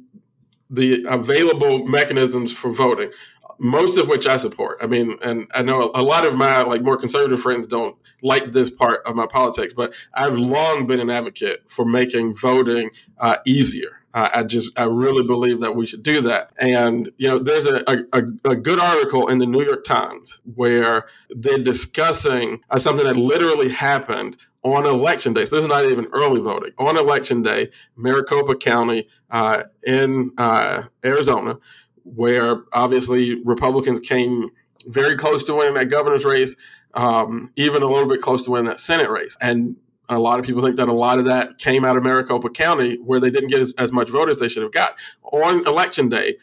the 0.70 1.06
available 1.08 1.86
mechanisms 1.86 2.52
for 2.52 2.72
voting, 2.72 3.10
most 3.58 3.98
of 3.98 4.10
which 4.10 4.28
I 4.28 4.36
support. 4.36 4.78
I 4.82 4.88
mean, 4.88 5.18
and 5.22 5.48
I 5.54 5.62
know 5.62 5.92
a 5.96 6.04
lot 6.04 6.26
of 6.26 6.36
my 6.36 6.62
like 6.64 6.82
more 6.82 6.98
conservative 6.98 7.42
friends 7.42 7.68
don't 7.68 7.98
like 8.22 8.52
this 8.52 8.70
part 8.70 9.06
of 9.06 9.16
my 9.16 9.28
politics, 9.28 9.74
but 9.74 9.94
I've 10.14 10.38
long 10.38 10.88
been 10.88 11.00
an 11.00 11.10
advocate 11.10 11.64
for 11.68 11.86
making 11.86 12.36
voting 12.36 12.90
uh, 13.18 13.38
easier. 13.46 14.02
Uh, 14.18 14.30
I 14.34 14.44
just, 14.44 14.72
I 14.76 14.86
really 14.86 15.26
believe 15.34 15.60
that 15.60 15.76
we 15.76 15.86
should 15.86 16.02
do 16.02 16.22
that. 16.22 16.50
And, 16.58 17.08
you 17.18 17.28
know, 17.28 17.38
there's 17.38 17.68
a, 17.68 17.84
a, 17.88 18.24
a 18.50 18.56
good 18.56 18.80
article 18.80 19.28
in 19.28 19.38
the 19.38 19.46
New 19.46 19.64
York 19.64 19.84
Times 19.84 20.42
where 20.56 21.06
they're 21.30 21.60
discussing 21.74 22.62
uh, 22.72 22.80
something 22.80 23.06
that 23.06 23.16
literally 23.16 23.70
happened 23.70 24.38
on 24.64 24.88
election 24.88 25.34
day. 25.34 25.46
So 25.46 25.58
this 25.58 25.66
is 25.66 25.70
not 25.70 25.86
even 25.86 26.08
early 26.14 26.42
voting. 26.42 26.72
On 26.80 26.98
election 26.98 27.44
day, 27.44 27.70
Maricopa 27.96 28.56
County 28.56 29.08
uh, 29.30 29.66
in 29.86 30.32
uh, 30.40 30.84
Arizona, 31.06 31.60
where 32.04 32.64
obviously 32.74 33.24
Republicans 33.44 34.00
came 34.00 34.50
very 34.88 35.16
close 35.16 35.44
to 35.44 35.54
winning 35.54 35.76
that 35.76 35.90
governor's 35.90 36.26
race, 36.26 36.56
um, 36.96 37.52
even 37.56 37.84
a 37.84 37.88
little 37.88 38.10
bit 38.10 38.22
close 38.22 38.46
to 38.46 38.52
winning 38.52 38.72
that 38.72 38.80
Senate 38.80 39.12
race. 39.12 39.38
And 39.42 39.76
a 40.10 40.20
lot 40.20 40.40
of 40.40 40.46
people 40.46 40.62
think 40.62 40.78
that 40.78 40.88
a 40.88 40.94
lot 40.94 41.20
of 41.20 41.26
that 41.26 41.58
came 41.58 41.84
out 41.84 41.98
of 41.98 42.04
Maricopa 42.04 42.50
County, 42.50 42.98
where 42.98 43.20
they 43.20 43.30
didn't 43.30 43.50
get 43.50 43.60
as, 43.60 43.74
as 43.78 43.92
much 43.92 44.10
vote 44.10 44.30
as 44.30 44.38
they 44.38 44.48
should 44.48 44.64
have 44.64 44.72
got. 44.72 44.96
On 45.24 45.66
election 45.68 46.10
day, 46.10 46.38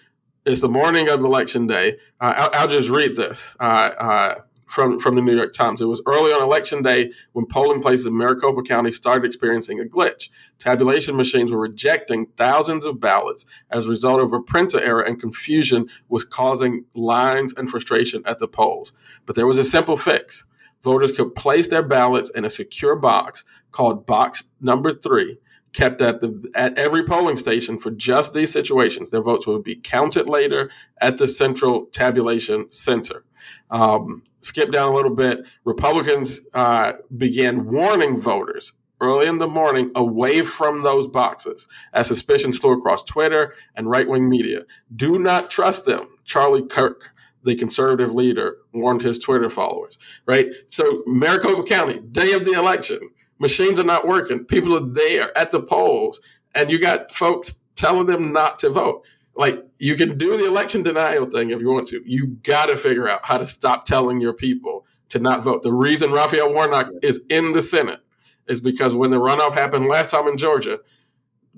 it's 0.45 0.61
the 0.61 0.69
morning 0.69 1.09
of 1.09 1.21
election 1.21 1.67
day. 1.67 1.97
Uh, 2.21 2.35
I'll, 2.37 2.51
I'll, 2.53 2.69
just 2.69 2.91
read 2.91 3.17
this 3.17 3.57
uh, 3.61 3.91
uh, 3.99 4.35
from, 4.67 5.01
from 5.01 5.15
the 5.15 5.23
New 5.23 5.35
York 5.35 5.55
Times. 5.55 5.81
It 5.81 5.87
was 5.87 6.03
early 6.07 6.33
on 6.33 6.43
election 6.43 6.83
day 6.83 7.13
when 7.33 7.47
polling 7.47 7.81
places 7.81 8.05
in 8.07 8.19
Maricopa 8.19 8.63
County 8.63 8.93
started 8.93 9.25
experiencing 9.25 9.81
a 9.81 9.85
glitch. 9.85 10.29
Tabulation 10.59 11.17
machines 11.17 11.51
were 11.51 11.61
rejecting 11.61 12.27
thousands 12.37 12.85
of 12.85 13.01
ballots 13.01 13.47
as 13.71 13.87
a 13.87 13.91
result 13.91 14.21
of 14.21 14.35
a 14.35 14.41
printer 14.41 14.81
error, 14.81 15.01
and 15.01 15.19
confusion 15.19 15.87
was 16.09 16.25
causing 16.25 16.85
lines 16.95 17.55
and 17.57 17.71
frustration 17.71 18.23
at 18.27 18.39
the 18.39 18.49
polls. 18.49 18.93
But 19.25 19.37
there 19.37 19.47
was 19.47 19.59
a 19.59 19.65
simple 19.65 19.97
fix 19.97 20.45
voters 20.85 21.11
could 21.11 21.35
place 21.35 21.69
their 21.69 21.83
ballots 21.83 22.31
in 22.31 22.45
a 22.45 22.51
secure 22.51 22.95
box 22.95 23.43
called 23.73 24.07
box 24.07 24.45
number 24.61 24.93
three, 24.93 25.39
kept 25.73 26.01
at 26.01 26.21
the 26.21 26.51
at 26.55 26.79
every 26.79 27.03
polling 27.03 27.39
station 27.39 27.79
for 27.79 27.91
just 27.91 28.35
these 28.35 28.53
situations. 28.53 29.11
Their 29.11 29.23
votes 29.23 29.47
would 29.47 29.65
be 29.65 29.77
counted 29.77 30.29
later 30.29 30.71
at 31.01 31.19
the 31.19 31.27
central 31.27 31.87
tabulation 31.87 32.71
center. 32.71 33.25
Um, 33.71 34.23
skip 34.43 34.71
down 34.71 34.93
a 34.93 34.95
little 34.95 35.15
bit. 35.15 35.41
Republicans 35.65 36.41
uh, 36.53 36.93
began 37.17 37.65
warning 37.65 38.21
voters 38.21 38.75
early 39.01 39.27
in 39.27 39.39
the 39.39 39.47
morning 39.47 39.91
away 39.95 40.43
from 40.43 40.83
those 40.83 41.07
boxes 41.07 41.67
as 41.93 42.07
suspicions 42.07 42.57
flew 42.57 42.73
across 42.73 43.03
Twitter 43.03 43.53
and 43.75 43.91
right 43.91 44.09
wing 44.09 44.29
media. 44.29 44.63
Do 44.95 45.19
not 45.19 45.51
trust 45.51 45.85
them. 45.85 46.07
Charlie 46.25 46.67
Kirk 46.67 47.14
the 47.45 47.55
conservative 47.55 48.13
leader 48.13 48.57
warned 48.73 49.03
his 49.03 49.19
Twitter 49.19 49.51
followers, 49.51 49.99
right? 50.27 50.47
So, 50.67 51.03
Maricopa 51.07 51.63
County, 51.65 52.01
day 52.01 52.33
of 52.33 52.45
the 52.45 52.53
election, 52.53 53.01
machines 53.39 53.79
are 53.79 53.85
not 53.85 54.07
working. 54.07 54.45
People 54.45 54.77
are 54.77 54.93
there 54.93 55.37
at 55.37 55.51
the 55.51 55.61
polls, 55.61 56.21
and 56.55 56.71
you 56.71 56.79
got 56.79 57.15
folks 57.15 57.55
telling 57.77 58.07
them 58.07 58.33
not 58.33 58.59
to 58.61 58.71
vote. 58.71 59.05
Like, 59.37 59.65
you 59.79 59.97
can 59.97 60.17
do 60.17 60.37
the 60.37 60.47
election 60.47 60.83
denial 60.83 61.27
thing 61.27 61.51
if 61.51 61.61
you 61.61 61.69
want 61.69 61.89
to. 61.89 62.03
You 62.05 62.29
got 62.43 62.67
to 62.67 62.77
figure 62.77 63.09
out 63.09 63.25
how 63.25 63.39
to 63.39 63.49
stop 63.49 63.85
telling 63.85 64.21
your 64.21 64.33
people 64.33 64.87
to 65.11 65.19
not 65.19 65.43
vote. 65.43 65.63
The 65.63 65.73
reason 65.73 66.13
Raphael 66.13 66.53
Warnock 66.53 66.91
is 67.03 67.21
in 67.29 67.53
the 67.53 67.63
Senate 67.63 68.01
is 68.47 68.61
because 68.61 68.95
when 68.95 69.11
the 69.11 69.21
runoff 69.21 69.55
happened 69.55 69.87
last 69.87 70.13
time 70.13 70.29
in 70.29 70.37
Georgia, 70.37 70.79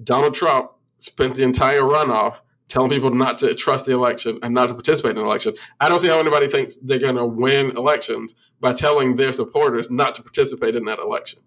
Donald 0.03 0.35
Trump 0.35 0.71
spent 0.99 1.35
the 1.35 1.43
entire 1.43 1.83
runoff 1.83 2.41
telling 2.69 2.91
people 2.91 3.11
not 3.11 3.39
to 3.39 3.55
trust 3.55 3.85
the 3.85 3.93
election 3.93 4.39
and 4.43 4.53
not 4.53 4.69
to 4.69 4.75
participate 4.75 5.11
in 5.11 5.17
the 5.17 5.23
election. 5.23 5.55
I 5.81 5.89
don't 5.89 6.01
see 6.01 6.09
how 6.09 6.19
anybody 6.19 6.49
thinks 6.49 6.77
they're 6.77 6.99
going 6.99 7.17
to 7.17 7.27
win 7.27 7.77
elections 7.77 8.35
by 8.61 8.73
telling 8.73 9.17
their 9.17 9.33
supporters 9.33 9.91
not 9.91 10.15
to 10.17 10.23
participate 10.23 10.75
in 10.75 10.85
that 10.87 10.99
election. 10.99 11.41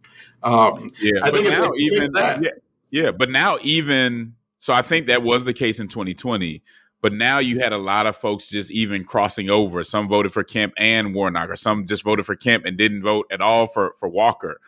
Um, 0.43 0.91
yeah, 1.01 1.19
I 1.23 1.31
think 1.31 1.47
now 1.47 1.71
even 1.75 2.13
that. 2.13 2.41
Yeah, 2.41 2.49
yeah, 2.91 3.11
but 3.11 3.29
now 3.29 3.57
even 3.61 4.35
so, 4.59 4.73
I 4.73 4.81
think 4.81 5.07
that 5.07 5.23
was 5.23 5.45
the 5.45 5.53
case 5.53 5.79
in 5.79 5.87
2020. 5.87 6.61
But 7.01 7.13
now 7.13 7.39
you 7.39 7.59
had 7.59 7.71
a 7.71 7.77
lot 7.77 8.07
of 8.07 8.17
folks 8.17 8.49
just 8.49 8.71
even 8.71 9.05
crossing 9.05 9.49
over. 9.49 9.85
Some 9.85 10.09
voted 10.09 10.33
for 10.33 10.43
Kemp 10.43 10.73
and 10.77 11.15
Warnock, 11.15 11.49
or 11.49 11.55
some 11.55 11.87
just 11.87 12.03
voted 12.03 12.25
for 12.25 12.35
Kemp 12.35 12.65
and 12.65 12.77
didn't 12.77 13.03
vote 13.03 13.25
at 13.31 13.39
all 13.39 13.67
for 13.67 13.93
for 13.97 14.09
Walker. 14.09 14.59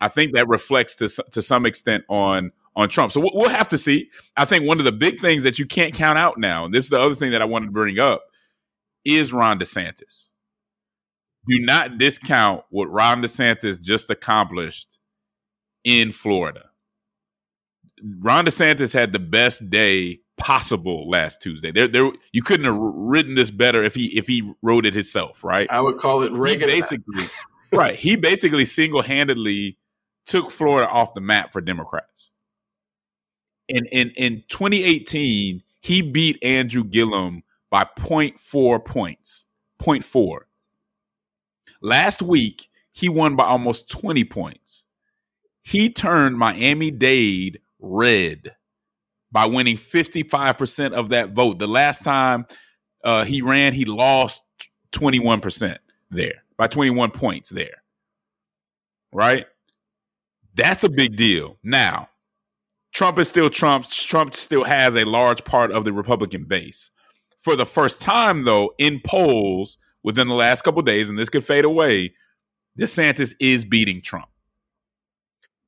I 0.00 0.08
think 0.08 0.34
that 0.34 0.48
reflects 0.48 0.94
to 0.96 1.08
to 1.32 1.42
some 1.42 1.66
extent 1.66 2.04
on 2.08 2.52
on 2.76 2.90
Trump. 2.90 3.10
So 3.10 3.20
we'll 3.32 3.48
have 3.48 3.68
to 3.68 3.78
see. 3.78 4.10
I 4.36 4.44
think 4.44 4.66
one 4.66 4.78
of 4.78 4.84
the 4.84 4.92
big 4.92 5.18
things 5.18 5.42
that 5.42 5.58
you 5.58 5.66
can't 5.66 5.94
count 5.94 6.18
out 6.18 6.38
now, 6.38 6.66
and 6.66 6.74
this 6.74 6.84
is 6.84 6.90
the 6.90 7.00
other 7.00 7.14
thing 7.14 7.32
that 7.32 7.42
I 7.42 7.46
wanted 7.46 7.66
to 7.66 7.72
bring 7.72 7.98
up, 7.98 8.22
is 9.04 9.32
Ron 9.32 9.58
DeSantis. 9.58 10.28
Do 11.48 11.58
not 11.60 11.96
discount 11.96 12.64
what 12.70 12.90
Ron 12.90 13.22
DeSantis 13.22 13.80
just 13.80 14.10
accomplished 14.10 14.98
in 15.84 16.12
Florida. 16.12 16.70
Ron 18.18 18.44
DeSantis 18.44 18.92
had 18.92 19.12
the 19.12 19.18
best 19.18 19.70
day 19.70 20.20
possible 20.36 21.08
last 21.08 21.40
Tuesday. 21.40 21.70
There, 21.70 21.88
there, 21.88 22.10
you 22.32 22.42
couldn't 22.42 22.66
have 22.66 22.76
written 22.76 23.36
this 23.36 23.50
better 23.50 23.82
if 23.82 23.94
he 23.94 24.06
if 24.18 24.26
he 24.26 24.52
wrote 24.60 24.84
it 24.84 24.94
himself, 24.94 25.44
right? 25.44 25.66
I 25.70 25.80
would 25.80 25.96
call 25.96 26.22
it 26.22 26.32
Reagan. 26.32 26.68
basically, 26.68 27.24
right. 27.72 27.94
He 27.94 28.16
basically 28.16 28.66
single 28.66 29.02
handedly 29.02 29.78
took 30.26 30.50
Florida 30.50 30.90
off 30.90 31.14
the 31.14 31.20
map 31.22 31.52
for 31.52 31.62
Democrats 31.62 32.32
in 33.68 33.86
in 33.86 34.10
in 34.10 34.44
2018 34.48 35.62
he 35.80 36.02
beat 36.02 36.38
Andrew 36.42 36.84
Gillum 36.84 37.42
by 37.70 37.84
0.4 37.98 38.84
points. 38.84 39.46
0.4. 39.80 40.38
Last 41.80 42.22
week 42.22 42.68
he 42.92 43.08
won 43.08 43.36
by 43.36 43.44
almost 43.44 43.90
20 43.90 44.24
points. 44.24 44.84
He 45.62 45.90
turned 45.90 46.38
Miami 46.38 46.90
Dade 46.90 47.60
red 47.78 48.54
by 49.30 49.46
winning 49.46 49.76
55% 49.76 50.92
of 50.92 51.10
that 51.10 51.32
vote. 51.32 51.58
The 51.58 51.66
last 51.66 52.04
time 52.04 52.46
uh, 53.04 53.24
he 53.24 53.42
ran, 53.42 53.74
he 53.74 53.84
lost 53.84 54.42
21% 54.92 55.76
there 56.10 56.44
by 56.56 56.66
21 56.66 57.10
points 57.10 57.50
there. 57.50 57.82
Right? 59.12 59.46
That's 60.54 60.84
a 60.84 60.88
big 60.88 61.16
deal. 61.16 61.58
Now, 61.62 62.08
Trump 62.96 63.18
is 63.18 63.28
still 63.28 63.50
Trump. 63.50 63.86
Trump 63.90 64.34
still 64.34 64.64
has 64.64 64.96
a 64.96 65.04
large 65.04 65.44
part 65.44 65.70
of 65.70 65.84
the 65.84 65.92
Republican 65.92 66.44
base. 66.44 66.90
For 67.36 67.54
the 67.54 67.66
first 67.66 68.00
time, 68.00 68.44
though, 68.44 68.72
in 68.78 69.02
polls 69.04 69.76
within 70.02 70.28
the 70.28 70.34
last 70.34 70.62
couple 70.62 70.80
days, 70.80 71.10
and 71.10 71.18
this 71.18 71.28
could 71.28 71.44
fade 71.44 71.66
away, 71.66 72.14
DeSantis 72.78 73.34
is 73.38 73.66
beating 73.66 74.00
Trump. 74.00 74.28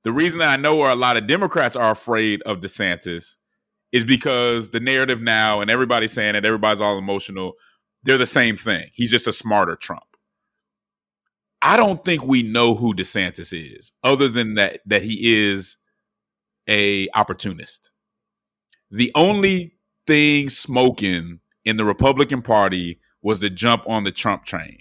The 0.04 0.12
reason 0.12 0.40
I 0.40 0.56
know 0.56 0.76
where 0.76 0.90
a 0.90 0.96
lot 0.96 1.18
of 1.18 1.26
Democrats 1.26 1.76
are 1.76 1.90
afraid 1.90 2.40
of 2.44 2.60
DeSantis 2.60 3.36
is 3.92 4.06
because 4.06 4.70
the 4.70 4.80
narrative 4.80 5.20
now, 5.20 5.60
and 5.60 5.70
everybody's 5.70 6.12
saying 6.12 6.34
it, 6.34 6.46
everybody's 6.46 6.80
all 6.80 6.96
emotional, 6.96 7.52
they're 8.04 8.16
the 8.16 8.24
same 8.24 8.56
thing. 8.56 8.88
He's 8.94 9.10
just 9.10 9.26
a 9.26 9.34
smarter 9.34 9.76
Trump. 9.76 10.02
I 11.60 11.76
don't 11.76 12.02
think 12.06 12.24
we 12.24 12.42
know 12.42 12.74
who 12.74 12.94
DeSantis 12.94 13.52
is, 13.52 13.92
other 14.02 14.28
than 14.28 14.54
that 14.54 14.80
that 14.86 15.02
he 15.02 15.46
is 15.46 15.76
a 16.68 17.08
opportunist. 17.14 17.90
The 18.90 19.10
only 19.14 19.74
thing 20.06 20.48
smoking 20.48 21.40
in 21.64 21.76
the 21.76 21.84
Republican 21.84 22.42
Party 22.42 23.00
was 23.22 23.40
to 23.40 23.50
jump 23.50 23.82
on 23.86 24.04
the 24.04 24.12
Trump 24.12 24.44
train. 24.44 24.78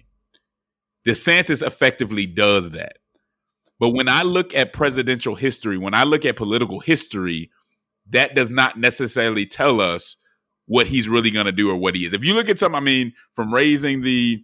DeSantis 1.08 1.66
effectively 1.66 2.26
does 2.26 2.72
that. 2.72 2.98
But 3.80 3.90
when 3.90 4.10
I 4.10 4.24
look 4.24 4.56
at 4.56 4.74
presidential 4.74 5.36
history, 5.36 5.78
when 5.78 5.94
I 5.94 6.04
look 6.04 6.26
at 6.26 6.36
political 6.36 6.80
history, 6.80 7.52
that 8.10 8.36
does 8.36 8.50
not 8.50 8.78
necessarily 8.78 9.46
tell 9.46 9.80
us 9.80 10.18
what 10.66 10.88
he's 10.88 11.08
really 11.08 11.32
going 11.32 11.46
to 11.46 11.52
do 11.52 11.70
or 11.70 11.78
what 11.78 11.96
he 11.96 12.06
is. 12.06 12.14
If 12.14 12.26
you 12.26 12.34
look 12.34 12.50
at 12.50 12.60
some, 12.60 12.76
I 12.76 12.80
mean, 12.80 13.14
from 13.34 13.54
raising 13.54 14.02
the 14.02 14.44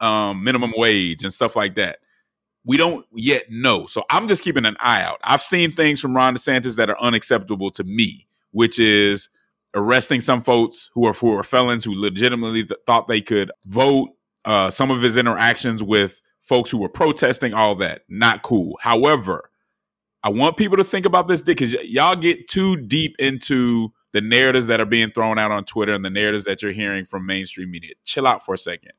um, 0.00 0.44
minimum 0.44 0.72
wage 0.76 1.22
and 1.22 1.32
stuff 1.32 1.56
like 1.56 1.76
that, 1.76 1.98
we 2.64 2.76
don't 2.76 3.06
yet 3.12 3.50
know. 3.50 3.86
So 3.86 4.04
I'm 4.10 4.28
just 4.28 4.42
keeping 4.42 4.66
an 4.66 4.76
eye 4.80 5.02
out. 5.02 5.18
I've 5.24 5.42
seen 5.42 5.72
things 5.72 6.00
from 6.00 6.14
Ron 6.14 6.36
DeSantis 6.36 6.76
that 6.76 6.90
are 6.90 7.00
unacceptable 7.00 7.70
to 7.72 7.84
me, 7.84 8.26
which 8.52 8.78
is 8.78 9.28
arresting 9.74 10.20
some 10.20 10.42
folks 10.42 10.90
who 10.94 11.06
are 11.06 11.12
who 11.12 11.34
are 11.36 11.42
felons 11.42 11.84
who 11.84 11.94
legitimately 11.94 12.64
th- 12.64 12.80
thought 12.86 13.08
they 13.08 13.20
could 13.20 13.50
vote. 13.66 14.10
Uh, 14.44 14.70
some 14.70 14.90
of 14.90 15.02
his 15.02 15.16
interactions 15.16 15.82
with 15.82 16.20
folks 16.40 16.70
who 16.70 16.78
were 16.78 16.88
protesting, 16.88 17.54
all 17.54 17.74
that, 17.76 18.02
not 18.08 18.42
cool. 18.42 18.78
However, 18.80 19.50
I 20.22 20.30
want 20.30 20.56
people 20.56 20.76
to 20.76 20.84
think 20.84 21.06
about 21.06 21.28
this 21.28 21.42
because 21.42 21.74
y- 21.74 21.82
y'all 21.82 22.16
get 22.16 22.48
too 22.48 22.76
deep 22.76 23.16
into 23.18 23.92
the 24.12 24.20
narratives 24.20 24.66
that 24.66 24.80
are 24.80 24.86
being 24.86 25.10
thrown 25.10 25.38
out 25.38 25.50
on 25.50 25.64
Twitter 25.64 25.92
and 25.92 26.04
the 26.04 26.10
narratives 26.10 26.44
that 26.44 26.62
you're 26.62 26.72
hearing 26.72 27.04
from 27.04 27.26
mainstream 27.26 27.70
media. 27.70 27.94
Chill 28.04 28.26
out 28.26 28.44
for 28.44 28.54
a 28.54 28.58
second. 28.58 28.92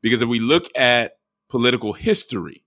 Because 0.00 0.20
if 0.20 0.28
we 0.28 0.40
look 0.40 0.64
at 0.74 1.18
political 1.48 1.92
history, 1.92 2.64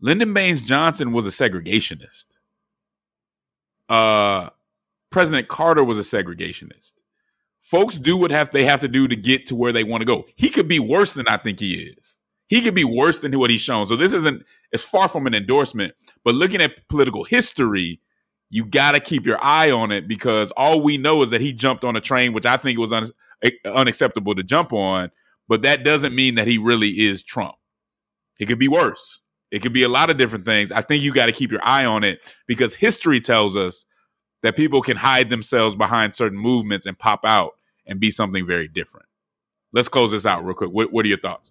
Lyndon 0.00 0.32
Baines 0.32 0.62
Johnson 0.62 1.12
was 1.12 1.26
a 1.26 1.30
segregationist. 1.30 2.26
Uh, 3.88 4.50
President 5.10 5.48
Carter 5.48 5.84
was 5.84 5.98
a 5.98 6.02
segregationist. 6.02 6.92
Folks 7.60 7.98
do 7.98 8.16
what 8.16 8.30
have 8.30 8.50
they 8.50 8.64
have 8.64 8.80
to 8.80 8.88
do 8.88 9.06
to 9.06 9.16
get 9.16 9.46
to 9.46 9.54
where 9.54 9.72
they 9.72 9.84
want 9.84 10.00
to 10.00 10.06
go. 10.06 10.24
He 10.36 10.48
could 10.48 10.68
be 10.68 10.78
worse 10.78 11.14
than 11.14 11.28
I 11.28 11.36
think 11.36 11.60
he 11.60 11.74
is. 11.74 12.16
He 12.48 12.62
could 12.62 12.74
be 12.74 12.84
worse 12.84 13.20
than 13.20 13.38
what 13.38 13.50
he's 13.50 13.60
shown. 13.60 13.86
So 13.86 13.96
this 13.96 14.12
isn't 14.12 14.44
it's 14.72 14.84
far 14.84 15.08
from 15.08 15.26
an 15.26 15.34
endorsement, 15.34 15.94
but 16.24 16.34
looking 16.34 16.60
at 16.60 16.88
political 16.88 17.24
history, 17.24 18.00
you 18.48 18.64
got 18.64 18.92
to 18.92 19.00
keep 19.00 19.26
your 19.26 19.42
eye 19.44 19.70
on 19.70 19.92
it 19.92 20.08
because 20.08 20.50
all 20.52 20.80
we 20.80 20.96
know 20.96 21.22
is 21.22 21.30
that 21.30 21.40
he 21.40 21.52
jumped 21.52 21.84
on 21.84 21.96
a 21.96 22.00
train, 22.00 22.32
which 22.32 22.46
I 22.46 22.56
think 22.56 22.78
was 22.78 22.92
un- 22.92 23.10
unacceptable 23.64 24.34
to 24.34 24.42
jump 24.42 24.72
on. 24.72 25.10
But 25.48 25.62
that 25.62 25.84
doesn't 25.84 26.14
mean 26.14 26.36
that 26.36 26.46
he 26.46 26.58
really 26.58 26.88
is 26.88 27.22
Trump. 27.22 27.56
It 28.38 28.46
could 28.46 28.58
be 28.58 28.68
worse. 28.68 29.20
It 29.50 29.62
could 29.62 29.72
be 29.72 29.82
a 29.82 29.88
lot 29.88 30.10
of 30.10 30.18
different 30.18 30.44
things. 30.44 30.70
I 30.70 30.80
think 30.80 31.02
you 31.02 31.12
got 31.12 31.26
to 31.26 31.32
keep 31.32 31.50
your 31.50 31.64
eye 31.64 31.84
on 31.84 32.04
it 32.04 32.36
because 32.46 32.74
history 32.74 33.20
tells 33.20 33.56
us 33.56 33.84
that 34.42 34.56
people 34.56 34.80
can 34.80 34.96
hide 34.96 35.28
themselves 35.28 35.74
behind 35.76 36.14
certain 36.14 36.38
movements 36.38 36.86
and 36.86 36.98
pop 36.98 37.20
out 37.24 37.52
and 37.86 38.00
be 38.00 38.10
something 38.10 38.46
very 38.46 38.68
different. 38.68 39.06
Let's 39.72 39.88
close 39.88 40.12
this 40.12 40.26
out 40.26 40.44
real 40.44 40.54
quick. 40.54 40.70
What, 40.70 40.92
what 40.92 41.04
are 41.04 41.08
your 41.08 41.18
thoughts? 41.18 41.50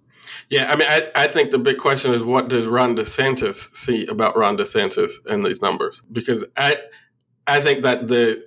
Yeah, 0.50 0.72
I 0.72 0.76
mean, 0.76 0.88
I, 0.90 1.10
I 1.16 1.28
think 1.28 1.52
the 1.52 1.58
big 1.58 1.78
question 1.78 2.14
is 2.14 2.24
what 2.24 2.50
does 2.50 2.68
Ron 2.68 2.96
DeSantis 2.96 3.76
see 3.76 4.06
about 4.08 4.38
Ron 4.38 4.58
DeSantis 4.58 5.12
and 5.26 5.46
these 5.46 5.62
numbers? 5.62 6.04
Because 6.12 6.46
I 6.58 6.78
I 7.48 7.62
think 7.62 7.84
that 7.84 8.08
the 8.08 8.46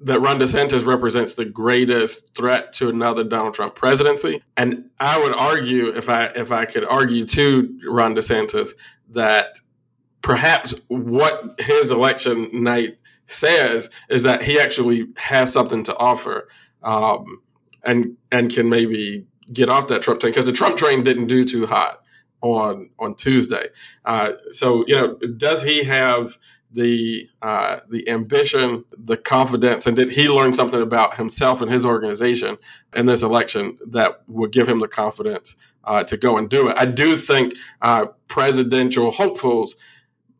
that 0.00 0.20
Ron 0.20 0.38
DeSantis 0.38 0.84
represents 0.84 1.34
the 1.34 1.44
greatest 1.44 2.34
threat 2.34 2.72
to 2.74 2.88
another 2.88 3.24
Donald 3.24 3.54
Trump 3.54 3.74
presidency. 3.74 4.42
And 4.56 4.90
I 5.00 5.18
would 5.18 5.34
argue, 5.34 5.88
if 5.88 6.08
I 6.08 6.26
if 6.36 6.52
I 6.52 6.66
could 6.66 6.84
argue 6.84 7.24
to 7.26 7.80
Ron 7.88 8.14
DeSantis, 8.14 8.70
that 9.10 9.58
perhaps 10.22 10.74
what 10.88 11.58
his 11.60 11.90
election 11.90 12.48
night 12.52 12.98
says 13.26 13.90
is 14.08 14.22
that 14.24 14.42
he 14.42 14.58
actually 14.58 15.06
has 15.16 15.52
something 15.52 15.82
to 15.84 15.96
offer, 15.96 16.48
um, 16.82 17.24
and 17.84 18.16
and 18.30 18.52
can 18.52 18.68
maybe 18.68 19.26
get 19.52 19.68
off 19.68 19.88
that 19.88 20.02
Trump 20.02 20.20
train 20.20 20.32
because 20.32 20.46
the 20.46 20.52
Trump 20.52 20.76
train 20.76 21.04
didn't 21.04 21.26
do 21.26 21.44
too 21.44 21.66
hot 21.66 22.02
on 22.42 22.90
on 22.98 23.14
Tuesday. 23.14 23.68
Uh, 24.04 24.32
so 24.50 24.84
you 24.86 24.94
know, 24.94 25.14
does 25.36 25.62
he 25.62 25.84
have 25.84 26.36
the 26.76 27.28
uh, 27.40 27.80
the 27.90 28.08
ambition, 28.08 28.84
the 28.96 29.16
confidence, 29.16 29.86
and 29.86 29.96
did 29.96 30.12
he 30.12 30.28
learn 30.28 30.52
something 30.52 30.82
about 30.82 31.16
himself 31.16 31.62
and 31.62 31.72
his 31.72 31.86
organization 31.86 32.58
in 32.94 33.06
this 33.06 33.22
election 33.22 33.78
that 33.88 34.20
would 34.28 34.52
give 34.52 34.68
him 34.68 34.80
the 34.80 34.86
confidence 34.86 35.56
uh, 35.84 36.04
to 36.04 36.18
go 36.18 36.36
and 36.36 36.50
do 36.50 36.68
it? 36.68 36.76
I 36.76 36.84
do 36.84 37.16
think 37.16 37.54
uh, 37.80 38.06
presidential 38.28 39.10
hopefuls 39.10 39.74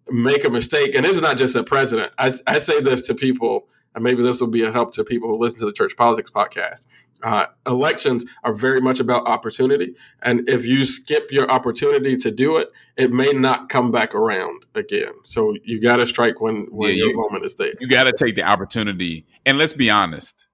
make 0.09 0.45
a 0.45 0.51
mistake, 0.51 0.95
and 0.95 1.07
it's 1.07 1.23
not 1.23 1.39
just 1.39 1.57
a 1.57 1.65
president. 1.65 2.13
I, 2.19 2.33
I 2.47 2.59
say 2.59 2.83
this 2.83 3.01
to 3.07 3.15
people 3.15 3.69
and 3.97 4.05
maybe 4.05 4.23
this 4.23 4.41
will 4.41 4.49
be 4.49 4.63
a 4.63 4.71
help 4.71 4.93
to 4.95 5.03
people 5.03 5.29
who 5.29 5.43
listen 5.43 5.59
to 5.61 5.67
the 5.67 5.73
Church 5.73 5.97
Politics 5.97 6.31
podcast. 6.31 6.87
Uh, 7.23 7.47
elections 7.67 8.25
are 8.45 8.53
very 8.53 8.81
much 8.81 9.01
about 9.01 9.27
opportunity. 9.27 9.95
And 10.23 10.49
if 10.49 10.65
you 10.65 10.87
skip 10.87 11.33
your 11.33 11.51
opportunity 11.51 12.17
to 12.19 12.31
do 12.31 12.59
it, 12.59 12.71
it 12.97 13.11
may 13.11 13.33
not 13.33 13.71
come 13.71 13.91
back 13.91 14.15
around 14.15 14.67
again. 14.75 15.13
So 15.25 15.55
you 15.65 15.81
got 15.81 15.97
to 15.97 16.07
strike 16.07 16.41
when, 16.41 16.67
when 16.71 16.91
yeah, 16.91 16.97
your 16.97 17.11
you, 17.11 17.17
moment 17.17 17.47
is 17.47 17.57
there. 17.57 17.73
You 17.81 17.89
got 17.89 18.05
to 18.05 18.13
take 18.13 18.37
the 18.37 18.43
opportunity. 18.43 19.27
And 19.47 19.59
let's 19.59 19.73
be 19.73 19.91
honest 19.91 20.47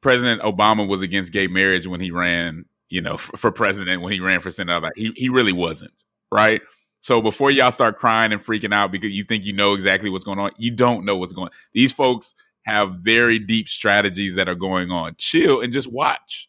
President 0.00 0.40
Obama 0.42 0.86
was 0.86 1.02
against 1.02 1.32
gay 1.32 1.48
marriage 1.48 1.86
when 1.86 2.00
he 2.00 2.10
ran, 2.10 2.64
you 2.88 3.00
know, 3.00 3.16
for, 3.16 3.36
for 3.36 3.50
president, 3.50 4.02
when 4.02 4.12
he 4.12 4.20
ran 4.20 4.40
for 4.40 4.50
senator. 4.50 4.90
He, 4.94 5.12
he 5.16 5.28
really 5.28 5.52
wasn't, 5.52 6.04
right? 6.30 6.62
So 7.00 7.20
before 7.20 7.50
y'all 7.50 7.70
start 7.70 7.96
crying 7.96 8.32
and 8.32 8.40
freaking 8.40 8.74
out 8.74 8.92
because 8.92 9.12
you 9.12 9.24
think 9.24 9.44
you 9.44 9.52
know 9.52 9.74
exactly 9.74 10.10
what's 10.10 10.24
going 10.24 10.38
on, 10.38 10.50
you 10.58 10.70
don't 10.70 11.04
know 11.04 11.16
what's 11.16 11.32
going 11.32 11.46
on. 11.48 11.52
These 11.72 11.92
folks 11.92 12.34
have 12.66 12.96
very 12.96 13.38
deep 13.38 13.68
strategies 13.68 14.34
that 14.34 14.48
are 14.48 14.56
going 14.56 14.90
on. 14.90 15.14
Chill 15.18 15.60
and 15.60 15.72
just 15.72 15.90
watch. 15.90 16.48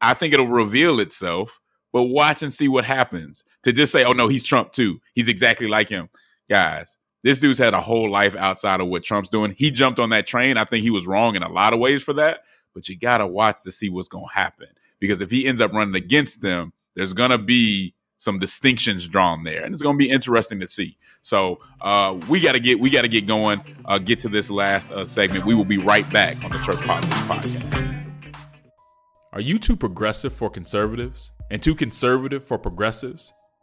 I 0.00 0.14
think 0.14 0.32
it'll 0.32 0.46
reveal 0.46 1.00
itself, 1.00 1.60
but 1.92 2.04
watch 2.04 2.42
and 2.42 2.54
see 2.54 2.68
what 2.68 2.84
happens. 2.84 3.42
To 3.64 3.72
just 3.72 3.90
say, 3.90 4.04
oh 4.04 4.12
no, 4.12 4.28
he's 4.28 4.44
Trump 4.44 4.72
too. 4.72 5.00
He's 5.14 5.26
exactly 5.26 5.66
like 5.66 5.88
him. 5.88 6.08
Guys, 6.48 6.96
this 7.24 7.40
dude's 7.40 7.58
had 7.58 7.74
a 7.74 7.80
whole 7.80 8.08
life 8.08 8.36
outside 8.36 8.80
of 8.80 8.86
what 8.86 9.02
Trump's 9.02 9.28
doing. 9.28 9.54
He 9.58 9.72
jumped 9.72 9.98
on 9.98 10.10
that 10.10 10.28
train. 10.28 10.56
I 10.56 10.64
think 10.64 10.84
he 10.84 10.90
was 10.90 11.06
wrong 11.06 11.34
in 11.34 11.42
a 11.42 11.48
lot 11.48 11.72
of 11.72 11.80
ways 11.80 12.04
for 12.04 12.12
that, 12.12 12.42
but 12.72 12.88
you 12.88 12.96
got 12.96 13.18
to 13.18 13.26
watch 13.26 13.62
to 13.64 13.72
see 13.72 13.88
what's 13.88 14.08
going 14.08 14.26
to 14.26 14.40
happen. 14.40 14.68
Because 15.00 15.20
if 15.20 15.32
he 15.32 15.46
ends 15.46 15.60
up 15.60 15.72
running 15.72 15.96
against 15.96 16.42
them, 16.42 16.72
there's 16.94 17.12
going 17.12 17.30
to 17.30 17.38
be 17.38 17.92
some 18.18 18.38
distinctions 18.38 19.06
drawn 19.06 19.44
there, 19.44 19.64
and 19.64 19.72
it's 19.74 19.82
going 19.82 19.96
to 19.96 19.98
be 19.98 20.10
interesting 20.10 20.60
to 20.60 20.66
see. 20.66 20.96
So 21.22 21.60
uh, 21.80 22.18
we 22.28 22.40
got 22.40 22.52
to 22.52 22.60
get 22.60 22.78
we 22.78 22.90
got 22.90 23.02
to 23.02 23.08
get 23.08 23.26
going. 23.26 23.60
Uh, 23.84 23.98
get 23.98 24.20
to 24.20 24.28
this 24.28 24.50
last 24.50 24.90
uh, 24.90 25.04
segment. 25.04 25.44
We 25.44 25.54
will 25.54 25.64
be 25.64 25.78
right 25.78 26.08
back 26.12 26.42
on 26.44 26.50
the 26.50 26.58
Church 26.58 26.80
Politics 26.82 27.16
Podcast. 27.22 28.12
Are 29.32 29.40
you 29.40 29.58
too 29.58 29.76
progressive 29.76 30.32
for 30.32 30.48
conservatives 30.48 31.30
and 31.50 31.62
too 31.62 31.74
conservative 31.74 32.42
for 32.42 32.58
progressives? 32.58 33.32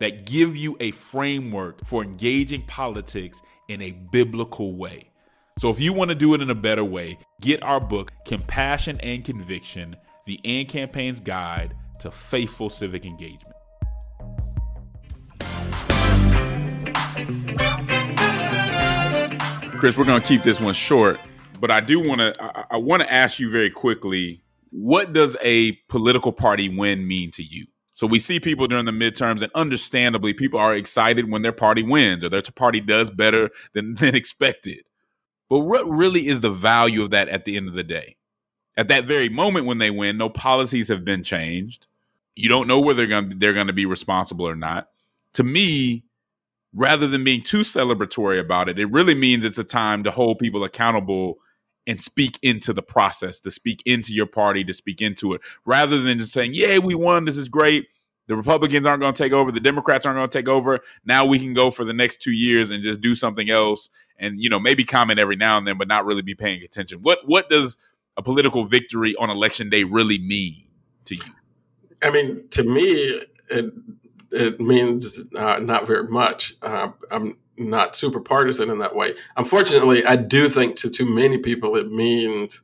that 0.00 0.26
give 0.26 0.56
you 0.56 0.76
a 0.80 0.90
framework 0.92 1.84
for 1.86 2.02
engaging 2.02 2.62
politics 2.62 3.40
in 3.68 3.80
a 3.82 3.92
biblical 4.12 4.76
way. 4.76 5.10
So 5.58 5.70
if 5.70 5.78
you 5.78 5.92
want 5.92 6.08
to 6.08 6.16
do 6.16 6.34
it 6.34 6.42
in 6.42 6.50
a 6.50 6.54
better 6.54 6.84
way, 6.84 7.16
get 7.40 7.62
our 7.62 7.80
book, 7.80 8.12
Compassion 8.26 8.98
and 9.00 9.24
Conviction 9.24 9.94
The 10.26 10.40
AND 10.44 10.68
Campaign's 10.68 11.20
Guide 11.20 11.74
to 12.00 12.10
Faithful 12.10 12.68
Civic 12.68 13.06
Engagement. 13.06 13.54
Chris, 19.78 19.96
we're 19.96 20.04
going 20.04 20.20
to 20.20 20.26
keep 20.26 20.42
this 20.42 20.60
one 20.60 20.74
short, 20.74 21.20
but 21.60 21.70
I 21.70 21.80
do 21.80 22.00
want 22.00 22.20
to 22.20 22.32
I, 22.40 22.64
I 22.72 22.76
want 22.78 23.02
to 23.02 23.12
ask 23.12 23.38
you 23.38 23.50
very 23.50 23.70
quickly, 23.70 24.42
what 24.70 25.12
does 25.12 25.36
a 25.42 25.72
political 25.88 26.32
party 26.32 26.68
win 26.68 27.06
mean 27.06 27.30
to 27.32 27.42
you? 27.42 27.66
So 27.94 28.08
we 28.08 28.18
see 28.18 28.40
people 28.40 28.66
during 28.66 28.86
the 28.86 28.92
midterms, 28.92 29.40
and 29.40 29.52
understandably, 29.54 30.34
people 30.34 30.58
are 30.58 30.74
excited 30.74 31.30
when 31.30 31.42
their 31.42 31.52
party 31.52 31.84
wins 31.84 32.24
or 32.24 32.28
their 32.28 32.42
party 32.42 32.80
does 32.80 33.08
better 33.08 33.50
than, 33.72 33.94
than 33.98 34.14
expected. 34.14 34.80
But 35.48 35.60
what 35.60 35.88
really 35.88 36.26
is 36.26 36.40
the 36.40 36.50
value 36.50 37.04
of 37.04 37.10
that 37.10 37.28
at 37.28 37.44
the 37.44 37.56
end 37.56 37.68
of 37.68 37.74
the 37.74 37.84
day? 37.84 38.16
At 38.76 38.88
that 38.88 39.06
very 39.06 39.28
moment 39.28 39.66
when 39.66 39.78
they 39.78 39.90
win, 39.90 40.18
no 40.18 40.28
policies 40.28 40.88
have 40.88 41.04
been 41.04 41.22
changed. 41.22 41.86
You 42.34 42.48
don't 42.48 42.66
know 42.66 42.80
whether 42.80 43.06
they're 43.06 43.20
going 43.20 43.38
they're 43.38 43.52
going 43.52 43.68
to 43.68 43.72
be 43.72 43.86
responsible 43.86 44.48
or 44.48 44.56
not. 44.56 44.88
To 45.34 45.44
me, 45.44 46.02
rather 46.74 47.06
than 47.06 47.22
being 47.22 47.42
too 47.42 47.60
celebratory 47.60 48.40
about 48.40 48.68
it, 48.68 48.80
it 48.80 48.86
really 48.86 49.14
means 49.14 49.44
it's 49.44 49.58
a 49.58 49.64
time 49.64 50.02
to 50.02 50.10
hold 50.10 50.40
people 50.40 50.64
accountable 50.64 51.38
and 51.86 52.00
speak 52.00 52.38
into 52.42 52.72
the 52.72 52.82
process, 52.82 53.40
to 53.40 53.50
speak 53.50 53.82
into 53.84 54.12
your 54.12 54.26
party, 54.26 54.64
to 54.64 54.72
speak 54.72 55.02
into 55.02 55.34
it, 55.34 55.40
rather 55.64 56.00
than 56.00 56.18
just 56.18 56.32
saying, 56.32 56.54
"Yay, 56.54 56.78
we 56.78 56.94
won! 56.94 57.24
This 57.24 57.36
is 57.36 57.48
great." 57.48 57.88
The 58.26 58.36
Republicans 58.36 58.86
aren't 58.86 59.02
going 59.02 59.12
to 59.12 59.22
take 59.22 59.32
over. 59.32 59.52
The 59.52 59.60
Democrats 59.60 60.06
aren't 60.06 60.16
going 60.16 60.28
to 60.28 60.38
take 60.38 60.48
over. 60.48 60.80
Now 61.04 61.26
we 61.26 61.38
can 61.38 61.52
go 61.52 61.70
for 61.70 61.84
the 61.84 61.92
next 61.92 62.22
two 62.22 62.32
years 62.32 62.70
and 62.70 62.82
just 62.82 63.00
do 63.00 63.14
something 63.14 63.50
else, 63.50 63.90
and 64.18 64.42
you 64.42 64.48
know 64.48 64.58
maybe 64.58 64.84
comment 64.84 65.18
every 65.18 65.36
now 65.36 65.58
and 65.58 65.66
then, 65.66 65.78
but 65.78 65.88
not 65.88 66.06
really 66.06 66.22
be 66.22 66.34
paying 66.34 66.62
attention. 66.62 67.00
What 67.02 67.20
what 67.26 67.50
does 67.50 67.76
a 68.16 68.22
political 68.22 68.64
victory 68.64 69.14
on 69.16 69.30
election 69.30 69.68
day 69.68 69.84
really 69.84 70.18
mean 70.18 70.64
to 71.06 71.16
you? 71.16 71.22
I 72.02 72.10
mean, 72.10 72.48
to 72.50 72.62
me, 72.62 73.20
it 73.50 73.72
it 74.30 74.60
means 74.60 75.20
uh, 75.36 75.58
not 75.58 75.86
very 75.86 76.08
much. 76.08 76.54
Uh, 76.62 76.90
I'm 77.10 77.36
not 77.56 77.96
super 77.96 78.20
partisan 78.20 78.70
in 78.70 78.78
that 78.78 78.94
way. 78.94 79.14
Unfortunately, 79.36 80.04
I 80.04 80.16
do 80.16 80.48
think 80.48 80.76
to 80.76 80.90
too 80.90 81.12
many 81.14 81.38
people 81.38 81.76
it 81.76 81.90
means, 81.90 82.62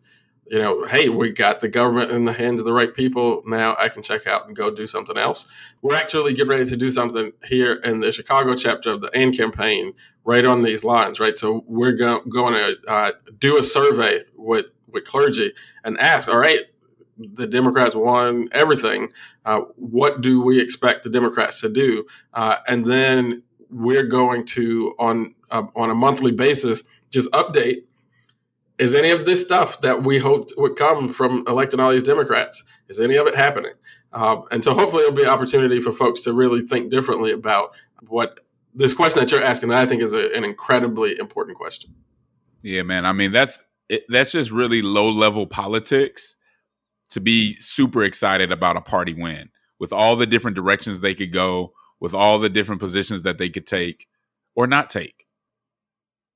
you 0.50 0.58
know, 0.58 0.84
hey, 0.86 1.08
we 1.08 1.30
got 1.30 1.60
the 1.60 1.68
government 1.68 2.10
in 2.10 2.24
the 2.24 2.32
hands 2.32 2.58
of 2.58 2.66
the 2.66 2.72
right 2.72 2.92
people. 2.92 3.42
Now 3.46 3.76
I 3.78 3.88
can 3.88 4.02
check 4.02 4.26
out 4.26 4.46
and 4.46 4.56
go 4.56 4.74
do 4.74 4.86
something 4.86 5.16
else. 5.16 5.46
We're 5.80 5.94
actually 5.94 6.32
getting 6.34 6.50
ready 6.50 6.66
to 6.66 6.76
do 6.76 6.90
something 6.90 7.32
here 7.44 7.74
in 7.74 8.00
the 8.00 8.10
Chicago 8.10 8.54
chapter 8.54 8.90
of 8.90 9.00
the 9.00 9.16
AND 9.16 9.36
campaign, 9.36 9.92
right 10.24 10.44
on 10.44 10.62
these 10.62 10.82
lines, 10.84 11.20
right? 11.20 11.38
So 11.38 11.64
we're 11.66 11.92
go- 11.92 12.22
going 12.22 12.54
to 12.54 12.76
uh, 12.88 13.12
do 13.38 13.58
a 13.58 13.62
survey 13.62 14.22
with 14.36 14.66
with 14.92 15.04
clergy 15.04 15.52
and 15.84 15.96
ask, 15.98 16.28
all 16.28 16.36
right, 16.36 16.62
the 17.16 17.46
Democrats 17.46 17.94
won 17.94 18.48
everything. 18.52 19.12
Uh, 19.44 19.60
what 19.76 20.20
do 20.20 20.42
we 20.42 20.60
expect 20.60 21.04
the 21.04 21.10
Democrats 21.10 21.60
to 21.60 21.68
do? 21.68 22.06
Uh, 22.34 22.56
and 22.66 22.86
then 22.86 23.42
we're 23.70 24.06
going 24.06 24.44
to 24.44 24.94
on 24.98 25.34
uh, 25.50 25.64
on 25.74 25.90
a 25.90 25.94
monthly 25.94 26.32
basis 26.32 26.84
just 27.10 27.30
update 27.32 27.84
is 28.78 28.94
any 28.94 29.10
of 29.10 29.26
this 29.26 29.42
stuff 29.42 29.80
that 29.82 30.02
we 30.02 30.18
hoped 30.18 30.54
would 30.56 30.74
come 30.74 31.12
from 31.12 31.44
electing 31.46 31.78
all 31.80 31.90
these 31.90 32.02
Democrats 32.02 32.64
is 32.88 32.98
any 32.98 33.16
of 33.16 33.26
it 33.26 33.36
happening? 33.36 33.72
Um, 34.12 34.44
and 34.50 34.64
so 34.64 34.72
hopefully 34.74 35.02
it'll 35.02 35.14
be 35.14 35.22
an 35.22 35.28
opportunity 35.28 35.82
for 35.82 35.92
folks 35.92 36.22
to 36.22 36.32
really 36.32 36.62
think 36.62 36.90
differently 36.90 37.30
about 37.30 37.74
what 38.08 38.40
this 38.74 38.94
question 38.94 39.20
that 39.20 39.30
you're 39.30 39.42
asking. 39.42 39.68
That 39.68 39.80
I 39.80 39.86
think 39.86 40.02
is 40.02 40.14
a, 40.14 40.34
an 40.34 40.44
incredibly 40.44 41.18
important 41.18 41.58
question. 41.58 41.94
Yeah, 42.62 42.82
man. 42.82 43.04
I 43.04 43.12
mean 43.12 43.32
that's 43.32 43.62
it, 43.88 44.04
that's 44.08 44.32
just 44.32 44.50
really 44.50 44.80
low 44.80 45.10
level 45.10 45.46
politics 45.46 46.34
to 47.10 47.20
be 47.20 47.56
super 47.60 48.02
excited 48.02 48.50
about 48.50 48.76
a 48.76 48.80
party 48.80 49.12
win 49.12 49.50
with 49.78 49.92
all 49.92 50.16
the 50.16 50.26
different 50.26 50.54
directions 50.54 51.00
they 51.00 51.14
could 51.14 51.32
go 51.32 51.72
with 52.00 52.14
all 52.14 52.38
the 52.38 52.48
different 52.48 52.80
positions 52.80 53.22
that 53.22 53.38
they 53.38 53.48
could 53.48 53.66
take 53.66 54.08
or 54.54 54.66
not 54.66 54.90
take. 54.90 55.26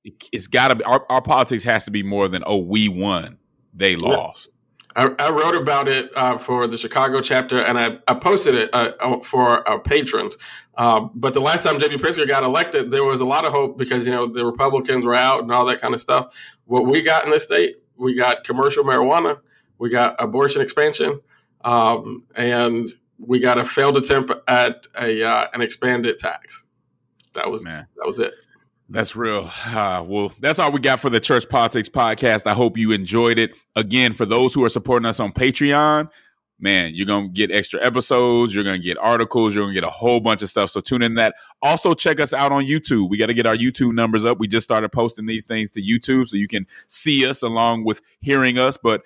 It, 0.03 0.23
has 0.33 0.47
got 0.47 0.69
to 0.69 0.75
be 0.75 0.83
our, 0.83 1.03
our, 1.09 1.21
politics 1.21 1.63
has 1.63 1.85
to 1.85 1.91
be 1.91 2.03
more 2.03 2.27
than 2.27 2.43
oh 2.45 2.57
we 2.57 2.87
won, 2.87 3.39
they 3.73 3.95
lost. 3.95 4.49
I, 4.95 5.13
I 5.19 5.29
wrote 5.29 5.55
about 5.55 5.89
it 5.89 6.09
uh, 6.15 6.37
for 6.37 6.67
the 6.67 6.77
Chicago 6.77 7.19
chapter, 7.21 7.57
and 7.57 7.77
I, 7.77 7.97
I 8.07 8.13
posted 8.13 8.55
it 8.55 8.69
uh, 8.73 8.91
uh 8.99 9.19
for 9.23 9.67
our 9.67 9.79
patrons. 9.79 10.37
Uh, 10.77 11.07
but 11.13 11.33
the 11.33 11.41
last 11.41 11.63
time 11.63 11.79
J.B. 11.79 11.97
Pritzker 11.97 12.27
got 12.27 12.43
elected, 12.43 12.91
there 12.91 13.03
was 13.03 13.19
a 13.19 13.25
lot 13.25 13.45
of 13.45 13.51
hope 13.51 13.77
because 13.77 14.05
you 14.05 14.13
know 14.13 14.27
the 14.27 14.45
Republicans 14.45 15.03
were 15.03 15.15
out 15.15 15.41
and 15.41 15.51
all 15.51 15.65
that 15.65 15.81
kind 15.81 15.93
of 15.93 16.01
stuff. 16.01 16.35
What 16.65 16.85
we 16.85 17.01
got 17.01 17.25
in 17.25 17.31
this 17.31 17.43
state, 17.43 17.77
we 17.97 18.13
got 18.13 18.43
commercial 18.43 18.83
marijuana, 18.83 19.39
we 19.79 19.89
got 19.89 20.15
abortion 20.19 20.61
expansion, 20.61 21.19
um, 21.63 22.25
and 22.35 22.87
we 23.19 23.39
got 23.39 23.57
a 23.57 23.65
failed 23.65 23.97
attempt 23.97 24.31
at 24.47 24.87
a 24.99 25.23
uh, 25.23 25.47
an 25.53 25.61
expanded 25.61 26.17
tax. 26.19 26.63
That 27.33 27.49
was 27.49 27.63
Man. 27.63 27.85
that 27.97 28.05
was 28.05 28.19
it. 28.19 28.33
That's 28.87 29.15
real. 29.15 29.49
Uh, 29.65 30.03
well, 30.05 30.31
that's 30.39 30.59
all 30.59 30.71
we 30.71 30.79
got 30.79 30.99
for 30.99 31.09
the 31.09 31.19
Church 31.19 31.49
Politics 31.49 31.89
Podcast. 31.89 32.43
I 32.45 32.53
hope 32.53 32.77
you 32.77 32.91
enjoyed 32.91 33.39
it. 33.39 33.55
Again, 33.75 34.13
for 34.13 34.25
those 34.25 34.53
who 34.53 34.63
are 34.63 34.69
supporting 34.69 35.07
us 35.07 35.19
on 35.19 35.31
Patreon, 35.31 36.07
man, 36.59 36.91
you're 36.93 37.07
going 37.07 37.27
to 37.27 37.33
get 37.33 37.51
extra 37.51 37.83
episodes. 37.83 38.53
You're 38.53 38.63
going 38.63 38.79
to 38.79 38.85
get 38.85 38.97
articles. 38.99 39.55
You're 39.55 39.63
going 39.63 39.73
to 39.73 39.81
get 39.81 39.87
a 39.87 39.91
whole 39.91 40.19
bunch 40.19 40.43
of 40.43 40.51
stuff. 40.51 40.69
So 40.69 40.81
tune 40.81 41.01
in 41.01 41.15
that. 41.15 41.33
Also, 41.63 41.95
check 41.95 42.19
us 42.19 42.31
out 42.31 42.51
on 42.51 42.63
YouTube. 42.65 43.09
We 43.09 43.17
got 43.17 43.27
to 43.27 43.33
get 43.33 43.47
our 43.47 43.55
YouTube 43.55 43.93
numbers 43.93 44.23
up. 44.23 44.39
We 44.39 44.47
just 44.47 44.65
started 44.65 44.89
posting 44.89 45.25
these 45.25 45.45
things 45.45 45.71
to 45.71 45.81
YouTube 45.81 46.27
so 46.27 46.37
you 46.37 46.47
can 46.47 46.67
see 46.87 47.25
us 47.27 47.41
along 47.41 47.85
with 47.85 48.01
hearing 48.21 48.59
us. 48.59 48.77
But 48.77 49.01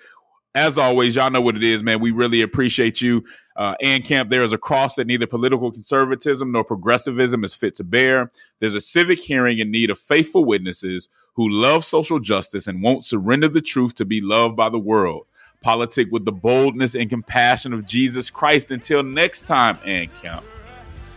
as 0.54 0.78
always, 0.78 1.14
y'all 1.14 1.30
know 1.30 1.40
what 1.40 1.56
it 1.56 1.62
is, 1.62 1.82
man. 1.82 2.00
We 2.00 2.10
really 2.10 2.42
appreciate 2.42 3.00
you. 3.00 3.24
Uh, 3.56 3.74
and 3.80 4.04
Camp, 4.04 4.30
there 4.30 4.42
is 4.42 4.52
a 4.52 4.58
cross 4.58 4.96
that 4.96 5.06
neither 5.06 5.26
political 5.26 5.70
conservatism 5.70 6.50
nor 6.50 6.64
progressivism 6.64 7.44
is 7.44 7.54
fit 7.54 7.74
to 7.76 7.84
bear. 7.84 8.32
There's 8.58 8.74
a 8.74 8.80
civic 8.80 9.18
hearing 9.18 9.58
in 9.58 9.70
need 9.70 9.90
of 9.90 9.98
faithful 9.98 10.44
witnesses 10.44 11.08
who 11.34 11.48
love 11.48 11.84
social 11.84 12.18
justice 12.18 12.66
and 12.66 12.82
won't 12.82 13.04
surrender 13.04 13.48
the 13.48 13.60
truth 13.60 13.94
to 13.96 14.04
be 14.04 14.20
loved 14.20 14.56
by 14.56 14.68
the 14.68 14.78
world. 14.78 15.26
Politic 15.62 16.08
with 16.10 16.24
the 16.24 16.32
boldness 16.32 16.94
and 16.94 17.10
compassion 17.10 17.72
of 17.72 17.86
Jesus 17.86 18.30
Christ. 18.30 18.70
Until 18.70 19.02
next 19.02 19.42
time, 19.42 19.78
and 19.84 20.12
Camp, 20.14 20.42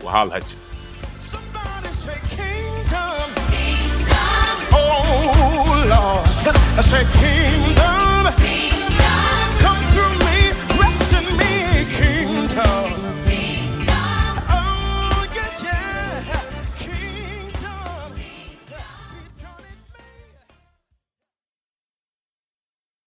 we'll 0.00 0.10
holla 0.10 0.36
at 0.36 0.52
you. 0.52 0.58
Kingdom. 2.28 3.30
Kingdom. 3.48 4.68
Oh, 4.70 5.86
Lord. 5.88 6.56
I 6.76 6.82
said, 6.82 7.06
King 7.14 7.93